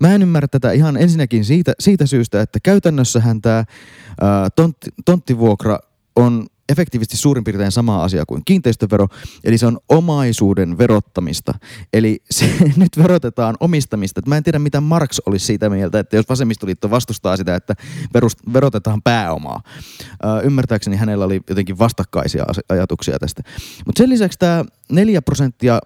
Mä 0.00 0.14
en 0.14 0.22
ymmärrä 0.22 0.48
tätä 0.48 0.72
ihan 0.72 0.96
ensinnäkin 0.96 1.44
siitä, 1.44 1.72
siitä 1.80 2.06
syystä, 2.06 2.40
että 2.40 2.58
käytännössähän 2.62 3.42
tämä 3.42 3.64
tontti, 4.56 4.90
tonttivuokra 5.04 5.78
on 6.16 6.46
efektiivisesti 6.68 7.16
suurin 7.16 7.44
piirtein 7.44 7.72
sama 7.72 8.04
asia 8.04 8.24
kuin 8.26 8.42
kiinteistövero, 8.44 9.08
eli 9.44 9.58
se 9.58 9.66
on 9.66 9.78
omaisuuden 9.88 10.78
verottamista. 10.78 11.54
Eli 11.92 12.22
se 12.30 12.46
nyt 12.76 12.98
verotetaan 12.98 13.56
omistamista. 13.60 14.22
Mä 14.26 14.36
en 14.36 14.42
tiedä, 14.42 14.58
mitä 14.58 14.80
Marx 14.80 15.18
olisi 15.26 15.46
siitä 15.46 15.70
mieltä, 15.70 15.98
että 15.98 16.16
jos 16.16 16.28
vasemmistoliitto 16.28 16.90
vastustaa 16.90 17.36
sitä, 17.36 17.54
että 17.54 17.74
verotetaan 18.52 19.02
pääomaa. 19.02 19.60
Ää, 20.22 20.40
ymmärtääkseni 20.40 20.96
hänellä 20.96 21.24
oli 21.24 21.40
jotenkin 21.48 21.78
vastakkaisia 21.78 22.44
as- 22.48 22.60
ajatuksia 22.68 23.18
tästä. 23.18 23.42
Mutta 23.86 23.98
sen 23.98 24.10
lisäksi 24.10 24.38
tämä 24.38 24.64
4 24.92 25.22
prosenttia 25.22 25.80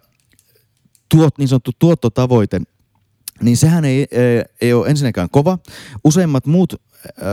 tuot, 1.08 1.38
niin 1.38 1.48
sanottu 1.48 1.70
tuottotavoite, 1.78 2.60
niin 3.42 3.56
sehän 3.56 3.84
ei, 3.84 4.06
ei, 4.10 4.44
ei 4.60 4.72
ole 4.72 4.88
ensinnäkään 4.88 5.30
kova. 5.30 5.58
Useimmat 6.04 6.46
muut 6.46 6.72
äh, 6.72 6.80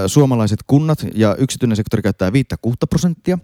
suomalaiset 0.08 0.60
kunnat 0.68 1.06
ja 1.16 1.36
yksityinen 1.36 1.76
sektori 1.76 2.02
käyttää 2.02 2.30
5-6 2.30 2.34
prosenttia. 2.90 3.38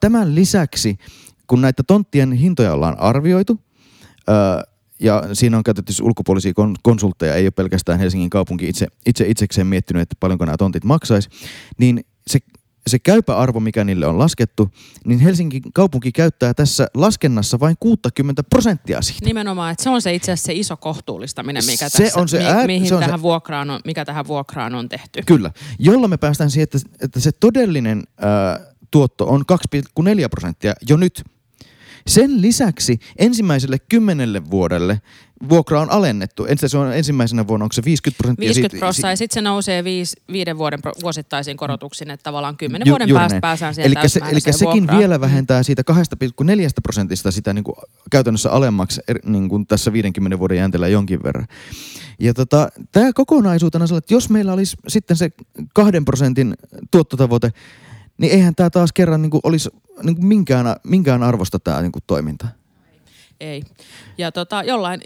Tämän 0.00 0.34
lisäksi, 0.34 0.98
kun 1.46 1.60
näitä 1.60 1.82
tonttien 1.82 2.32
hintoja 2.32 2.72
ollaan 2.72 2.98
arvioitu, 2.98 3.60
ja 5.00 5.22
siinä 5.32 5.56
on 5.56 5.62
käytetty 5.62 5.92
ulkopuolisia 6.02 6.52
kon- 6.52 6.76
konsultteja, 6.82 7.34
ei 7.34 7.44
ole 7.44 7.50
pelkästään 7.50 7.98
Helsingin 7.98 8.30
kaupunki 8.30 8.68
itse, 8.68 8.86
itse 9.06 9.24
itsekseen 9.28 9.66
miettinyt, 9.66 10.02
että 10.02 10.16
paljonko 10.20 10.44
nämä 10.44 10.56
tontit 10.56 10.84
maksaisi, 10.84 11.28
niin 11.78 12.04
se, 12.26 12.38
se 12.86 12.98
käypä 12.98 13.36
arvo, 13.36 13.60
mikä 13.60 13.84
niille 13.84 14.06
on 14.06 14.18
laskettu, 14.18 14.70
niin 15.04 15.20
Helsingin 15.20 15.62
kaupunki 15.74 16.12
käyttää 16.12 16.54
tässä 16.54 16.86
laskennassa 16.94 17.60
vain 17.60 17.76
60 17.80 18.42
prosenttia 18.42 19.02
siitä. 19.02 19.26
Nimenomaan, 19.26 19.72
että 19.72 19.84
se 19.84 19.90
on 19.90 20.02
se 20.02 20.14
itse 20.14 20.32
asiassa 20.32 20.46
se 20.46 20.52
iso 20.52 20.76
kohtuullistaminen, 20.76 21.64
mikä 21.66 21.88
Se 21.88 22.02
tässä, 22.02 22.20
on 22.20 22.28
se 22.28 22.38
mi, 22.38 22.44
ää- 22.44 22.66
mihin 22.66 22.88
se 22.88 22.94
on 22.94 23.00
se- 23.02 23.06
tähän 23.06 23.22
vuokraan 23.22 23.70
on, 23.70 23.80
mikä 23.84 24.04
tähän 24.04 24.26
vuokraan 24.26 24.74
on 24.74 24.88
tehty. 24.88 25.22
Kyllä, 25.26 25.50
jolla 25.78 26.08
me 26.08 26.16
päästään 26.16 26.50
siihen, 26.50 26.62
että, 26.64 26.78
että 27.00 27.20
se 27.20 27.32
todellinen 27.32 28.02
ää, 28.20 28.60
tuotto 28.90 29.26
on 29.28 29.44
2,4 29.52 30.28
prosenttia 30.30 30.74
jo 30.88 30.96
nyt. 30.96 31.24
Sen 32.06 32.42
lisäksi 32.42 32.98
ensimmäiselle 33.18 33.78
kymmenelle 33.88 34.50
vuodelle 34.50 35.00
vuokra 35.48 35.80
on 35.80 35.90
alennettu. 35.90 36.44
Ensin 36.44 36.68
se 36.68 36.78
on 36.78 36.96
ensimmäisenä 36.96 37.46
vuonna, 37.46 37.64
onko 37.64 37.72
se 37.72 37.84
50 37.84 38.18
prosenttia? 38.22 38.44
50 38.46 38.72
siitä- 38.74 38.84
prosenttia 38.84 39.10
ja 39.10 39.16
sitten 39.16 39.34
se 39.34 39.40
nousee 39.40 39.84
viis, 39.84 40.16
viiden 40.32 40.58
vuoden 40.58 40.82
pro- 40.82 40.92
vuosittaisiin 41.02 41.56
korotuksiin, 41.56 42.10
että 42.10 42.24
tavallaan 42.24 42.56
kymmenen 42.56 42.86
Ju- 42.86 42.92
vuoden 42.92 43.08
juuri 43.08 43.20
päästä 43.22 43.40
pääsään 43.40 43.74
siihen 43.74 43.86
Elikkä 43.86 44.08
se, 44.08 44.18
elikkä 44.18 44.30
täysimääräiseen 44.30 44.54
sekin 44.58 44.82
vuokraan. 44.82 44.98
vielä 44.98 45.20
vähentää 45.20 45.62
siitä 45.62 45.82
2,4 45.92 45.96
prosentista 46.82 47.30
sitä 47.30 47.52
niin 47.52 47.64
kuin 47.64 47.76
käytännössä 48.10 48.50
alemmaksi 48.50 49.00
er, 49.08 49.18
niin 49.24 49.48
kuin 49.48 49.66
tässä 49.66 49.92
50 49.92 50.38
vuoden 50.38 50.56
jänteellä 50.56 50.88
jonkin 50.88 51.22
verran. 51.22 51.46
Ja 52.18 52.34
tota, 52.34 52.68
tämä 52.92 53.12
kokonaisuutena 53.12 53.86
on 53.90 53.98
että 53.98 54.14
jos 54.14 54.30
meillä 54.30 54.52
olisi 54.52 54.76
sitten 54.88 55.16
se 55.16 55.30
kahden 55.74 56.04
prosentin 56.04 56.54
tuottotavoite, 56.90 57.52
niin 58.18 58.32
eihän 58.32 58.54
tämä 58.54 58.70
taas 58.70 58.92
kerran 58.92 59.22
niin 59.22 59.30
kuin 59.30 59.40
olisi 59.44 59.70
niin 60.02 60.16
kuin 60.16 60.26
minkään, 60.26 60.66
minkään 60.84 61.22
arvosta 61.22 61.58
tämä 61.58 61.82
niin 61.82 61.92
kuin 61.92 62.02
toiminta. 62.06 62.48
Ei. 63.40 63.62
Ja 64.18 64.32
tota, 64.32 64.62
jollain, 64.62 65.00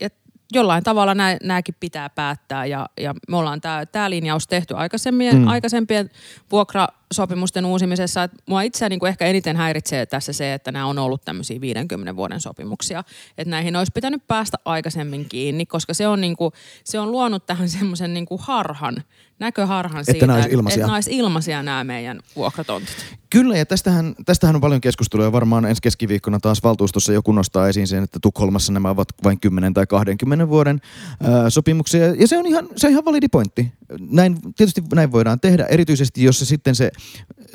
et, 0.00 0.14
jollain 0.52 0.84
tavalla 0.84 1.14
nä, 1.14 1.38
nämäkin 1.42 1.74
pitää 1.80 2.08
päättää 2.10 2.66
ja, 2.66 2.88
ja 3.00 3.14
me 3.28 3.36
ollaan 3.36 3.60
tämä 3.92 4.10
linjaus 4.10 4.46
tehty 4.46 4.74
aikaisempien, 4.76 5.36
Mm. 5.36 5.48
aikaisempien 5.48 6.10
vuokrasopimusten 6.52 7.64
uusimisessa. 7.64 8.22
Et 8.22 8.32
mua 8.46 8.62
itseä 8.62 8.88
niin 8.88 9.06
ehkä 9.06 9.26
eniten 9.26 9.56
häiritsee 9.56 10.06
tässä 10.06 10.32
se, 10.32 10.54
että 10.54 10.72
nämä 10.72 10.86
on 10.86 10.98
ollut 10.98 11.24
tämmöisiä 11.24 11.60
50 11.60 12.16
vuoden 12.16 12.40
sopimuksia. 12.40 13.04
Että 13.38 13.50
näihin 13.50 13.76
olisi 13.76 13.92
pitänyt 13.94 14.26
päästä 14.26 14.56
aikaisemmin 14.64 15.28
kiinni, 15.28 15.66
koska 15.66 15.94
se 15.94 16.08
on, 16.08 16.20
niin 16.20 16.36
kuin, 16.36 16.52
se 16.84 16.98
on 16.98 17.12
luonut 17.12 17.46
tähän 17.46 17.68
semmoisen 17.68 18.14
niin 18.14 18.26
harhan, 18.38 19.04
näköharhan 19.40 20.00
Että 20.00 20.12
siitä, 20.12 20.26
nämä 20.26 20.38
olisi 20.38 20.50
ilmaisia. 20.50 20.74
että 20.74 20.86
nämä 20.86 20.94
olisi 20.94 21.16
ilmaisia 21.16 21.62
nämä 21.62 21.84
meidän 21.84 22.20
vuokratontit. 22.36 22.96
Kyllä, 23.30 23.56
ja 23.56 23.66
tästähän, 23.66 24.14
tästähän 24.26 24.56
on 24.56 24.60
paljon 24.60 24.80
keskustelua, 24.80 25.24
ja 25.26 25.32
varmaan 25.32 25.64
ensi 25.64 25.82
keskiviikkona 25.82 26.40
taas 26.40 26.62
valtuustossa 26.62 27.12
joku 27.12 27.32
nostaa 27.32 27.68
esiin 27.68 27.88
sen, 27.88 28.04
että 28.04 28.18
Tukholmassa 28.22 28.72
nämä 28.72 28.90
ovat 28.90 29.08
vain 29.24 29.40
10 29.40 29.74
tai 29.74 29.86
20 29.86 30.48
vuoden 30.48 30.80
ää, 31.22 31.50
sopimuksia, 31.50 32.14
ja 32.14 32.28
se 32.28 32.38
on 32.38 32.46
ihan, 32.46 32.68
se 32.76 32.86
on 32.86 32.90
ihan 32.90 33.04
validi 33.04 33.28
pointti. 33.28 33.72
Näin, 34.10 34.36
tietysti 34.56 34.82
näin 34.94 35.12
voidaan 35.12 35.40
tehdä, 35.40 35.66
erityisesti 35.66 36.24
jos 36.24 36.38
se 36.38 36.44
sitten 36.44 36.74
se 36.74 36.90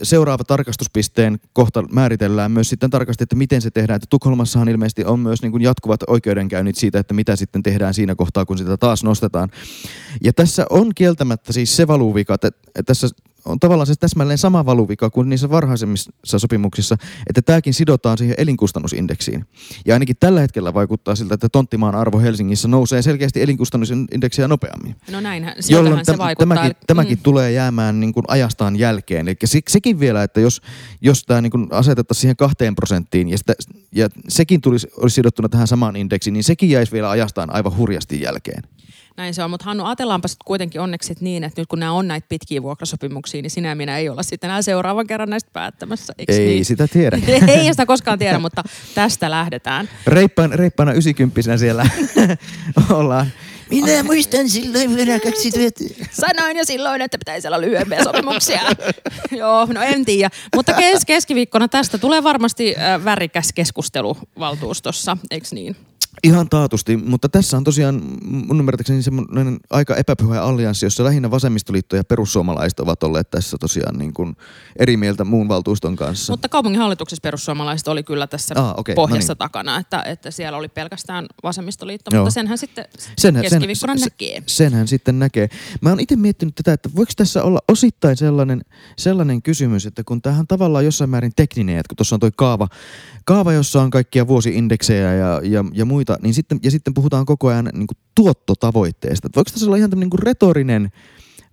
seuraava 0.03 0.43
tarkastuspisteen 0.43 1.39
kohta 1.53 1.83
määritellään 1.91 2.51
myös 2.51 2.69
sitten 2.69 2.89
tarkasti, 2.89 3.23
että 3.23 3.35
miten 3.35 3.61
se 3.61 3.71
tehdään. 3.71 3.95
Että 3.95 4.07
Tukholmassahan 4.09 4.69
ilmeisesti 4.69 5.05
on 5.05 5.19
myös 5.19 5.41
niin 5.41 5.51
kuin 5.51 5.63
jatkuvat 5.63 5.99
oikeudenkäynnit 6.07 6.75
siitä, 6.75 6.99
että 6.99 7.13
mitä 7.13 7.35
sitten 7.35 7.63
tehdään 7.63 7.93
siinä 7.93 8.15
kohtaa, 8.15 8.45
kun 8.45 8.57
sitä 8.57 8.77
taas 8.77 9.03
nostetaan. 9.03 9.49
Ja 10.23 10.33
tässä 10.33 10.65
on 10.69 10.91
kieltämättä 10.95 11.53
siis 11.53 11.75
se 11.75 11.87
valuvika, 11.87 12.33
että, 12.33 12.51
tässä 12.85 13.07
on 13.45 13.59
tavallaan 13.59 13.87
se 13.87 13.95
täsmälleen 13.95 14.37
sama 14.37 14.65
valuvika 14.65 15.09
kuin 15.09 15.29
niissä 15.29 15.49
varhaisemmissa 15.49 16.11
sopimuksissa, 16.37 16.97
että 17.27 17.41
tämäkin 17.41 17.73
sidotaan 17.73 18.17
siihen 18.17 18.35
elinkustannusindeksiin. 18.37 19.45
Ja 19.85 19.95
ainakin 19.95 20.15
tällä 20.19 20.39
hetkellä 20.39 20.73
vaikuttaa 20.73 21.15
siltä, 21.15 21.33
että 21.33 21.49
tonttimaan 21.49 21.95
arvo 21.95 22.19
Helsingissä 22.19 22.67
nousee 22.67 23.01
selkeästi 23.01 23.41
elinkustannusindeksiä 23.41 24.47
nopeammin. 24.47 24.95
No 25.11 25.21
näinhän, 25.21 25.55
se 25.59 25.73
täm- 25.73 26.17
vaikuttaa. 26.17 26.35
tämäkin, 26.35 26.77
tämäkin 26.87 27.17
mm. 27.17 27.23
tulee 27.23 27.51
jäämään 27.51 27.99
niin 27.99 28.13
kuin 28.13 28.23
ajastaan 28.27 28.75
jälkeen. 28.75 29.27
Eli 29.27 29.37
se, 29.45 29.59
sekin 29.69 29.99
vielä, 29.99 30.23
että 30.23 30.39
jos, 30.39 30.61
jos 31.01 31.23
tämä 31.23 31.41
niin 31.41 31.51
kuin 31.51 31.67
asetettaisiin 31.71 32.21
siihen 32.21 32.35
kahteen 32.35 32.75
prosenttiin 32.75 33.29
ja, 33.29 33.37
sitä, 33.37 33.53
ja 33.91 34.09
sekin 34.27 34.61
tulisi, 34.61 34.87
olisi 34.97 35.15
sidottuna 35.15 35.49
tähän 35.49 35.67
samaan 35.67 35.95
indeksiin, 35.95 36.33
niin 36.33 36.43
sekin 36.43 36.69
jäisi 36.69 36.91
vielä 36.91 37.09
ajastaan 37.09 37.53
aivan 37.53 37.77
hurjasti 37.77 38.21
jälkeen. 38.21 38.63
Näin 39.17 39.33
se 39.33 39.43
on, 39.43 39.49
mutta 39.49 39.65
Hannu, 39.65 39.85
ajatellaanpa 39.85 40.27
sitten 40.27 40.45
kuitenkin 40.45 40.81
onneksi 40.81 41.07
sit 41.07 41.21
niin, 41.21 41.43
että 41.43 41.61
nyt 41.61 41.67
kun 41.67 41.79
nämä 41.79 41.91
on 41.91 42.07
näitä 42.07 42.25
pitkiä 42.29 42.63
vuokrasopimuksia, 42.63 43.41
niin 43.41 43.51
sinä 43.51 43.69
ja 43.69 43.75
minä 43.75 43.97
ei 43.97 44.09
olla 44.09 44.23
sitten 44.23 44.49
enää 44.49 44.61
seuraavan 44.61 45.07
kerran 45.07 45.29
näistä 45.29 45.49
päättämässä. 45.53 46.13
Eiks 46.17 46.33
Ei 46.33 46.47
niin? 46.47 46.65
sitä 46.65 46.87
tiedä. 46.87 47.19
ei 47.47 47.73
sitä 47.73 47.85
koskaan 47.85 48.19
tiedä, 48.19 48.39
mutta 48.39 48.63
tästä 48.95 49.31
lähdetään. 49.31 49.89
Reippaan, 50.07 50.51
reippaana 50.53 50.93
90 50.93 51.57
siellä 51.57 51.85
ollaan. 52.97 53.27
Minä 53.69 54.03
muistan 54.03 54.49
silloin 54.49 54.95
vuonna 54.95 55.19
2000. 55.19 55.83
Sanoin 56.11 56.57
jo 56.57 56.65
silloin, 56.65 57.01
että 57.01 57.17
pitäisi 57.17 57.47
olla 57.47 57.61
lyhyempiä 57.61 58.03
sopimuksia. 58.03 58.61
Joo, 59.31 59.65
no 59.65 59.81
en 59.81 60.05
tiedä. 60.05 60.29
Mutta 60.55 60.73
kes- 60.73 61.05
keskiviikkona 61.05 61.67
tästä 61.67 61.97
tulee 61.97 62.23
varmasti 62.23 62.75
äh, 62.77 63.05
värikäs 63.05 63.53
keskustelu 63.53 64.17
valtuustossa, 64.39 65.17
eikö 65.31 65.47
niin? 65.51 65.75
Ihan 66.23 66.49
taatusti, 66.49 66.97
mutta 66.97 67.29
tässä 67.29 67.57
on 67.57 67.63
tosiaan 67.63 68.01
mun 68.23 68.59
ymmärtääkseni 68.59 69.01
semmoinen 69.01 69.59
aika 69.69 69.95
epäpyhä 69.95 70.41
allianssi, 70.41 70.85
jossa 70.85 71.03
lähinnä 71.03 71.31
vasemmistoliitto 71.31 71.95
ja 71.95 72.03
perussuomalaiset 72.03 72.79
ovat 72.79 73.03
olleet 73.03 73.29
tässä 73.29 73.57
tosiaan 73.59 73.97
niin 73.97 74.13
kuin 74.13 74.35
eri 74.79 74.97
mieltä 74.97 75.23
muun 75.23 75.47
valtuuston 75.47 75.95
kanssa. 75.95 76.33
Mutta 76.33 76.49
kaupunginhallituksessa 76.49 77.21
perussuomalaiset 77.21 77.87
oli 77.87 78.03
kyllä 78.03 78.27
tässä 78.27 78.55
Ah, 78.57 78.73
okei, 78.77 78.95
pohjassa 78.95 79.31
no 79.31 79.33
niin. 79.33 79.37
takana, 79.37 79.77
että, 79.77 80.01
että 80.01 80.31
siellä 80.31 80.57
oli 80.57 80.67
pelkästään 80.69 81.25
vasemmistoliitto, 81.43 82.11
Joo. 82.13 82.23
mutta 82.23 82.33
senhän 82.33 82.57
sitten 82.57 82.85
Senhän, 83.17 83.41
keskiviikkona 83.41 83.97
sen, 83.97 84.05
näkee. 84.05 84.43
Senhän 84.45 84.87
sitten 84.87 85.19
näkee. 85.19 85.49
Mä 85.81 85.89
oon 85.89 85.99
itse 85.99 86.15
miettinyt 86.15 86.55
tätä, 86.55 86.73
että 86.73 86.89
voiko 86.95 87.11
tässä 87.15 87.43
olla 87.43 87.59
osittain 87.67 88.17
sellainen, 88.17 88.61
sellainen 88.97 89.41
kysymys, 89.41 89.85
että 89.85 90.03
kun 90.03 90.21
tämähän 90.21 90.47
tavallaan 90.47 90.85
jossain 90.85 91.09
määrin 91.09 91.31
tekninen, 91.35 91.77
että 91.77 91.89
kun 91.89 91.95
tuossa 91.95 92.15
on 92.15 92.19
toi 92.19 92.31
kaava, 92.35 92.67
kaava, 93.25 93.53
jossa 93.53 93.81
on 93.81 93.89
kaikkia 93.89 94.27
vuosiindeksejä 94.27 95.13
ja, 95.13 95.41
ja, 95.43 95.65
ja 95.73 95.85
muita, 95.85 96.04
niin 96.21 96.33
sitten, 96.33 96.59
ja 96.63 96.71
sitten 96.71 96.93
puhutaan 96.93 97.25
koko 97.25 97.47
ajan 97.47 97.69
niin 97.73 97.87
kuin 97.87 97.97
tuottotavoitteesta. 98.15 99.29
Voiko 99.35 99.49
tässä 99.51 99.65
olla 99.65 99.75
ihan 99.75 99.89
tämmöinen 99.89 100.09
niin 100.09 100.23
retorinen 100.23 100.91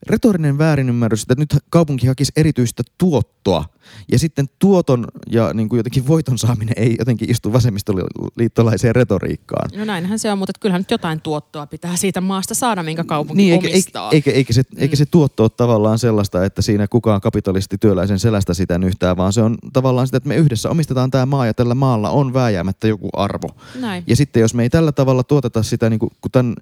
retorinen 0.06 0.58
väärinymmärrys, 0.58 1.22
että 1.22 1.34
nyt 1.38 1.56
kaupunki 1.70 2.06
hakisi 2.06 2.32
erityistä 2.36 2.82
tuottoa. 2.98 3.64
Ja 4.12 4.18
sitten 4.18 4.46
tuoton 4.58 5.04
ja 5.30 5.54
niin 5.54 5.68
kuin 5.68 5.78
jotenkin 5.78 6.06
voiton 6.06 6.38
saaminen 6.38 6.74
ei 6.76 6.96
jotenkin 6.98 7.30
istu 7.30 7.52
vasemmistoliittolaiseen 7.52 8.94
retoriikkaan. 8.94 9.70
No 9.78 9.84
näinhän 9.84 10.18
se 10.18 10.32
on, 10.32 10.38
mutta 10.38 10.52
kyllähän 10.60 10.80
nyt 10.80 10.90
jotain 10.90 11.20
tuottoa 11.20 11.66
pitää 11.66 11.96
siitä 11.96 12.20
maasta 12.20 12.54
saada, 12.54 12.82
minkä 12.82 13.04
kaupunki 13.04 13.42
Niin, 13.42 13.54
eikä, 13.54 13.68
omistaa. 13.68 14.10
eikä, 14.10 14.30
eikä, 14.30 14.38
eikä, 14.38 14.52
se, 14.52 14.62
eikä 14.76 14.96
se 14.96 15.06
tuotto 15.06 15.42
ole 15.42 15.50
tavallaan 15.56 15.98
sellaista, 15.98 16.44
että 16.44 16.62
siinä 16.62 16.86
kukaan 16.88 17.20
kapitalisti 17.20 17.78
työläisen 17.78 18.18
selästä 18.18 18.54
sitä 18.54 18.78
nyhtää, 18.78 19.16
vaan 19.16 19.32
se 19.32 19.42
on 19.42 19.58
tavallaan 19.72 20.06
sitä, 20.06 20.16
että 20.16 20.28
me 20.28 20.36
yhdessä 20.36 20.70
omistetaan 20.70 21.10
tämä 21.10 21.26
maa 21.26 21.46
ja 21.46 21.54
tällä 21.54 21.74
maalla 21.74 22.10
on 22.10 22.34
vääjäämättä 22.34 22.88
joku 22.88 23.08
arvo. 23.12 23.48
Näin. 23.80 24.04
Ja 24.06 24.16
sitten 24.16 24.40
jos 24.40 24.54
me 24.54 24.62
ei 24.62 24.70
tällä 24.70 24.92
tavalla 24.92 25.22
tuoteta 25.24 25.62
sitä, 25.62 25.90
niin 25.90 26.00
kuin, 26.00 26.10
kun 26.20 26.30
tämän, 26.30 26.54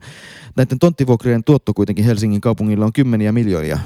näiden 0.56 0.78
tonttivuokrien 0.78 1.44
tuotto 1.44 1.74
kuitenkin 1.74 2.04
Helsingin 2.04 2.40
kaupungilla 2.40 2.84
on 2.84 2.92
kymmeniä 2.92 3.32
miljoonia. 3.32 3.78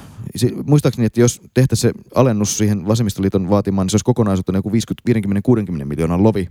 Muistaakseni, 0.67 1.07
että 1.07 1.21
jos 1.21 1.41
tehtäisiin 1.55 1.93
se 1.95 2.01
alennus 2.15 2.59
siihen 2.59 2.87
vasemmistoliiton 2.87 3.51
vaatimaan, 3.51 3.85
niin 3.85 3.91
se 3.91 3.95
olisi 3.95 4.05
kokonaisuutena 4.05 4.59
joku 4.59 4.71
50-60 4.71 5.85
miljoonan 5.85 6.23
lovi. 6.23 6.49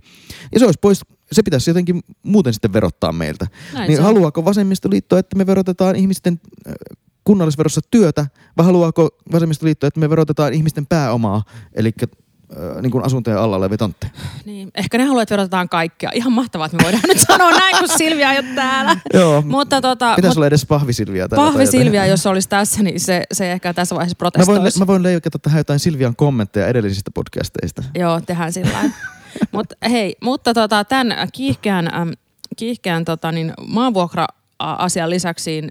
Ja 0.52 0.58
se 0.58 0.64
olisi 0.64 0.78
pois, 0.82 1.00
se 1.32 1.42
pitäisi 1.42 1.70
jotenkin 1.70 2.00
muuten 2.22 2.52
sitten 2.52 2.72
verottaa 2.72 3.12
meiltä. 3.12 3.46
Näin 3.72 3.88
niin 3.88 4.02
haluaako 4.02 4.44
vasemmistoliitto, 4.44 5.18
että 5.18 5.36
me 5.36 5.46
verotetaan 5.46 5.96
ihmisten 5.96 6.40
äh, 6.68 6.74
kunnallisverossa 7.24 7.80
työtä, 7.90 8.26
vai 8.56 8.66
haluaako 8.66 9.08
vasemmistoliitto, 9.32 9.86
että 9.86 10.00
me 10.00 10.10
verotetaan 10.10 10.54
ihmisten 10.54 10.86
pääomaa, 10.86 11.42
eli 11.74 11.92
niin 12.82 12.90
kuin 12.90 13.04
asuntojen 13.04 13.38
alla 13.38 13.56
olevia 13.56 13.78
tontteja? 13.78 14.12
Niin. 14.44 14.70
Ehkä 14.74 14.98
ne 14.98 15.04
haluaa, 15.04 15.22
että 15.22 15.32
verotetaan 15.32 15.68
kaikkea. 15.68 16.10
Ihan 16.14 16.32
mahtavaa, 16.32 16.66
että 16.66 16.76
me 16.76 16.82
voidaan 16.84 17.02
nyt 17.14 17.18
sanoa 17.26 17.50
näin, 17.50 17.76
kun 17.78 17.88
Silvia 17.98 18.32
ei 18.32 18.38
ole 18.38 18.46
täällä. 18.54 18.96
Joo, 19.14 19.42
Mutta 19.42 19.80
tota, 19.80 20.14
Pitäisi 20.16 20.30
mut 20.34 20.36
olla 20.36 20.46
edes 20.46 20.66
pahvisilviä 20.66 21.28
täällä. 21.28 21.42
tai 21.44 21.52
Pahvi 21.52 21.62
jotain. 21.64 21.82
Silvia, 21.84 22.06
jos 22.06 22.26
olisi 22.26 22.48
tässä, 22.48 22.82
niin 22.82 23.00
se, 23.00 23.22
se 23.32 23.52
ehkä 23.52 23.72
tässä 23.74 23.94
vaiheessa 23.94 24.16
Mä 24.20 24.24
voin, 24.24 24.32
protestoisi. 24.32 24.78
mä 24.78 24.86
voin 24.86 25.02
leikata 25.02 25.38
tähän 25.38 25.58
jotain 25.60 25.78
Silvian 25.78 26.16
kommentteja 26.16 26.66
edellisistä 26.66 27.10
podcasteista. 27.14 27.82
Joo, 27.94 28.20
tehdään 28.20 28.52
sillä. 28.52 28.78
Mut, 29.52 29.66
hei, 29.90 30.16
mutta 30.22 30.54
tota, 30.54 30.84
tämän 30.84 31.28
kiihkeän, 31.32 31.94
äm, 31.94 32.12
kiihkeän 32.56 33.04
tota, 33.04 33.32
niin 33.32 33.52
maanvuokra-asian 33.66 35.10
lisäksi 35.10 35.68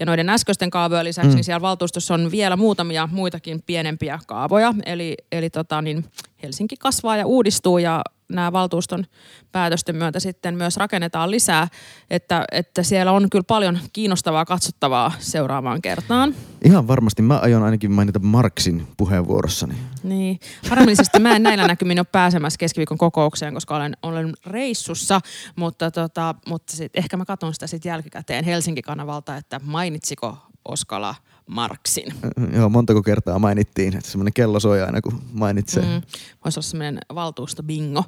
ja 0.00 0.06
noiden 0.06 0.28
äskeisten 0.28 0.70
kaavojen 0.70 1.04
lisäksi, 1.04 1.28
mm. 1.30 1.34
niin 1.34 1.44
siellä 1.44 1.60
valtuustossa 1.60 2.14
on 2.14 2.30
vielä 2.30 2.56
muutamia 2.56 3.08
muitakin 3.12 3.62
pienempiä 3.66 4.18
kaavoja. 4.26 4.74
Eli, 4.86 5.16
eli 5.32 5.50
tota, 5.50 5.82
niin 5.82 6.04
Helsinki 6.42 6.76
kasvaa 6.76 7.16
ja 7.16 7.26
uudistuu 7.26 7.78
ja 7.78 8.02
nämä 8.28 8.52
valtuuston 8.52 9.04
päätösten 9.52 9.96
myötä 9.96 10.20
sitten 10.20 10.56
myös 10.56 10.76
rakennetaan 10.76 11.30
lisää. 11.30 11.68
Että, 12.10 12.44
että 12.52 12.82
siellä 12.82 13.12
on 13.12 13.30
kyllä 13.30 13.44
paljon 13.44 13.78
kiinnostavaa 13.92 14.44
katsottavaa 14.44 15.12
seuraavaan 15.18 15.82
kertaan. 15.82 16.34
Ihan 16.64 16.88
varmasti. 16.88 17.22
Mä 17.22 17.38
aion 17.38 17.62
ainakin 17.62 17.92
mainita 17.92 18.18
Marksin 18.18 18.86
puheenvuorossani. 18.96 19.74
Niin. 20.02 20.40
Harmillisesti 20.70 21.18
mä 21.18 21.36
en 21.36 21.42
näillä 21.42 21.66
näkymin 21.66 22.00
ole 22.00 22.06
pääsemässä 22.12 22.58
keskiviikon 22.58 22.98
kokoukseen, 22.98 23.54
koska 23.54 23.76
olen, 23.76 23.96
olen 24.02 24.32
reissussa, 24.46 25.20
mutta, 25.56 25.90
tota, 25.90 26.34
mutta 26.48 26.76
sit, 26.76 26.96
ehkä 26.96 27.16
mä 27.16 27.24
katson 27.24 27.54
sitä 27.54 27.66
sitten 27.66 27.90
jälkikäteen 27.90 28.44
Helsinki-kanavalta, 28.44 29.36
että 29.36 29.60
mainitsiko 29.64 30.38
Oskala 30.64 31.14
Marksin. 31.48 32.14
Joo, 32.52 32.68
montako 32.68 33.02
kertaa 33.02 33.38
mainittiin, 33.38 33.96
että 33.96 34.10
semmoinen 34.10 34.32
kello 34.32 34.60
soi 34.60 34.82
aina, 34.82 35.00
kun 35.00 35.22
mainitsee. 35.32 35.82
Mm. 35.82 35.88
Mm. 35.88 36.02
Voisi 36.44 36.58
olla 36.58 36.66
semmoinen 36.68 36.98
valtuustobingo 37.14 38.04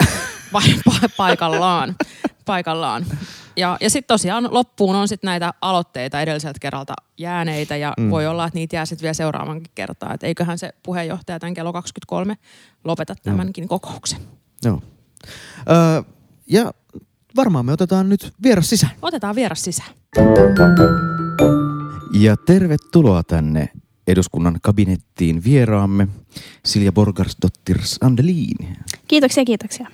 pa- 0.55 0.81
pa- 0.91 1.09
paikallaan. 1.17 1.97
paikallaan. 2.45 3.07
Ja, 3.57 3.77
ja 3.81 3.91
sitten 3.91 4.09
tosiaan 4.15 4.49
loppuun 4.51 4.97
on 4.97 5.09
sitten 5.09 5.29
näitä 5.29 5.55
aloitteita 5.61 6.21
edelliseltä 6.21 6.59
kerralta 6.61 6.95
jääneitä 7.19 7.77
ja 7.77 7.95
mm. 7.99 8.11
voi 8.11 8.27
olla, 8.27 8.47
että 8.47 8.59
niitä 8.59 8.77
jää 8.77 8.87
sitten 8.87 9.03
vielä 9.03 9.15
seuraavankin 9.15 9.73
kertaa. 9.75 10.15
Et 10.15 10.23
eiköhän 10.23 10.59
se 10.59 10.73
puheenjohtaja 10.83 11.39
tämän 11.39 11.55
kello 11.55 11.73
23 11.73 12.37
lopeta 12.85 13.15
tämänkin 13.23 13.69
kokouksen. 13.69 14.21
Joo. 14.65 14.83
Öö, 15.71 16.03
ja 16.47 16.73
varmaan 17.37 17.67
me 17.67 17.73
otetaan 17.73 18.09
nyt 18.09 18.33
vieras 18.43 18.71
sisään. 18.71 18.93
Otetaan 19.03 19.35
vieras 19.35 19.63
sisään. 19.65 19.91
Ja 22.13 22.37
tervetuloa 22.37 23.23
tänne 23.23 23.69
eduskunnan 24.07 24.59
kabinettiin 24.63 25.45
vieraamme 25.45 26.09
Silja 26.65 26.93
Borgarsdottir 26.93 27.79
Andelin. 28.01 28.77
Kiitoksia, 29.09 29.45
kiitoksia. 29.45 29.87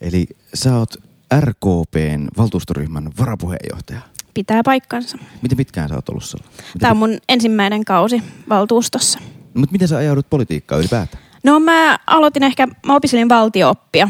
Eli 0.00 0.26
sä 0.54 0.76
oot 0.76 0.94
RKPn 1.40 2.28
valtuustoryhmän 2.36 3.10
varapuheenjohtaja. 3.18 4.00
Pitää 4.34 4.62
paikkansa. 4.64 5.18
Miten 5.42 5.58
pitkään 5.58 5.88
sä 5.88 5.94
oot 5.94 6.08
ollut 6.08 6.24
siellä? 6.24 6.46
Tämä 6.78 6.90
on 6.90 6.96
mun 6.96 7.18
ensimmäinen 7.28 7.84
kausi 7.84 8.22
valtuustossa. 8.48 9.18
Mutta 9.54 9.72
miten 9.72 9.88
sä 9.88 9.96
ajaudut 9.96 10.30
politiikkaan 10.30 10.80
ylipäätään? 10.80 11.22
No 11.44 11.60
mä 11.60 11.98
aloitin 12.06 12.42
ehkä, 12.42 12.68
mä 12.86 12.96
opiskelin 12.96 13.28
valtiooppia 13.28 14.08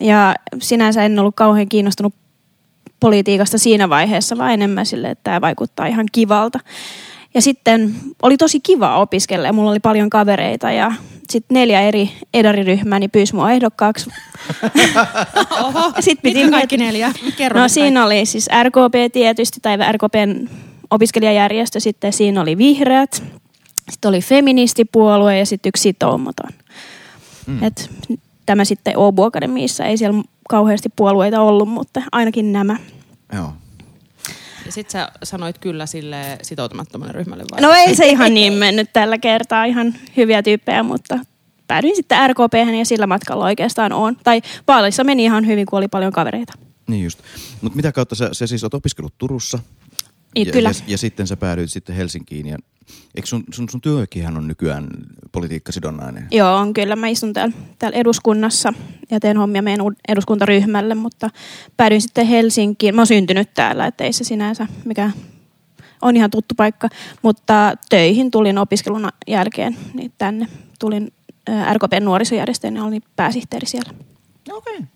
ja 0.00 0.34
sinänsä 0.60 1.04
en 1.04 1.18
ollut 1.18 1.36
kauhean 1.36 1.68
kiinnostunut 1.68 2.14
politiikasta 3.00 3.58
siinä 3.58 3.88
vaiheessa, 3.88 4.38
vaan 4.38 4.52
enemmän 4.52 4.86
sille, 4.86 5.10
että 5.10 5.24
tämä 5.24 5.40
vaikuttaa 5.40 5.86
ihan 5.86 6.06
kivalta. 6.12 6.60
Ja 7.34 7.42
sitten 7.42 7.94
oli 8.22 8.36
tosi 8.36 8.60
kiva 8.60 8.98
opiskella 8.98 9.46
ja 9.46 9.52
mulla 9.52 9.70
oli 9.70 9.80
paljon 9.80 10.10
kavereita 10.10 10.72
ja 10.72 10.92
sitten 11.30 11.54
neljä 11.54 11.80
eri 11.80 12.10
edariryhmää 12.34 12.98
niin 12.98 13.10
pyysi 13.10 13.34
mua 13.34 13.52
ehdokkaaksi. 13.52 14.10
Oho, 15.64 15.92
Sit 16.00 16.18
piti 16.22 16.38
mitkä 16.38 16.56
kaikki 16.56 16.76
neljä? 16.76 17.12
Kerro 17.36 17.60
No 17.60 17.68
siinä 17.68 18.04
oli 18.06 18.26
siis 18.26 18.48
RKP 18.62 19.12
tietysti, 19.12 19.58
tai 19.62 19.76
RKPn 19.92 20.48
opiskelijajärjestö, 20.90 21.80
sitten 21.80 22.12
siinä 22.12 22.40
oli 22.40 22.58
vihreät, 22.58 23.22
sitten 23.90 24.08
oli 24.08 24.20
feministipuolue 24.20 25.38
ja 25.38 25.46
sitten 25.46 25.68
yksi 25.68 25.82
sitoumaton. 25.82 26.50
Mm. 27.46 27.62
Et 27.62 27.90
tämä 28.46 28.64
sitten 28.64 28.94
Åbo 28.96 29.24
Akademiissa 29.24 29.84
ei 29.84 29.96
siellä 29.96 30.22
kauheasti 30.48 30.88
puolueita 30.96 31.40
ollut, 31.40 31.68
mutta 31.68 32.02
ainakin 32.12 32.52
nämä. 32.52 32.76
Joo. 33.32 33.52
Ja 34.66 34.72
sit 34.72 34.90
sä 34.90 35.08
sanoit 35.22 35.58
kyllä 35.58 35.86
sille 35.86 36.38
sitoutumattomalle 36.42 37.12
ryhmälle 37.12 37.44
vai? 37.52 37.60
No 37.60 37.72
ei 37.72 37.94
se 37.94 38.06
ihan 38.06 38.34
niin 38.34 38.52
mennyt 38.52 38.90
tällä 38.92 39.18
kertaa, 39.18 39.64
ihan 39.64 39.94
hyviä 40.16 40.42
tyyppejä, 40.42 40.82
mutta 40.82 41.18
päädyin 41.68 41.96
sitten 41.96 42.30
RKP 42.30 42.54
ja 42.78 42.84
sillä 42.84 43.06
matkalla 43.06 43.44
oikeastaan 43.44 43.92
on. 43.92 44.16
Tai 44.24 44.42
vaaleissa 44.68 45.04
meni 45.04 45.24
ihan 45.24 45.46
hyvin, 45.46 45.66
kun 45.66 45.78
oli 45.78 45.88
paljon 45.88 46.12
kavereita. 46.12 46.52
Niin 46.88 47.04
just. 47.04 47.18
Mutta 47.60 47.76
mitä 47.76 47.92
kautta 47.92 48.14
sä, 48.14 48.28
sä 48.32 48.46
siis 48.46 48.64
oot 48.64 48.74
opiskellut 48.74 49.14
Turussa? 49.18 49.58
Niin, 50.34 50.46
ja, 50.46 50.52
kyllä. 50.52 50.68
Ja, 50.68 50.74
ja, 50.86 50.98
sitten 50.98 51.26
sä 51.26 51.36
päädyit 51.36 51.70
sitten 51.70 51.96
Helsinkiin. 51.96 52.46
Ja, 52.46 52.58
eikö 53.14 53.26
sun, 53.26 53.44
sun, 53.52 53.68
sun 53.68 53.80
työkihän 53.80 54.36
on 54.36 54.48
nykyään 54.48 54.88
politiikkasidonnainen? 55.32 56.26
Joo, 56.30 56.56
on 56.56 56.74
kyllä. 56.74 56.96
Mä 56.96 57.08
istun 57.08 57.32
täällä, 57.32 57.54
täällä 57.78 57.98
eduskunnassa 57.98 58.72
ja 59.10 59.20
teen 59.20 59.36
hommia 59.36 59.62
meidän 59.62 59.86
eduskuntaryhmälle, 60.08 60.94
mutta 60.94 61.30
päädyin 61.76 62.02
sitten 62.02 62.26
Helsinkiin. 62.26 62.94
Mä 62.94 63.00
oon 63.00 63.06
syntynyt 63.06 63.54
täällä, 63.54 63.86
ettei 63.86 64.12
se 64.12 64.24
sinänsä 64.24 64.66
mikä 64.84 65.10
on 66.02 66.16
ihan 66.16 66.30
tuttu 66.30 66.54
paikka, 66.54 66.88
mutta 67.22 67.72
töihin 67.88 68.30
tulin 68.30 68.58
opiskelun 68.58 69.08
jälkeen 69.26 69.76
niin 69.94 70.12
tänne. 70.18 70.46
Tulin 70.78 71.12
ää, 71.48 71.74
RKPn 71.74 72.04
nuorisojärjestöön 72.04 72.76
ja 72.76 72.84
olin 72.84 73.02
pääsihteeri 73.16 73.66
siellä. 73.66 73.92
Okei. 74.52 74.74
Okay. 74.74 74.86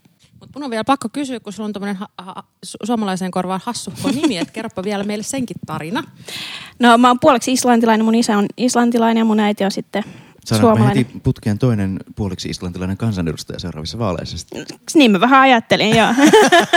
Mutta 0.41 0.59
mun 0.59 0.65
on 0.65 0.71
vielä 0.71 0.85
pakko 0.85 1.09
kysyä, 1.13 1.41
kun 1.41 1.53
sulla 1.53 1.67
on 1.67 1.73
tämmöinen 1.73 1.97
ha- 1.97 2.09
ha- 2.19 2.43
su- 2.67 2.87
suomalaiseen 2.87 3.31
korvaan 3.31 3.61
hassuhko 3.65 4.11
nimi, 4.11 4.37
että 4.39 4.53
kerropa 4.53 4.83
vielä 4.85 5.05
meille 5.05 5.25
senkin 5.25 5.57
tarina. 5.67 6.05
No 6.79 6.99
mä 6.99 7.09
oon 7.09 7.21
puoleksi 7.21 7.53
islantilainen, 7.53 8.05
mun 8.05 8.15
isä 8.15 8.39
on 8.39 8.47
islantilainen 8.57 9.21
ja 9.21 9.25
mun 9.25 9.41
äiti 9.41 9.65
on 9.65 9.71
sitten 9.71 10.05
Saadaanpa 10.45 10.75
suomalainen. 10.77 11.07
heti 11.07 11.21
putkeen 11.23 11.59
toinen 11.59 11.97
puoliksi 12.17 12.49
islantilainen 12.49 12.97
kansanedustaja 12.97 13.59
seuraavissa 13.59 13.99
vaaleissa. 13.99 14.39
sitten. 14.39 14.67
Niin 14.95 15.11
mä 15.11 15.21
vähän 15.21 15.41
ajattelin, 15.41 15.97
joo. 15.97 16.15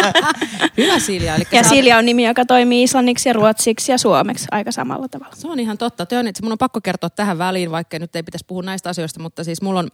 Hyvä 0.78 0.99
Silja. 0.99 1.36
Eli 1.36 1.43
Ja 1.52 1.63
sä- 1.63 1.69
Silja 1.69 1.97
on 1.97 2.06
nimi, 2.06 2.26
joka 2.28 2.45
toimii 2.45 2.84
islanniksi 2.84 3.30
ja 3.30 3.34
ruotsiksi 3.34 3.91
ja 3.91 3.97
suomeksi 3.97 4.47
aika 4.52 4.71
samalla 4.71 5.08
tavalla. 5.08 5.36
Se 5.36 5.47
on 5.47 5.60
ihan 5.60 5.78
totta. 5.78 6.06
Työn, 6.06 6.26
mun 6.41 6.52
on 6.52 6.58
pakko 6.58 6.82
kertoa 6.82 7.10
tähän 7.10 7.38
väliin, 7.38 7.71
vaikka 7.71 7.99
nyt 7.99 8.15
ei 8.15 8.23
pitäisi 8.23 8.45
puhua 8.45 8.63
näistä 8.63 8.89
asioista, 8.89 9.19
mutta 9.19 9.43
siis 9.43 9.62
mulla 9.62 9.80
on 9.80 9.89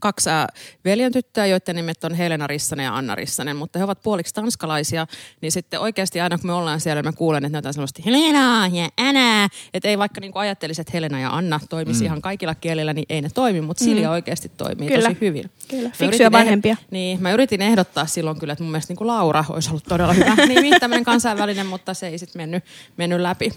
kaksi 0.00 0.30
ää, 0.30 0.48
veljen 0.84 1.12
tyttöä, 1.12 1.46
joiden 1.46 1.76
nimet 1.76 2.04
on 2.04 2.14
Helena 2.14 2.46
Rissanen 2.46 2.84
ja 2.84 2.96
Anna 2.96 3.14
Rissanen, 3.14 3.56
mutta 3.56 3.78
he 3.78 3.84
ovat 3.84 4.02
puoliksi 4.02 4.34
tanskalaisia, 4.34 5.06
niin 5.40 5.52
sitten 5.52 5.80
oikeasti 5.80 6.20
aina 6.20 6.38
kun 6.38 6.46
me 6.46 6.52
ollaan 6.52 6.80
siellä, 6.80 7.02
mä 7.02 7.12
kuulen, 7.12 7.44
että 7.44 7.52
ne 7.52 7.58
jotain 7.58 7.74
sellaista 7.74 8.02
Helena 8.06 8.66
ja 8.66 8.88
Anna, 8.96 9.48
että 9.74 9.88
ei 9.88 9.98
vaikka 9.98 10.20
niin 10.20 10.32
ajattelisi, 10.34 10.80
että 10.80 10.90
Helena 10.94 11.20
ja 11.20 11.30
Anna 11.30 11.60
toimisi 11.68 12.00
mm. 12.00 12.06
ihan 12.06 12.22
kaikilla 12.22 12.54
kielillä, 12.54 12.92
niin 12.92 13.06
ei 13.08 13.22
ne 13.22 13.28
toimi, 13.34 13.60
mutta 13.60 13.84
Silja 13.84 14.10
oikeasti 14.10 14.48
toimii 14.56 14.88
Kyllä. 14.88 15.08
tosi 15.08 15.20
hyvin. 15.20 15.50
Kyllä, 15.68 15.90
fiksuja 15.90 16.32
vanhempia. 16.32 16.76
niin, 16.90 17.22
mä 17.22 17.32
yritin 17.32 17.62
ehdottaa 17.62 18.06
silloin 18.06 18.38
kyllä, 18.38 18.52
että 18.52 18.64
mun 18.64 18.70
mielestä 18.70 18.90
niin 18.90 18.98
kuin 18.98 19.08
Laura 19.08 19.44
olisi 19.48 19.70
ollut 19.70 19.84
todella 19.84 20.12
hyvä 20.12 20.34
nimi, 20.46 20.70
tämmöinen 20.80 21.04
kansainvälinen, 21.04 21.66
mutta 21.66 21.94
se 21.94 22.08
ei 22.08 22.18
sitten 22.18 22.42
mennyt, 22.42 22.64
mennyt 22.96 23.20
läpi. 23.20 23.52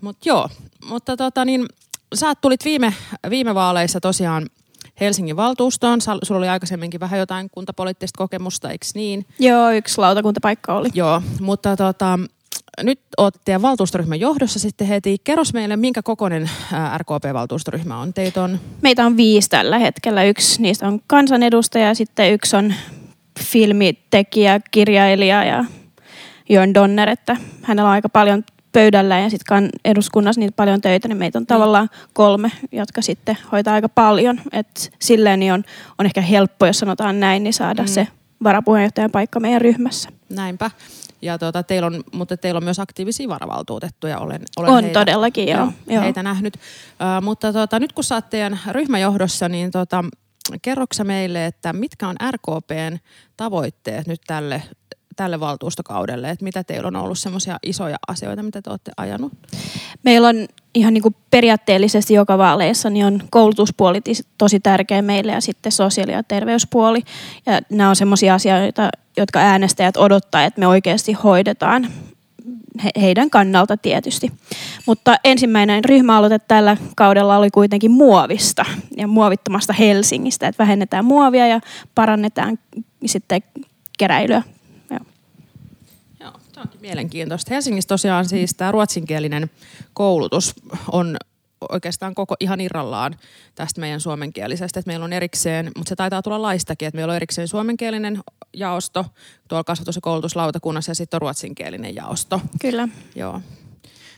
Mutta 0.00 0.28
joo, 0.28 0.48
mutta 0.84 1.16
tota 1.16 1.44
niin, 1.44 1.66
sä 2.14 2.34
tulit 2.34 2.64
viime, 2.64 2.94
viime 3.30 3.54
vaaleissa 3.54 4.00
tosiaan 4.00 4.46
Helsingin 5.00 5.36
valtuustoon. 5.36 6.00
Sulla 6.00 6.38
oli 6.38 6.48
aikaisemminkin 6.48 7.00
vähän 7.00 7.18
jotain 7.18 7.50
kuntapoliittista 7.50 8.18
kokemusta, 8.18 8.70
eikö 8.70 8.86
niin? 8.94 9.26
Joo, 9.38 9.70
yksi 9.70 9.98
lautakuntapaikka 9.98 10.74
oli. 10.74 10.88
Joo, 10.94 11.22
mutta 11.40 11.76
tota, 11.76 12.18
nyt 12.82 13.00
olette 13.16 13.62
valtuustoryhmän 13.62 14.20
johdossa 14.20 14.58
sitten 14.58 14.86
heti. 14.86 15.16
Kerros 15.24 15.52
meille, 15.52 15.76
minkä 15.76 16.02
kokoinen 16.02 16.50
RKP-valtuustoryhmä 16.98 18.00
on? 18.00 18.14
Teitä 18.14 18.42
on... 18.42 18.60
Meitä 18.82 19.06
on 19.06 19.16
viisi 19.16 19.48
tällä 19.48 19.78
hetkellä. 19.78 20.24
Yksi 20.24 20.62
niistä 20.62 20.88
on 20.88 21.00
kansanedustaja, 21.06 21.94
sitten 21.94 22.32
yksi 22.32 22.56
on 22.56 22.74
filmitekijä, 23.40 24.60
kirjailija 24.70 25.44
ja 25.44 25.64
Jörn 26.48 26.74
Donner, 26.74 27.08
että 27.08 27.36
hänellä 27.62 27.88
on 27.88 27.94
aika 27.94 28.08
paljon 28.08 28.44
pöydällä 28.76 29.18
ja 29.18 29.30
sitten 29.30 29.70
eduskunnassa 29.84 30.40
niitä 30.40 30.56
paljon 30.56 30.80
töitä, 30.80 31.08
niin 31.08 31.18
meitä 31.18 31.38
on 31.38 31.46
tavallaan 31.46 31.90
kolme, 32.12 32.52
jotka 32.72 33.02
sitten 33.02 33.38
hoitaa 33.52 33.74
aika 33.74 33.88
paljon. 33.88 34.40
Et 34.52 34.92
silleen 35.00 35.40
niin 35.40 35.52
on, 35.52 35.64
on 35.98 36.06
ehkä 36.06 36.20
helppo, 36.20 36.66
jos 36.66 36.78
sanotaan 36.78 37.20
näin, 37.20 37.42
niin 37.42 37.54
saada 37.54 37.82
mm. 37.82 37.88
se 37.88 38.08
varapuheenjohtajan 38.44 39.10
paikka 39.10 39.40
meidän 39.40 39.60
ryhmässä. 39.60 40.08
Näinpä. 40.28 40.70
Ja 41.22 41.38
tuota, 41.38 41.62
teillä 41.62 41.86
on, 41.86 42.04
mutta 42.12 42.36
teillä 42.36 42.58
on 42.58 42.64
myös 42.64 42.78
aktiivisia 42.78 43.28
varavaltuutettuja. 43.28 44.18
Olen, 44.18 44.40
olen 44.56 44.70
on 44.70 44.84
heitä, 44.84 45.00
todellakin, 45.00 45.48
joo. 45.48 45.72
joo. 45.86 46.02
Heitä 46.02 46.22
nähnyt. 46.22 46.54
Uh, 46.56 47.24
mutta 47.24 47.52
tuota, 47.52 47.78
nyt 47.78 47.92
kun 47.92 48.04
saat 48.04 48.30
teidän 48.30 48.60
ryhmäjohdossa, 48.70 49.48
niin 49.48 49.70
tuota, 49.70 50.04
kerroksä 50.62 51.04
meille, 51.04 51.46
että 51.46 51.72
mitkä 51.72 52.08
on 52.08 52.16
RKPn 52.30 52.98
tavoitteet 53.36 54.06
nyt 54.06 54.20
tälle 54.26 54.62
tälle 55.16 55.40
valtuustokaudelle, 55.40 56.30
että 56.30 56.44
mitä 56.44 56.64
teillä 56.64 56.88
on 56.88 56.96
ollut 56.96 57.18
semmoisia 57.18 57.58
isoja 57.62 57.96
asioita, 58.08 58.42
mitä 58.42 58.62
te 58.62 58.70
olette 58.70 58.92
ajanut? 58.96 59.32
Meillä 60.02 60.28
on 60.28 60.36
ihan 60.74 60.94
niin 60.94 61.02
kuin 61.02 61.16
periaatteellisesti 61.30 62.14
joka 62.14 62.38
vaaleissa 62.38 62.90
niin 62.90 63.06
on 63.06 63.22
koulutuspuoli 63.30 64.00
tosi 64.38 64.60
tärkeä 64.60 65.02
meille 65.02 65.32
ja 65.32 65.40
sitten 65.40 65.72
sosiaali- 65.72 66.12
ja 66.12 66.22
terveyspuoli. 66.22 67.02
Ja 67.46 67.60
nämä 67.70 67.90
on 67.90 67.96
semmoisia 67.96 68.34
asioita, 68.34 68.90
jotka 69.16 69.38
äänestäjät 69.38 69.96
odottaa, 69.96 70.44
että 70.44 70.60
me 70.60 70.66
oikeasti 70.66 71.12
hoidetaan 71.12 71.88
he, 72.84 72.90
heidän 73.00 73.30
kannalta 73.30 73.76
tietysti. 73.76 74.32
Mutta 74.86 75.16
ensimmäinen 75.24 75.84
ryhmäaloite 75.84 76.38
tällä 76.38 76.76
kaudella 76.96 77.36
oli 77.36 77.50
kuitenkin 77.50 77.90
muovista 77.90 78.64
ja 78.96 79.06
muovittomasta 79.06 79.72
Helsingistä, 79.72 80.48
että 80.48 80.64
vähennetään 80.64 81.04
muovia 81.04 81.46
ja 81.46 81.60
parannetaan 81.94 82.58
sitten 83.06 83.42
keräilyä 83.98 84.42
mielenkiintoista. 86.80 87.54
Helsingissä 87.54 87.88
tosiaan 87.88 88.28
siis 88.28 88.54
tämä 88.54 88.72
ruotsinkielinen 88.72 89.50
koulutus 89.92 90.54
on 90.92 91.16
oikeastaan 91.70 92.14
koko 92.14 92.36
ihan 92.40 92.60
irrallaan 92.60 93.16
tästä 93.54 93.80
meidän 93.80 94.00
suomenkielisestä. 94.00 94.80
Että 94.80 94.88
meillä 94.88 95.04
on 95.04 95.12
erikseen, 95.12 95.70
mutta 95.76 95.88
se 95.88 95.96
taitaa 95.96 96.22
tulla 96.22 96.42
laistakin, 96.42 96.88
että 96.88 96.96
meillä 96.96 97.10
on 97.10 97.16
erikseen 97.16 97.48
suomenkielinen 97.48 98.20
jaosto 98.52 99.06
tuolla 99.48 99.64
kasvatus- 99.64 99.96
ja 99.96 100.02
koulutuslautakunnassa 100.02 100.90
ja 100.90 100.94
sitten 100.94 101.18
on 101.18 101.20
ruotsinkielinen 101.20 101.94
jaosto. 101.94 102.40
Kyllä. 102.60 102.88
Joo. 103.14 103.40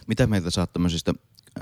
Mitä 0.06 0.26
meiltä 0.26 0.50
saat 0.50 0.72
tämmöisistä 0.72 1.14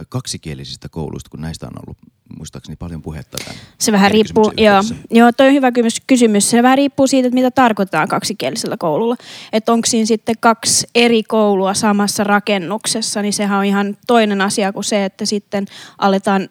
kaksikielisistä 0.09 0.89
kouluista, 0.89 1.31
kun 1.31 1.41
näistä 1.41 1.67
on 1.67 1.73
ollut 1.87 1.99
muistaakseni 2.39 2.77
paljon 2.77 3.03
puhetta 3.03 3.39
Se 3.79 3.93
vähän 3.93 4.11
riippuu, 4.11 4.53
joo, 4.57 4.83
joo, 5.11 5.33
toi 5.33 5.47
on 5.47 5.53
hyvä 5.53 5.73
kysymys. 6.07 6.51
Se 6.51 6.63
vähän 6.63 6.79
riippuu 6.79 7.07
siitä, 7.07 7.27
että 7.27 7.35
mitä 7.35 7.51
tarkoitetaan 7.51 8.09
kaksikielisellä 8.09 8.77
koululla. 8.77 9.17
Että 9.53 9.73
onko 9.73 9.87
siinä 9.87 10.07
sitten 10.07 10.35
kaksi 10.41 10.87
eri 10.95 11.23
koulua 11.23 11.75
samassa 11.75 12.25
rakennuksessa, 12.25 13.23
niin 13.23 13.33
sehän 13.33 13.59
on 13.59 13.65
ihan 13.65 13.97
toinen 14.07 14.41
asia 14.41 14.73
kuin 14.73 14.85
se, 14.85 15.05
että 15.05 15.25
sitten 15.25 15.67
aletaan 15.99 16.49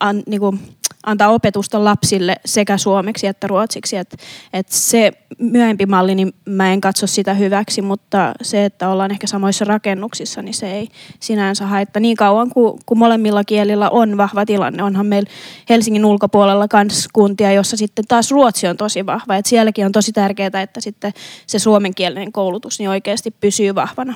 an, 0.00 0.22
niin 0.26 0.40
kuin, 0.40 0.60
antaa 1.08 1.28
opetusta 1.28 1.84
lapsille 1.84 2.36
sekä 2.44 2.78
suomeksi 2.78 3.26
että 3.26 3.46
ruotsiksi. 3.46 3.96
Et, 3.96 4.16
et 4.52 4.68
se 4.68 5.12
myöhempi 5.38 5.86
malli, 5.86 6.14
niin 6.14 6.32
mä 6.44 6.72
en 6.72 6.80
katso 6.80 7.06
sitä 7.06 7.34
hyväksi, 7.34 7.82
mutta 7.82 8.32
se, 8.42 8.64
että 8.64 8.88
ollaan 8.88 9.10
ehkä 9.10 9.26
samoissa 9.26 9.64
rakennuksissa, 9.64 10.42
niin 10.42 10.54
se 10.54 10.72
ei 10.72 10.88
sinänsä 11.20 11.66
haittaa. 11.66 12.00
Niin 12.00 12.16
kauan 12.16 12.50
kuin, 12.50 12.78
kuin 12.86 12.98
molemmilla 12.98 13.44
kielillä 13.44 13.90
on 13.90 14.16
vahva 14.16 14.46
tilanne, 14.46 14.82
onhan 14.82 15.06
meillä 15.06 15.30
Helsingin 15.68 16.04
ulkopuolella 16.04 16.66
myös 16.74 17.08
kuntia, 17.12 17.52
jossa 17.52 17.76
sitten 17.76 18.04
taas 18.08 18.30
ruotsi 18.30 18.66
on 18.66 18.76
tosi 18.76 19.06
vahva. 19.06 19.36
Et 19.36 19.46
sielläkin 19.46 19.86
on 19.86 19.92
tosi 19.92 20.12
tärkeää, 20.12 20.62
että 20.62 20.80
sitten 20.80 21.12
se 21.46 21.58
suomenkielinen 21.58 22.32
koulutus 22.32 22.78
niin 22.78 22.90
oikeasti 22.90 23.30
pysyy 23.30 23.74
vahvana. 23.74 24.14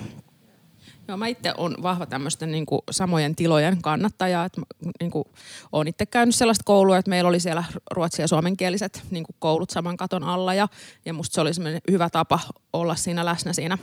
Joo, 1.12 1.16
mä 1.16 1.27
itse 1.27 1.55
olen 1.57 1.83
vahva 1.83 2.07
tämmöisten 2.07 2.53
niin 2.53 2.66
samojen 2.90 3.37
tilojen 3.37 3.83
kannattaja. 3.83 4.44
Että, 4.44 4.61
niin 5.01 5.11
kuin, 5.11 5.25
olen 5.72 5.88
itse 5.88 6.07
käynyt 6.07 6.35
sellaista 6.35 6.64
koulua, 6.64 6.98
että 6.98 7.09
meillä 7.09 7.29
oli 7.29 7.40
siellä 7.40 7.64
ruotsi- 7.90 8.22
ja 8.22 8.29
suomenkieliset 8.29 9.03
niin 9.11 9.25
kuin, 9.25 9.37
koulut 9.38 9.70
saman 9.70 9.96
katon 9.96 10.25
alla. 10.25 10.55
Ja, 10.55 10.68
ja 11.05 11.12
musta 11.12 11.35
se 11.35 11.40
oli 11.40 11.51
hyvä 11.90 12.11
tapa 12.11 12.38
olla 12.72 12.94
siinä 12.94 13.25
läsnä 13.25 13.53
siinä 13.53 13.79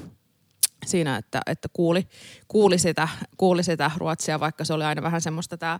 siinä, 0.85 1.17
että, 1.17 1.41
että 1.45 1.67
kuuli, 1.73 2.07
kuuli, 2.47 2.77
sitä, 2.77 3.07
kuuli 3.37 3.63
sitä 3.63 3.91
ruotsia, 3.97 4.39
vaikka 4.39 4.65
se 4.65 4.73
oli 4.73 4.83
aina 4.83 5.01
vähän 5.01 5.21
semmoista, 5.21 5.57
tämä 5.57 5.79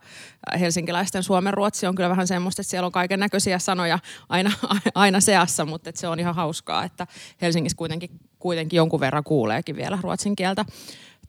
helsinkiläisten 0.60 1.24
suomen 1.24 1.54
ruotsi 1.54 1.88
on 1.88 1.96
kyllä 1.96 2.10
vähän 2.10 2.28
semmoista, 2.28 2.62
että 2.62 2.70
siellä 2.70 2.86
on 2.86 2.92
kaiken 2.92 3.20
näköisiä 3.20 3.60
sanoja 3.60 4.00
aina, 4.30 4.52
aina 4.96 5.20
seassa, 5.20 5.66
mutta 5.66 5.90
että 5.90 6.02
se 6.02 6.08
on 6.08 6.20
ihan 6.20 6.36
hauskaa, 6.36 6.84
että 6.84 7.08
Helsingissä 7.42 7.78
kuitenkin, 7.78 8.10
kuitenkin 8.40 8.78
jonkun 8.78 9.00
verran 9.00 9.24
kuuleekin 9.24 9.76
vielä 9.76 9.98
ruotsin 10.02 10.36
kieltä. 10.36 10.66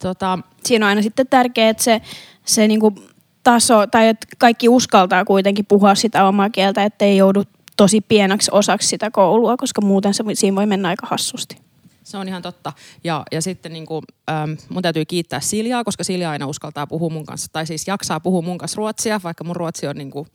Tota... 0.02 0.38
Siinä 0.64 0.86
on 0.86 0.88
aina 0.88 1.02
sitten 1.02 1.26
tärkeää, 1.26 1.70
että 1.70 1.82
se, 1.82 2.00
se 2.44 2.68
niinku 2.68 2.94
taso, 3.42 3.86
tai 3.86 4.08
että 4.08 4.26
kaikki 4.38 4.68
uskaltaa 4.68 5.24
kuitenkin 5.24 5.66
puhua 5.66 5.94
sitä 5.94 6.28
omaa 6.28 6.50
kieltä, 6.50 6.84
ettei 6.84 7.16
joudu 7.16 7.44
tosi 7.76 8.00
pieneksi 8.00 8.50
osaksi 8.54 8.88
sitä 8.88 9.10
koulua, 9.10 9.56
koska 9.56 9.80
muuten 9.80 10.14
se, 10.14 10.24
siinä 10.34 10.54
voi 10.54 10.66
mennä 10.66 10.88
aika 10.88 11.06
hassusti. 11.10 11.69
Se 12.04 12.16
on 12.16 12.28
ihan 12.28 12.42
totta. 12.42 12.72
Ja, 13.04 13.24
ja 13.32 13.42
sitten 13.42 13.72
niin 13.72 13.86
kuin, 13.86 14.02
ähm, 14.30 14.50
mun 14.68 14.82
täytyy 14.82 15.04
kiittää 15.04 15.40
Siljaa, 15.40 15.84
koska 15.84 16.04
Silja 16.04 16.30
aina 16.30 16.46
uskaltaa 16.46 16.86
puhua 16.86 17.10
mun 17.10 17.26
kanssa, 17.26 17.48
tai 17.52 17.66
siis 17.66 17.88
jaksaa 17.88 18.20
puhua 18.20 18.42
mun 18.42 18.58
kanssa 18.58 18.76
ruotsia, 18.76 19.20
vaikka 19.24 19.44
mun 19.44 19.56
ruotsi 19.56 19.86
on 19.86 19.96
niin 19.96 20.10
kuin, 20.10 20.28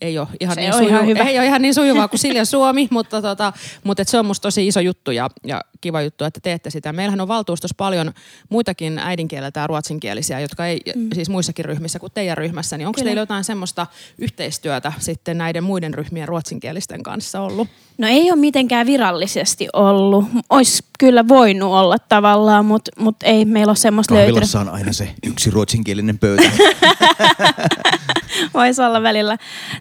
ei 0.00 0.18
ole 0.18 0.28
ihan, 0.40 0.56
niin, 0.56 0.72
suju, 0.72 0.88
ihan 0.88 1.06
hyvä. 1.06 1.24
ei 1.24 1.38
ole 1.38 1.46
ihan 1.46 1.62
niin 1.62 1.74
sujuvaa 1.74 2.08
kuin 2.08 2.20
Silja 2.20 2.44
Suomi, 2.44 2.88
mutta, 2.90 3.22
tota, 3.22 3.52
mutta 3.84 4.02
et 4.02 4.08
se 4.08 4.18
on 4.18 4.26
musta 4.26 4.42
tosi 4.42 4.66
iso 4.66 4.80
juttu 4.80 5.10
ja, 5.10 5.30
ja 5.44 5.60
kiva 5.80 6.02
juttu, 6.02 6.24
että 6.24 6.40
teette 6.40 6.70
sitä. 6.70 6.92
Meillähän 6.92 7.20
on 7.20 7.28
valtuustossa 7.28 7.74
paljon 7.78 8.12
muitakin 8.48 8.98
äidinkieleltä 8.98 9.66
ruotsinkielisiä, 9.66 10.40
jotka 10.40 10.66
ei 10.66 10.80
mm. 10.96 11.08
siis 11.14 11.28
muissakin 11.28 11.64
ryhmissä 11.64 11.98
kuin 11.98 12.12
teidän 12.12 12.38
ryhmässä, 12.38 12.78
niin 12.78 12.86
onko 12.86 13.00
teillä 13.02 13.20
jotain 13.20 13.44
semmoista 13.44 13.86
yhteistyötä 14.18 14.92
sitten 14.98 15.38
näiden 15.38 15.64
muiden 15.64 15.94
ryhmien 15.94 16.28
ruotsinkielisten 16.28 17.02
kanssa 17.02 17.40
ollut? 17.40 17.68
No 17.98 18.08
ei 18.08 18.30
ole 18.30 18.40
mitenkään 18.40 18.86
virallisesti 18.86 19.68
ollut. 19.72 20.24
Olisi 20.50 20.82
kyllä 21.02 21.28
voinut 21.28 21.72
olla 21.72 21.96
tavallaan, 21.98 22.64
mutta, 22.64 22.90
mutta 22.98 23.26
ei 23.26 23.44
meillä 23.44 23.70
ole 23.70 23.76
semmoista 23.76 24.14
Kahvilassa 24.14 24.58
löytynyt. 24.58 24.74
on 24.74 24.80
aina 24.80 24.92
se 24.92 25.14
yksi 25.26 25.50
ruotsinkielinen 25.50 26.18
pöytä. 26.18 26.42
Voisi 28.54 28.82
olla 28.82 29.02
välillä. 29.02 29.36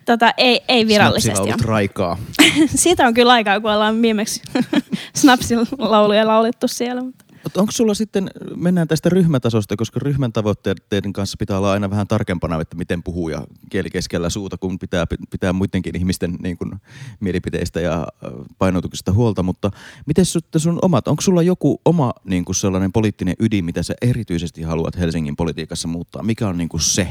Tota, 0.05 0.33
ei, 0.37 0.61
ei 0.67 0.87
virallisesti. 0.87 1.35
Snapsilla 1.35 1.65
raikaa. 1.65 2.17
Siitä 2.75 3.07
on 3.07 3.13
kyllä 3.13 3.33
aikaa, 3.33 3.59
kun 3.59 3.71
ollaan 3.71 4.01
viimeksi 4.01 4.41
Snapsin 5.21 5.59
lauluja 5.77 6.27
laulettu 6.27 6.67
siellä. 6.67 7.01
Mutta. 7.43 7.59
Onko 7.59 7.71
sulla 7.71 7.93
sitten, 7.93 8.29
mennään 8.55 8.87
tästä 8.87 9.09
ryhmätasosta, 9.09 9.75
koska 9.75 9.99
ryhmän 9.99 10.33
tavoitteiden 10.33 11.13
kanssa 11.13 11.35
pitää 11.39 11.57
olla 11.57 11.71
aina 11.71 11.89
vähän 11.89 12.07
tarkempana, 12.07 12.61
että 12.61 12.77
miten 12.77 13.03
puhuu 13.03 13.29
ja 13.29 13.47
kieli 13.69 13.89
keskellä 13.89 14.29
suuta, 14.29 14.57
kun 14.57 14.79
pitää, 14.79 15.05
pitää 15.31 15.53
muidenkin 15.53 15.97
ihmisten 15.97 16.35
niin 16.43 16.57
kun, 16.57 16.79
mielipiteistä 17.19 17.81
ja 17.81 18.07
painotuksista 18.57 19.11
huolta. 19.11 19.43
Mutta 19.43 19.71
miten 20.05 20.25
sitten 20.25 20.61
sun 20.61 20.79
omat, 20.81 21.07
onko 21.07 21.21
sulla 21.21 21.41
joku 21.41 21.81
oma 21.85 22.13
niin 22.23 22.45
kun 22.45 22.55
sellainen 22.55 22.91
poliittinen 22.91 23.35
ydin, 23.39 23.65
mitä 23.65 23.83
sä 23.83 23.93
erityisesti 24.01 24.61
haluat 24.61 24.99
Helsingin 24.99 25.35
politiikassa 25.35 25.87
muuttaa? 25.87 26.23
Mikä 26.23 26.47
on 26.47 26.57
niin 26.57 26.69
kun 26.69 26.79
se? 26.79 27.07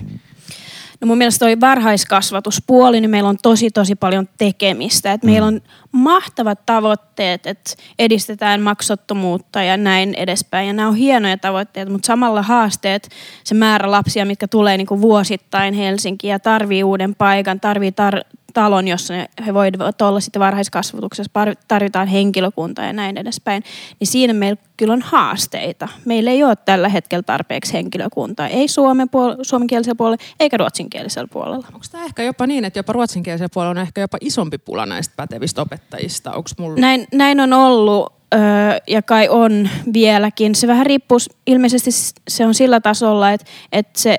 No 1.01 1.07
mun 1.07 1.19
mielestä 1.19 1.45
toi 1.45 1.61
varhaiskasvatuspuoli, 1.61 3.01
niin 3.01 3.11
meillä 3.11 3.29
on 3.29 3.37
tosi 3.43 3.71
tosi 3.71 3.95
paljon 3.95 4.29
tekemistä. 4.39 5.13
Et 5.13 5.23
mm. 5.23 5.31
Meillä 5.31 5.47
on 5.47 5.61
mahtavat 5.93 6.67
tavoitteet, 6.67 7.47
että 7.47 7.71
edistetään 7.99 8.61
maksottomuutta 8.61 9.63
ja 9.63 9.77
näin 9.77 10.15
edespäin. 10.15 10.67
Ja 10.67 10.73
nämä 10.73 10.89
on 10.89 10.95
hienoja 10.95 11.39
tavoitteita, 11.39 11.93
mutta 11.93 12.07
samalla 12.07 12.43
haasteet, 12.43 13.09
se 13.45 13.55
määrä 13.55 13.91
lapsia, 13.91 14.27
mitkä 14.27 14.49
tulee 14.49 14.77
niin 14.77 14.87
kuin 14.87 15.01
vuosittain 15.01 15.75
Helsinkiin 15.75 16.31
ja 16.31 16.39
tarvii 16.39 16.85
uuden 16.85 17.15
paikan, 17.15 17.61
tarvii 17.61 17.91
tar- 17.91 18.39
talon, 18.53 18.89
jossa 18.89 19.15
he 19.47 19.55
voivat 19.55 20.03
olla 20.03 20.21
sitten 20.21 20.41
varhaiskasvatuksessa, 20.41 21.33
tarvitaan 21.69 22.09
henkilökuntaa 22.09 22.85
ja 22.85 22.93
näin 22.93 23.17
edespäin, 23.17 23.63
niin 24.01 24.09
siinä 24.09 24.33
meillä 24.33 24.63
kyllä 24.81 24.93
on 24.93 25.03
haasteita. 25.03 25.89
Meillä 26.05 26.31
ei 26.31 26.45
ole 26.45 26.57
tällä 26.57 26.89
hetkellä 26.89 27.23
tarpeeksi 27.23 27.73
henkilökuntaa, 27.73 28.49
ei 28.49 28.69
suomen 28.69 29.09
puol- 29.09 29.39
suomenkielisellä 29.43 29.97
puolella 29.97 30.23
eikä 30.41 30.57
ruotsinkielisellä 30.57 31.29
puolella. 31.33 31.57
Onko 31.57 31.87
tämä 31.93 32.05
ehkä 32.05 32.23
jopa 32.23 32.47
niin, 32.47 32.65
että 32.65 32.79
jopa 32.79 32.93
ruotsinkielisellä 32.93 33.49
puolella 33.55 33.71
on 33.71 33.87
ehkä 33.87 34.01
jopa 34.01 34.19
isompi 34.21 34.59
pula 34.59 34.87
näistä 34.87 35.15
pätevistä 35.17 35.63
opettajista? 35.63 36.33
Onko 36.33 36.51
mulla... 36.59 36.81
näin, 36.81 37.07
näin 37.13 37.41
on 37.41 37.53
ollut 37.53 38.13
öö, 38.35 38.41
ja 38.89 39.03
kai 39.03 39.29
on 39.29 39.69
vieläkin. 39.93 40.55
Se 40.55 40.67
vähän 40.67 40.87
riippuu, 40.87 41.19
ilmeisesti 41.47 41.91
se 42.29 42.47
on 42.47 42.55
sillä 42.55 42.81
tasolla, 42.81 43.31
että, 43.31 43.47
että 43.73 44.01
se 44.01 44.17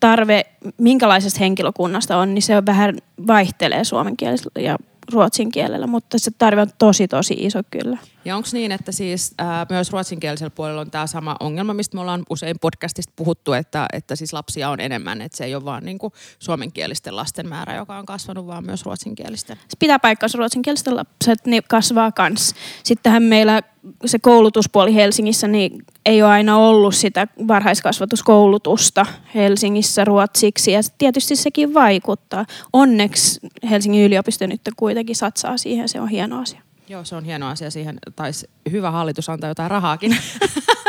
tarve 0.00 0.46
minkälaisesta 0.78 1.40
henkilökunnasta 1.40 2.16
on, 2.16 2.34
niin 2.34 2.42
se 2.42 2.66
vähän 2.66 2.98
vaihtelee 3.26 3.84
suomen 3.84 4.16
kielellä 4.16 4.60
ja 4.60 4.76
ruotsin 5.12 5.50
kielellä, 5.50 5.86
mutta 5.86 6.18
se 6.18 6.30
tarve 6.38 6.60
on 6.60 6.68
tosi 6.78 7.08
tosi 7.08 7.34
iso 7.34 7.60
kyllä. 7.70 7.98
Ja 8.24 8.36
onko 8.36 8.48
niin, 8.52 8.72
että 8.72 8.92
siis 8.92 9.34
ää, 9.38 9.66
myös 9.70 9.92
ruotsinkielisellä 9.92 10.50
puolella 10.50 10.80
on 10.80 10.90
tämä 10.90 11.06
sama 11.06 11.36
ongelma, 11.40 11.74
mistä 11.74 11.96
me 11.96 12.00
ollaan 12.00 12.22
usein 12.30 12.56
podcastista 12.60 13.12
puhuttu, 13.16 13.52
että, 13.52 13.86
että 13.92 14.16
siis 14.16 14.32
lapsia 14.32 14.70
on 14.70 14.80
enemmän, 14.80 15.22
että 15.22 15.38
se 15.38 15.44
ei 15.44 15.54
ole 15.54 15.64
vaan 15.64 15.84
niinku 15.84 16.12
suomenkielisten 16.38 17.16
lasten 17.16 17.48
määrä, 17.48 17.74
joka 17.74 17.98
on 17.98 18.06
kasvanut, 18.06 18.46
vaan 18.46 18.64
myös 18.66 18.84
ruotsinkielisten. 18.84 19.56
Se 19.56 19.76
pitää 19.78 19.98
paikkansa 19.98 20.38
ruotsinkieliset 20.38 20.86
lapset, 20.86 21.46
niin 21.46 21.62
kasvaa 21.68 22.12
kans. 22.12 22.54
Sittenhän 22.84 23.22
meillä 23.22 23.62
se 24.06 24.18
koulutuspuoli 24.18 24.94
Helsingissä, 24.94 25.48
niin 25.48 25.84
ei 26.06 26.22
ole 26.22 26.30
aina 26.30 26.56
ollut 26.56 26.94
sitä 26.94 27.28
varhaiskasvatuskoulutusta 27.48 29.06
Helsingissä 29.34 30.04
ruotsiksi 30.04 30.72
ja 30.72 30.80
tietysti 30.98 31.36
sekin 31.36 31.74
vaikuttaa. 31.74 32.46
Onneksi 32.72 33.40
Helsingin 33.70 34.04
yliopisto 34.04 34.46
nyt 34.46 34.60
kuitenkin 34.76 35.16
satsaa 35.16 35.56
siihen, 35.56 35.88
se 35.88 36.00
on 36.00 36.08
hieno 36.08 36.40
asia. 36.40 36.63
Joo, 36.88 37.04
se 37.04 37.16
on 37.16 37.24
hieno 37.24 37.48
asia 37.48 37.70
siihen. 37.70 37.98
Taisi 38.16 38.50
hyvä 38.70 38.90
hallitus 38.90 39.28
antaa 39.28 39.50
jotain 39.50 39.70
rahaakin. 39.70 40.16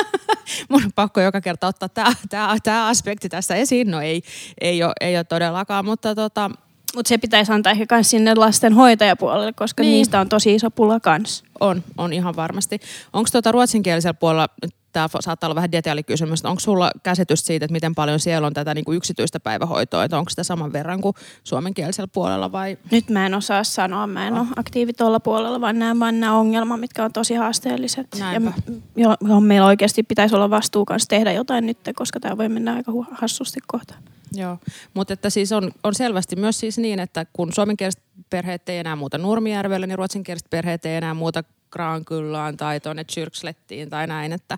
Mun 0.70 0.84
on 0.86 0.92
pakko 0.96 1.22
joka 1.22 1.42
kerta 1.42 1.68
ottaa 1.68 1.90
tämä, 1.90 2.14
tämä, 2.30 2.56
tämä 2.64 2.88
aspekti 2.88 3.30
tässä 3.30 3.56
esiin. 3.56 3.92
No 3.92 4.02
ei, 4.02 4.22
ei, 4.62 4.84
ole, 4.84 4.94
ei 5.02 5.16
ole 5.16 5.24
todellakaan, 5.24 5.86
mutta 5.86 6.16
tota, 6.16 6.52
Mutta 6.96 7.10
se 7.10 7.18
pitäisi 7.18 7.52
antaa 7.52 7.72
ehkä 7.72 7.96
myös 7.96 8.10
sinne 8.10 8.36
lastenhoitajapuolelle, 8.36 9.54
koska 9.54 9.84
Niin. 9.84 9.92
niistä 9.92 10.20
on 10.20 10.30
tosi 10.30 10.56
iso 10.56 10.72
pula 10.72 11.00
kanssa. 11.00 11.46
on, 11.60 11.84
on 11.98 12.14
ihan 12.14 12.36
varmasti. 12.36 12.80
Onko 13.14 13.30
tuota 13.32 13.52
ruotsinkielisellä 13.52 14.14
puolella, 14.14 14.48
tämä 14.96 15.10
saattaa 15.20 15.48
olla 15.48 15.56
vähän 15.56 15.72
detaljikysymys, 15.72 16.46
onko 16.46 16.60
sulla 16.60 16.92
käsitys 17.04 17.46
siitä, 17.46 17.66
että 17.66 17.74
miten 17.74 17.96
paljon 17.96 18.20
siellä 18.20 18.48
on 18.48 18.54
tätä 18.54 18.74
niin 18.74 18.86
kuin 18.86 18.98
yksityistä 18.98 19.40
päivähoitoa, 19.40 20.04
että 20.04 20.18
onko 20.18 20.30
sitä 20.30 20.44
saman 20.44 20.74
verran 20.74 21.02
kuin 21.02 21.16
suomenkielisellä 21.44 22.08
puolella 22.14 22.52
vai? 22.52 22.78
Nyt 22.92 23.10
mä 23.10 23.26
en 23.26 23.34
osaa 23.34 23.64
sanoa, 23.64 24.08
mä 24.08 24.28
en 24.28 24.34
ole 24.34 24.48
aktiivi 24.56 24.94
tuolla 24.94 25.20
puolella, 25.20 25.62
vaan 25.62 25.80
näen 25.80 26.00
vaan 26.00 26.20
nämä 26.20 26.38
ongelmat, 26.38 26.80
mitkä 26.80 27.04
on 27.04 27.14
tosi 27.14 27.34
haasteelliset. 27.34 28.08
Näinpä. 28.20 28.54
Ja 28.68 28.74
jo- 28.96 29.18
johon 29.22 29.44
meillä 29.44 29.68
oikeasti 29.68 30.04
pitäisi 30.04 30.36
olla 30.36 30.50
vastuu 30.50 30.86
kanssa 30.86 31.10
tehdä 31.10 31.32
jotain 31.32 31.66
nyt, 31.66 31.78
koska 31.96 32.20
tämä 32.20 32.38
voi 32.38 32.50
mennä 32.50 32.74
aika 32.74 32.92
hassusti 33.12 33.60
kohtaan. 33.68 34.04
Joo, 34.32 34.58
mutta 34.94 35.14
että 35.14 35.30
siis 35.30 35.52
on, 35.52 35.72
on 35.84 35.96
selvästi 35.96 36.36
myös 36.36 36.60
siis 36.60 36.78
niin, 36.78 37.00
että 37.00 37.26
kun 37.34 37.54
suomenkieliset 37.54 38.04
perheet 38.30 38.70
ei 38.70 38.78
enää 38.78 38.96
muuta 38.96 39.18
Nurmijärvelle, 39.18 39.88
niin 39.88 39.98
ruotsinkieliset 39.98 40.50
perheet 40.50 40.86
ei 40.86 40.96
enää 40.96 41.14
muuta 41.14 41.44
Graankyllaan 41.80 42.58
tai 42.58 42.80
tuonne 42.80 43.06
Kyrkslettiin 43.16 43.90
tai 43.90 44.08
näin, 44.08 44.34
että, 44.34 44.58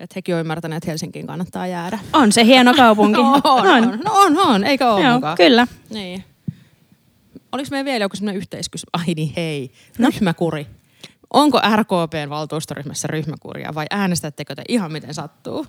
että 0.00 0.12
hekin 0.16 0.34
on 0.34 0.40
ymmärtäneet, 0.40 0.76
että 0.76 0.90
Helsinkiin 0.90 1.26
kannattaa 1.26 1.66
jäädä. 1.66 1.98
On 2.12 2.32
se 2.32 2.44
hieno 2.44 2.74
kaupunki. 2.84 3.20
on, 3.44 3.66
on, 3.66 4.00
no 4.04 4.12
on, 4.14 4.38
on, 4.38 4.64
eikö 4.64 4.92
ole 4.92 5.04
Joo, 5.04 5.14
mukaan? 5.14 5.36
kyllä. 5.36 5.66
Niin. 5.90 6.24
Oliko 7.52 7.68
meillä 7.70 7.84
vielä 7.84 8.04
joku 8.04 8.16
sellainen 8.16 8.38
yhteiskysymys? 8.38 8.90
Ai 8.92 9.14
niin 9.14 9.32
hei, 9.36 9.70
ryhmäkuri. 9.98 10.66
Onko 11.30 11.60
RKPn 11.76 12.28
valtuustoryhmässä 12.30 13.08
ryhmäkuria 13.08 13.74
vai 13.74 13.86
äänestättekö 13.90 14.54
te 14.54 14.62
ihan 14.68 14.92
miten 14.92 15.14
sattuu? 15.14 15.66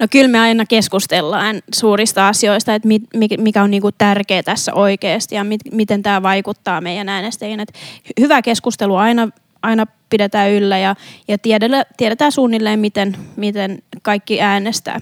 No 0.00 0.06
kyllä 0.10 0.28
me 0.28 0.38
aina 0.40 0.66
keskustellaan 0.66 1.62
suurista 1.74 2.28
asioista, 2.28 2.74
että 2.74 2.88
mi- 2.88 3.00
mi- 3.16 3.28
mikä 3.38 3.62
on 3.62 3.70
niinku 3.70 3.92
tärkeä 3.92 4.42
tässä 4.42 4.74
oikeasti 4.74 5.34
ja 5.34 5.44
mit- 5.44 5.72
miten 5.72 6.02
tämä 6.02 6.22
vaikuttaa 6.22 6.80
meidän 6.80 7.08
äänestäjiin. 7.08 7.60
Et 7.60 7.72
hyvä 8.20 8.42
keskustelu 8.42 8.96
aina, 8.96 9.28
aina 9.62 9.86
pidetään 10.14 10.50
yllä 10.50 10.78
ja, 10.78 10.94
ja 11.28 11.38
tiedellä, 11.38 11.84
tiedetään 11.96 12.32
suunnilleen, 12.32 12.78
miten, 12.78 13.16
miten 13.36 13.82
kaikki 14.02 14.40
äänestää. 14.40 15.00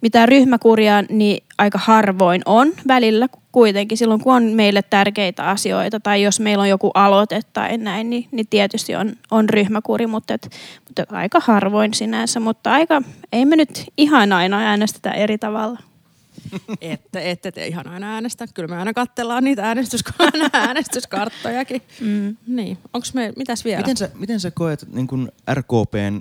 Mitä 0.00 0.26
ryhmäkuria, 0.26 1.02
niin 1.02 1.44
aika 1.58 1.78
harvoin 1.78 2.42
on 2.46 2.72
välillä 2.88 3.28
kuitenkin 3.52 3.98
silloin, 3.98 4.20
kun 4.20 4.34
on 4.34 4.42
meille 4.42 4.82
tärkeitä 4.82 5.42
asioita 5.42 6.00
tai 6.00 6.22
jos 6.22 6.40
meillä 6.40 6.62
on 6.62 6.68
joku 6.68 6.90
aloite 6.94 7.40
tai 7.52 7.78
näin, 7.78 8.10
niin, 8.10 8.28
niin 8.30 8.46
tietysti 8.50 8.94
on, 8.94 9.12
on 9.30 9.48
ryhmäkuri, 9.48 10.06
mutta, 10.06 10.34
et, 10.34 10.50
mutta 10.88 11.16
aika 11.16 11.40
harvoin 11.40 11.94
sinänsä, 11.94 12.40
mutta 12.40 12.72
aika, 12.72 13.02
ei 13.32 13.44
me 13.44 13.56
nyt 13.56 13.84
ihan 13.96 14.32
aina 14.32 14.58
äänestetä 14.58 15.10
eri 15.10 15.38
tavalla. 15.38 15.91
Ette, 16.80 17.30
ette 17.30 17.52
te 17.52 17.66
ihan 17.66 17.88
aina 17.88 18.14
äänestä. 18.14 18.46
Kyllä 18.54 18.68
me 18.68 18.76
aina 18.76 18.92
katsellaan 18.92 19.44
niitä 19.44 19.66
äänestys, 19.66 20.04
äänestyskarttojakin. 20.52 21.82
Mm. 22.00 22.36
Niin. 22.46 22.78
Onks 22.92 23.14
me, 23.14 23.32
mitäs 23.36 23.64
vielä? 23.64 23.80
Miten 23.80 23.96
sä, 23.96 24.10
miten 24.14 24.40
sä 24.40 24.50
koet 24.50 24.86
niin 24.92 25.06
kun 25.06 25.32
RKPn 25.54 26.20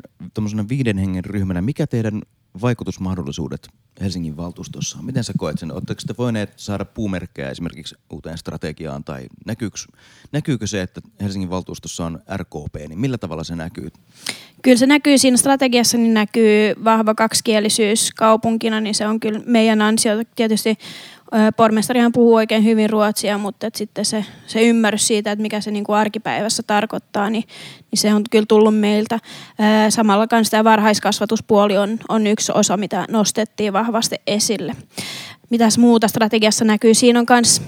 viiden 0.69 0.97
hengen 0.97 1.25
ryhmänä, 1.25 1.61
mikä 1.61 1.87
teidän 1.87 2.21
vaikutusmahdollisuudet 2.61 3.67
Helsingin 4.01 4.37
valtuustossa? 4.37 4.97
Miten 5.01 5.23
sä 5.23 5.33
koet 5.37 5.59
sen? 5.59 5.71
Oletteko 5.71 6.01
te 6.07 6.13
voineet 6.17 6.53
saada 6.57 6.85
puumerkkejä 6.85 7.49
esimerkiksi 7.49 7.95
uuteen 8.09 8.37
strategiaan 8.37 9.03
tai 9.03 9.27
näkyykö, 9.45 9.77
näkyykö 10.31 10.67
se, 10.67 10.81
että 10.81 11.01
Helsingin 11.21 11.49
valtuustossa 11.49 12.05
on 12.05 12.19
RKP, 12.37 12.75
niin 12.87 12.99
millä 12.99 13.17
tavalla 13.17 13.43
se 13.43 13.55
näkyy? 13.55 13.89
Kyllä 14.61 14.77
se 14.77 14.85
näkyy 14.85 15.17
siinä 15.17 15.37
strategiassa, 15.37 15.97
niin 15.97 16.13
näkyy 16.13 16.75
vahva 16.83 17.15
kaksikielisyys 17.15 18.11
kaupunkina, 18.15 18.81
niin 18.81 18.95
se 18.95 19.07
on 19.07 19.19
kyllä 19.19 19.39
meidän 19.45 19.81
ansiota. 19.81 20.31
Tietysti 20.35 20.77
pormestarihan 21.57 22.11
puhuu 22.11 22.35
oikein 22.35 22.63
hyvin 22.63 22.89
ruotsia, 22.89 23.37
mutta 23.37 23.67
et 23.67 23.75
sitten 23.75 24.05
se, 24.05 24.25
se 24.47 24.61
ymmärrys 24.61 25.07
siitä, 25.07 25.31
että 25.31 25.41
mikä 25.41 25.61
se 25.61 25.71
niin 25.71 25.83
kuin 25.83 25.95
arkipäivässä 25.95 26.63
tarkoittaa, 26.63 27.29
niin, 27.29 27.43
niin 27.91 27.99
se 27.99 28.13
on 28.13 28.23
kyllä 28.31 28.45
tullut 28.47 28.79
meiltä. 28.79 29.19
Samalla 29.89 30.27
kanssa 30.27 30.51
tämä 30.51 30.63
varhaiskasvatuspuoli 30.63 31.77
on, 31.77 31.97
on 32.09 32.27
yksi 32.27 32.51
osa, 32.55 32.77
mitä 32.77 33.05
nostettiin 33.09 33.73
vahvasti 33.73 34.15
esille. 34.27 34.75
Mitäs 35.49 35.77
muuta 35.77 36.07
strategiassa 36.07 36.65
näkyy? 36.65 36.93
Siinä 36.93 37.19
on 37.19 37.25
myös 37.29 37.61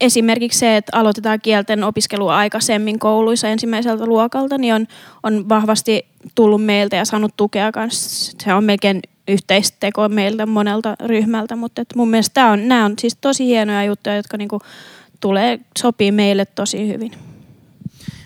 esimerkiksi 0.00 0.58
se, 0.58 0.76
että 0.76 0.98
aloitetaan 0.98 1.40
kielten 1.40 1.84
opiskelua 1.84 2.36
aikaisemmin 2.36 2.98
kouluissa 2.98 3.48
ensimmäiseltä 3.48 4.06
luokalta, 4.06 4.58
niin 4.58 4.74
on, 4.74 4.86
on 5.22 5.48
vahvasti 5.48 6.06
tullut 6.34 6.64
meiltä 6.64 6.96
ja 6.96 7.04
saanut 7.04 7.36
tukea 7.36 7.72
kanssa. 7.72 8.32
Se 8.44 8.54
on 8.54 8.64
melkein 8.64 9.00
yhteisteko 9.28 10.08
meiltä 10.08 10.46
monelta 10.46 10.96
ryhmältä, 11.06 11.56
mutta 11.56 11.82
et 11.82 11.88
mun 11.96 12.10
mielestä 12.10 12.46
on, 12.46 12.68
nämä 12.68 12.84
on 12.84 12.94
siis 12.98 13.16
tosi 13.20 13.46
hienoja 13.46 13.84
juttuja, 13.84 14.16
jotka 14.16 14.36
niinku 14.36 14.60
tulee, 15.20 15.60
sopii 15.78 16.12
meille 16.12 16.44
tosi 16.44 16.88
hyvin. 16.88 17.12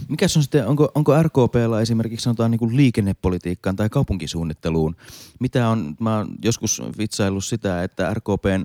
Mikä 0.08 0.26
on 0.36 0.42
sitten, 0.42 0.66
onko, 0.66 0.92
onko 0.94 1.22
RKPlla 1.22 1.80
esimerkiksi 1.80 2.24
sanotaan 2.24 2.50
niin 2.50 2.58
kuin 2.58 2.76
liikennepolitiikkaan 2.76 3.76
tai 3.76 3.88
kaupunkisuunnitteluun? 3.88 4.96
Mitä 5.40 5.68
on, 5.68 5.96
mä 6.00 6.16
oon 6.16 6.28
joskus 6.44 6.82
vitsaillut 6.98 7.44
sitä, 7.44 7.82
että 7.82 8.14
RKPn 8.14 8.64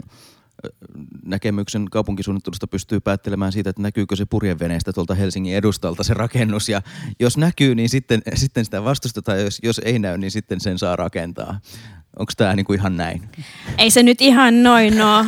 näkemyksen 1.25 1.85
kaupunkisuunnittelusta 1.91 2.67
pystyy 2.67 2.99
päättelemään 2.99 3.51
siitä, 3.51 3.69
että 3.69 3.81
näkyykö 3.81 4.15
se 4.15 4.25
purjeveneestä 4.25 4.93
tuolta 4.93 5.15
Helsingin 5.15 5.55
edustalta 5.55 6.03
se 6.03 6.13
rakennus. 6.13 6.69
Ja 6.69 6.81
jos 7.19 7.37
näkyy, 7.37 7.75
niin 7.75 7.89
sitten, 7.89 8.21
sitten 8.35 8.65
sitä 8.65 8.83
vastustetaan, 8.83 9.41
jos, 9.41 9.59
jos 9.63 9.81
ei 9.85 9.99
näy, 9.99 10.17
niin 10.17 10.31
sitten 10.31 10.61
sen 10.61 10.79
saa 10.79 10.95
rakentaa. 10.95 11.59
Onko 12.19 12.33
tämä 12.37 12.55
niinku 12.55 12.73
ihan 12.73 12.97
näin? 12.97 13.29
Ei 13.77 13.91
se 13.91 14.03
nyt 14.03 14.21
ihan 14.21 14.63
noin 14.63 14.97
no. 14.97 15.25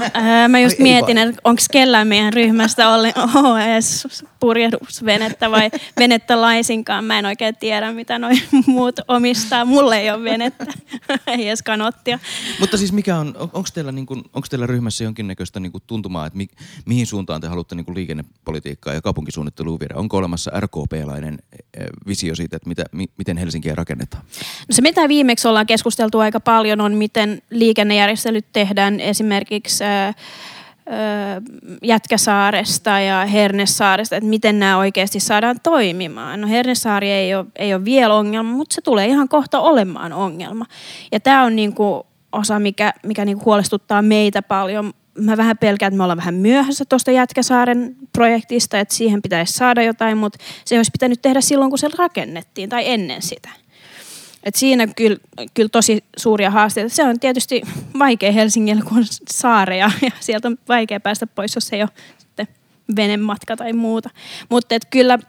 Mä 0.47 0.60
just 0.60 0.80
Ai 0.80 0.84
mietin, 0.84 1.17
että 1.17 1.41
onko 1.43 1.62
kellään 1.71 2.08
meidän 2.08 2.34
ryhmästä 2.34 2.89
ollen 2.89 3.13
OS 3.17 4.23
purjehdusvenettä 4.39 5.52
vai 5.52 5.71
venettä 5.99 6.41
laisinkaan. 6.41 7.04
Mä 7.04 7.19
en 7.19 7.25
oikein 7.25 7.56
tiedä, 7.56 7.91
mitä 7.91 8.19
noin 8.19 8.41
muut 8.67 8.95
omistaa. 9.08 9.65
Mulle 9.65 9.97
ei 9.97 10.12
ole 10.12 10.23
venettä, 10.23 10.65
ei 11.28 11.47
edes 11.47 11.63
kanottia. 11.63 12.19
Mutta 12.60 12.78
siis 12.78 12.93
mikä 12.93 13.17
on, 13.17 13.28
on 13.28 13.49
onko 13.54 13.69
teillä, 13.73 13.91
niinku, 13.91 14.13
onko 14.13 14.47
teillä 14.49 14.67
ryhmässä 14.67 15.04
jonkinnäköistä 15.04 15.60
niinku 15.60 15.80
tuntumaa, 15.88 16.25
että 16.25 16.38
mi, 16.38 16.47
mihin 16.86 17.08
suuntaan 17.08 17.41
te 17.41 17.47
haluatte 17.47 17.75
niinku 17.75 17.93
liikennepolitiikkaa 17.93 18.93
ja 18.93 19.02
kaupunkisuunnittelua 19.02 19.80
viedä? 19.80 19.95
Onko 19.95 20.17
olemassa 20.17 20.52
RKP-lainen 20.60 21.38
eh, 21.54 21.86
visio 22.08 22.36
siitä, 22.36 22.56
että 22.56 22.69
mitä, 22.69 22.86
mi, 22.91 23.06
miten 23.17 23.38
Helsinkiä 23.38 23.75
rakennetaan? 23.75 24.23
No 24.39 24.71
se, 24.71 24.82
mitä 24.82 25.08
viimeksi 25.08 25.47
ollaan 25.47 25.67
keskusteltu 25.67 26.19
aika 26.19 26.39
paljon, 26.39 26.78
on 26.81 26.93
miten 26.93 27.41
liikennejärjestelyt 27.49 28.45
tehdään 28.53 28.99
esimerkiksi 28.99 29.83
Jätkäsaaresta 31.83 32.99
ja 32.99 33.25
Hernesaaresta, 33.25 34.15
että 34.15 34.29
miten 34.29 34.59
nämä 34.59 34.77
oikeasti 34.77 35.19
saadaan 35.19 35.59
toimimaan. 35.63 36.41
No 36.41 36.47
Hernesaari 36.47 37.11
ei 37.11 37.35
ole, 37.35 37.45
ei 37.55 37.73
ole 37.73 37.85
vielä 37.85 38.13
ongelma, 38.13 38.51
mutta 38.51 38.75
se 38.75 38.81
tulee 38.81 39.07
ihan 39.07 39.29
kohta 39.29 39.59
olemaan 39.59 40.13
ongelma. 40.13 40.65
Ja 41.11 41.19
tämä 41.19 41.43
on 41.43 41.55
niinku 41.55 42.05
osa, 42.31 42.59
mikä, 42.59 42.93
mikä 43.05 43.25
niinku 43.25 43.45
huolestuttaa 43.45 44.01
meitä 44.01 44.41
paljon. 44.41 44.93
Mä 45.17 45.37
vähän 45.37 45.57
pelkään, 45.57 45.87
että 45.87 45.97
me 45.97 46.03
ollaan 46.03 46.17
vähän 46.17 46.35
myöhässä 46.35 46.85
tuosta 46.85 47.11
Jätkäsaaren 47.11 47.95
projektista, 48.13 48.79
että 48.79 48.95
siihen 48.95 49.21
pitäisi 49.21 49.53
saada 49.53 49.83
jotain, 49.83 50.17
mutta 50.17 50.39
se 50.65 50.77
olisi 50.77 50.91
pitänyt 50.91 51.21
tehdä 51.21 51.41
silloin, 51.41 51.71
kun 51.71 51.77
se 51.77 51.87
rakennettiin 51.97 52.69
tai 52.69 52.84
ennen 52.86 53.21
sitä. 53.21 53.49
Et 54.43 54.55
siinä 54.55 54.87
kyllä, 54.87 55.17
kyllä 55.53 55.69
tosi 55.69 56.03
suuria 56.17 56.51
haasteita. 56.51 56.95
Se 56.95 57.03
on 57.03 57.19
tietysti 57.19 57.61
vaikea 57.99 58.31
Helsingillä, 58.31 58.83
kun 58.83 58.97
on 58.97 59.05
saareja 59.29 59.91
ja 60.01 60.11
sieltä 60.19 60.47
on 60.47 60.57
vaikea 60.67 60.99
päästä 60.99 61.27
pois, 61.27 61.55
jos 61.55 61.73
ei 61.73 61.81
ole 61.81 61.89
sitten 62.17 62.47
venematka 62.95 63.55
tai 63.55 63.73
muuta. 63.73 64.09
Mutta 64.49 64.75
kyllä, 64.89 65.19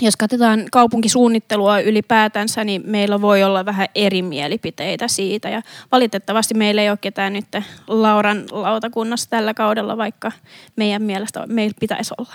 jos 0.00 0.16
katsotaan 0.16 0.64
kaupunkisuunnittelua 0.72 1.80
ylipäätänsä, 1.80 2.64
niin 2.64 2.82
meillä 2.86 3.20
voi 3.20 3.42
olla 3.42 3.64
vähän 3.64 3.88
eri 3.94 4.22
mielipiteitä 4.22 5.08
siitä. 5.08 5.48
Ja 5.48 5.62
valitettavasti 5.92 6.54
meillä 6.54 6.82
ei 6.82 6.90
ole 6.90 6.98
ketään 7.00 7.32
nyt 7.32 7.46
Lauran 7.86 8.44
lautakunnassa 8.50 9.30
tällä 9.30 9.54
kaudella, 9.54 9.96
vaikka 9.96 10.32
meidän 10.76 11.02
mielestä 11.02 11.46
meillä 11.46 11.74
pitäisi 11.80 12.14
olla. 12.18 12.34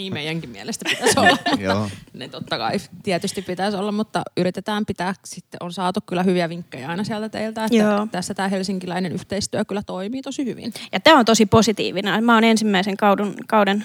Niin 0.00 0.12
meidänkin 0.12 0.50
mielestä 0.50 0.90
pitäisi 0.90 1.18
olla. 1.18 1.38
Joo. 1.66 1.88
ne 2.12 2.28
totta 2.28 2.58
kai 2.58 2.76
tietysti 3.02 3.42
pitäisi 3.42 3.76
olla, 3.76 3.92
mutta 3.92 4.22
yritetään 4.36 4.86
pitää. 4.86 5.14
Sitten 5.24 5.58
on 5.62 5.72
saatu 5.72 6.00
kyllä 6.06 6.22
hyviä 6.22 6.48
vinkkejä 6.48 6.88
aina 6.88 7.04
sieltä 7.04 7.28
teiltä, 7.28 7.64
että 7.64 7.76
Joo. 7.76 8.06
tässä 8.12 8.34
tämä 8.34 8.48
helsinkiläinen 8.48 9.12
yhteistyö 9.12 9.64
kyllä 9.64 9.82
toimii 9.82 10.22
tosi 10.22 10.44
hyvin. 10.44 10.72
Ja 10.92 11.00
tämä 11.00 11.18
on 11.18 11.24
tosi 11.24 11.46
positiivinen. 11.46 12.24
Mä 12.24 12.34
oon 12.34 12.44
ensimmäisen 12.44 12.96
kauden, 12.96 13.34
kauden, 13.46 13.84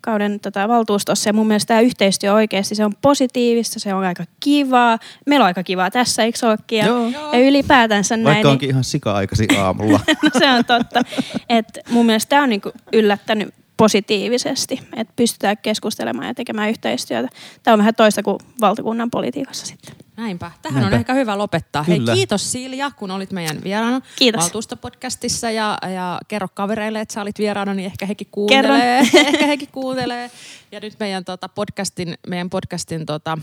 kauden 0.00 0.40
tota, 0.40 0.68
valtuustossa 0.68 1.28
ja 1.28 1.32
mun 1.32 1.46
mielestä 1.46 1.68
tämä 1.68 1.80
yhteistyö 1.80 2.32
oikeasti 2.32 2.74
se 2.74 2.84
on 2.84 2.94
positiivista, 3.02 3.80
se 3.80 3.94
on 3.94 4.04
aika 4.04 4.24
kivaa. 4.40 4.98
Meillä 5.26 5.44
on 5.44 5.46
aika 5.46 5.62
kivaa 5.62 5.90
tässä, 5.90 6.22
eikö 6.22 6.38
olekin? 6.42 6.78
Ja, 6.78 6.86
Joo. 6.86 7.10
ja 7.32 7.38
ylipäätänsä 7.38 8.16
näin. 8.16 8.24
Vaikka 8.24 8.42
niin- 8.48 8.52
onkin 8.52 8.70
ihan 8.70 8.84
sika-aikaisin 8.84 9.58
aamulla. 9.58 10.00
No 10.22 10.30
se 10.38 10.50
on 10.50 10.64
totta. 10.64 11.02
Et 11.48 11.78
mun 11.90 12.06
mielestä 12.06 12.28
tämä 12.30 12.42
on 12.42 12.48
niinku 12.48 12.72
yllättänyt 12.92 13.54
positiivisesti, 13.80 14.80
että 14.96 15.12
pystytään 15.16 15.56
keskustelemaan 15.62 16.28
ja 16.28 16.34
tekemään 16.34 16.70
yhteistyötä. 16.70 17.28
Tämä 17.62 17.72
on 17.72 17.78
vähän 17.78 17.94
toista 17.94 18.22
kuin 18.22 18.38
valtakunnan 18.60 19.10
politiikassa 19.10 19.66
sitten. 19.66 19.94
Näinpä. 20.16 20.50
Tähän 20.62 20.80
Näinpä. 20.80 20.96
on 20.96 21.00
ehkä 21.00 21.14
hyvä 21.14 21.38
lopettaa. 21.38 21.84
Kyllä. 21.84 22.12
Hei, 22.12 22.16
kiitos 22.16 22.52
Silja, 22.52 22.90
kun 22.90 23.10
olit 23.10 23.30
meidän 23.32 23.56
vieraana 23.64 24.00
Kiitos. 24.16 24.42
valtuustopodcastissa 24.42 25.50
ja, 25.50 25.78
ja 25.94 26.20
kerro 26.28 26.48
kavereille, 26.54 27.00
että 27.00 27.14
sä 27.14 27.22
olit 27.22 27.38
vieraana, 27.38 27.74
niin 27.74 27.86
ehkä 27.86 28.06
hekin 28.06 28.26
kuuntelee. 28.30 28.98
ehkä 29.14 29.46
hekin 29.46 29.68
kuuntelee. 29.72 30.30
Ja 30.72 30.80
nyt 30.80 30.94
meidän 31.00 31.24
tota, 31.24 31.48
podcastin, 31.48 32.18
meidän 32.28 32.50
podcastin 32.50 33.06
tota, 33.06 33.38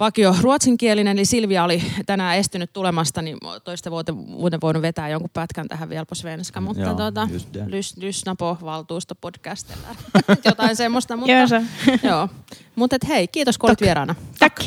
vakio 0.00 0.36
ruotsinkielinen, 0.40 1.16
eli 1.18 1.24
Silvia 1.24 1.64
oli 1.64 1.82
tänään 2.06 2.36
estynyt 2.36 2.72
tulemasta, 2.72 3.22
niin 3.22 3.38
toista 3.64 3.90
vuotta 3.90 4.12
muuten 4.12 4.60
voinut 4.60 4.82
vetää 4.82 5.08
jonkun 5.08 5.30
pätkän 5.32 5.68
tähän 5.68 5.88
vielä 5.88 6.06
svenska, 6.12 6.60
mutta 6.60 6.82
Joo, 6.82 6.94
tota, 6.94 7.28
det. 7.54 7.62
lys, 7.66 8.24
på 8.38 8.58
valtuustopodcast 8.64 9.70
eller 9.70 9.96
jotain 10.44 10.76
semmoista. 10.76 11.16
Mutta, 11.16 11.32
Joo, 11.32 11.46
se. 11.46 11.62
joo. 12.08 12.28
Mutta 12.76 12.96
et 12.96 13.08
hei, 13.08 13.28
kiitos 13.28 13.58
kun 13.58 13.70
olit 13.70 13.80
vieraana. 13.80 14.14
Tack. 14.38 14.62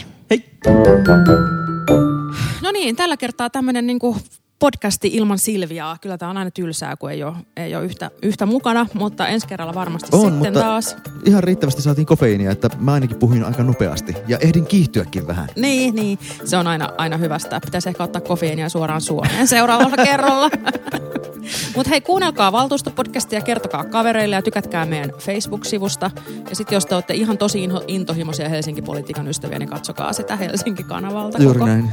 No 2.62 2.72
niin, 2.72 2.96
tällä 2.96 3.18
kertaa 3.18 3.50
tämmöinen 3.50 3.88
niinku 3.88 4.18
podcasti 4.60 5.08
ilman 5.14 5.40
Silviaa. 5.40 5.98
Kyllä 6.02 6.18
tämä 6.18 6.30
on 6.30 6.38
aina 6.38 6.52
tylsää, 6.52 6.96
kun 6.98 7.12
ei 7.12 7.24
ole, 7.24 7.34
ei 7.58 7.76
ole 7.76 7.86
yhtä, 7.86 8.12
yhtä 8.24 8.46
mukana, 8.46 8.86
mutta 8.94 9.28
ensi 9.28 9.48
kerralla 9.48 9.74
varmasti 9.74 10.10
On, 10.12 10.20
sitten 10.22 10.38
mutta 10.38 10.60
taas. 10.60 10.96
ihan 11.26 11.44
riittävästi 11.44 11.82
saatiin 11.82 12.06
kofeiinia, 12.06 12.52
että 12.52 12.70
mä 12.80 12.94
ainakin 12.94 13.18
puhuin 13.18 13.44
aika 13.44 13.64
nopeasti. 13.64 14.16
Ja 14.28 14.38
ehdin 14.38 14.66
kiihtyäkin 14.66 15.28
vähän. 15.28 15.48
Niin, 15.56 15.96
niin. 15.96 16.20
Se 16.46 16.58
on 16.58 16.68
aina, 16.68 16.90
aina 16.98 17.18
hyvästä. 17.18 17.60
Pitäisi 17.66 17.90
ehkä 17.90 18.04
ottaa 18.04 18.22
kofeiinia 18.22 18.70
suoraan 18.70 19.02
Suomeen 19.02 19.48
seuraavalla 19.58 20.06
kerralla. 20.06 20.50
Mutta 21.76 21.90
hei, 21.90 22.02
kuunnelkaa 22.02 22.52
valtuustopodcastia, 22.52 23.42
kertokaa 23.42 23.84
kavereille 23.86 24.36
ja 24.36 24.42
tykätkää 24.42 24.86
meidän 24.86 25.12
Facebook-sivusta. 25.20 26.12
Ja 26.50 26.56
sitten 26.56 26.76
jos 26.76 26.86
te 26.86 26.96
olette 26.96 27.14
ihan 27.14 27.38
tosi 27.38 27.70
intohimoisia 27.88 28.50
Helsinki-politiikan 28.50 29.28
ystäviä, 29.28 29.60
niin 29.60 29.70
katsokaa 29.70 30.14
sitä 30.14 30.36
Helsinki-kanavalta 30.36 31.44
Juuri 31.44 31.60
koko, 31.60 31.70
näin. 31.72 31.90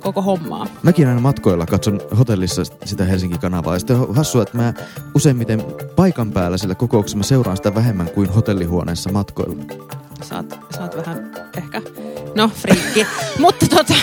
koko 0.00 0.22
hommaa. 0.22 0.66
Mäkin 0.82 1.08
aina 1.08 1.20
matkoilla 1.20 1.66
katson 1.66 2.00
hotellissa 2.18 2.62
sitä 2.84 3.04
Helsinki-kanavaa. 3.04 3.74
Ja 3.74 3.78
sitten 3.78 3.96
on 3.96 4.16
hassua, 4.16 4.42
että 4.42 4.56
mä 4.56 4.74
useimmiten 5.14 5.64
paikan 5.96 6.32
päällä 6.32 6.58
sillä 6.58 6.74
kokouksessa 6.74 7.16
mä 7.16 7.22
seuraan 7.22 7.56
sitä 7.56 7.74
vähemmän 7.74 8.10
kuin 8.10 8.30
hotellihuoneessa 8.30 9.12
matkoilla. 9.12 9.64
Saat, 10.22 10.58
saat 10.70 10.96
vähän 10.96 11.30
ehkä, 11.56 11.82
no 12.34 12.50
friikki. 12.54 13.06
Mutta 13.38 13.66
tota, 13.66 13.94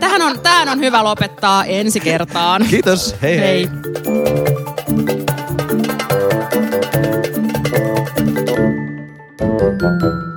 tähän 0.00 0.22
on, 0.22 0.40
tähän 0.40 0.68
on 0.68 0.80
hyvä 0.80 1.04
lopettaa 1.04 1.64
ensi 1.64 2.00
kertaan. 2.00 2.66
Kiitos, 2.70 3.16
hei 3.22 3.38
hei! 3.38 3.68
Hei. 3.68 3.70
hei. 10.02 10.31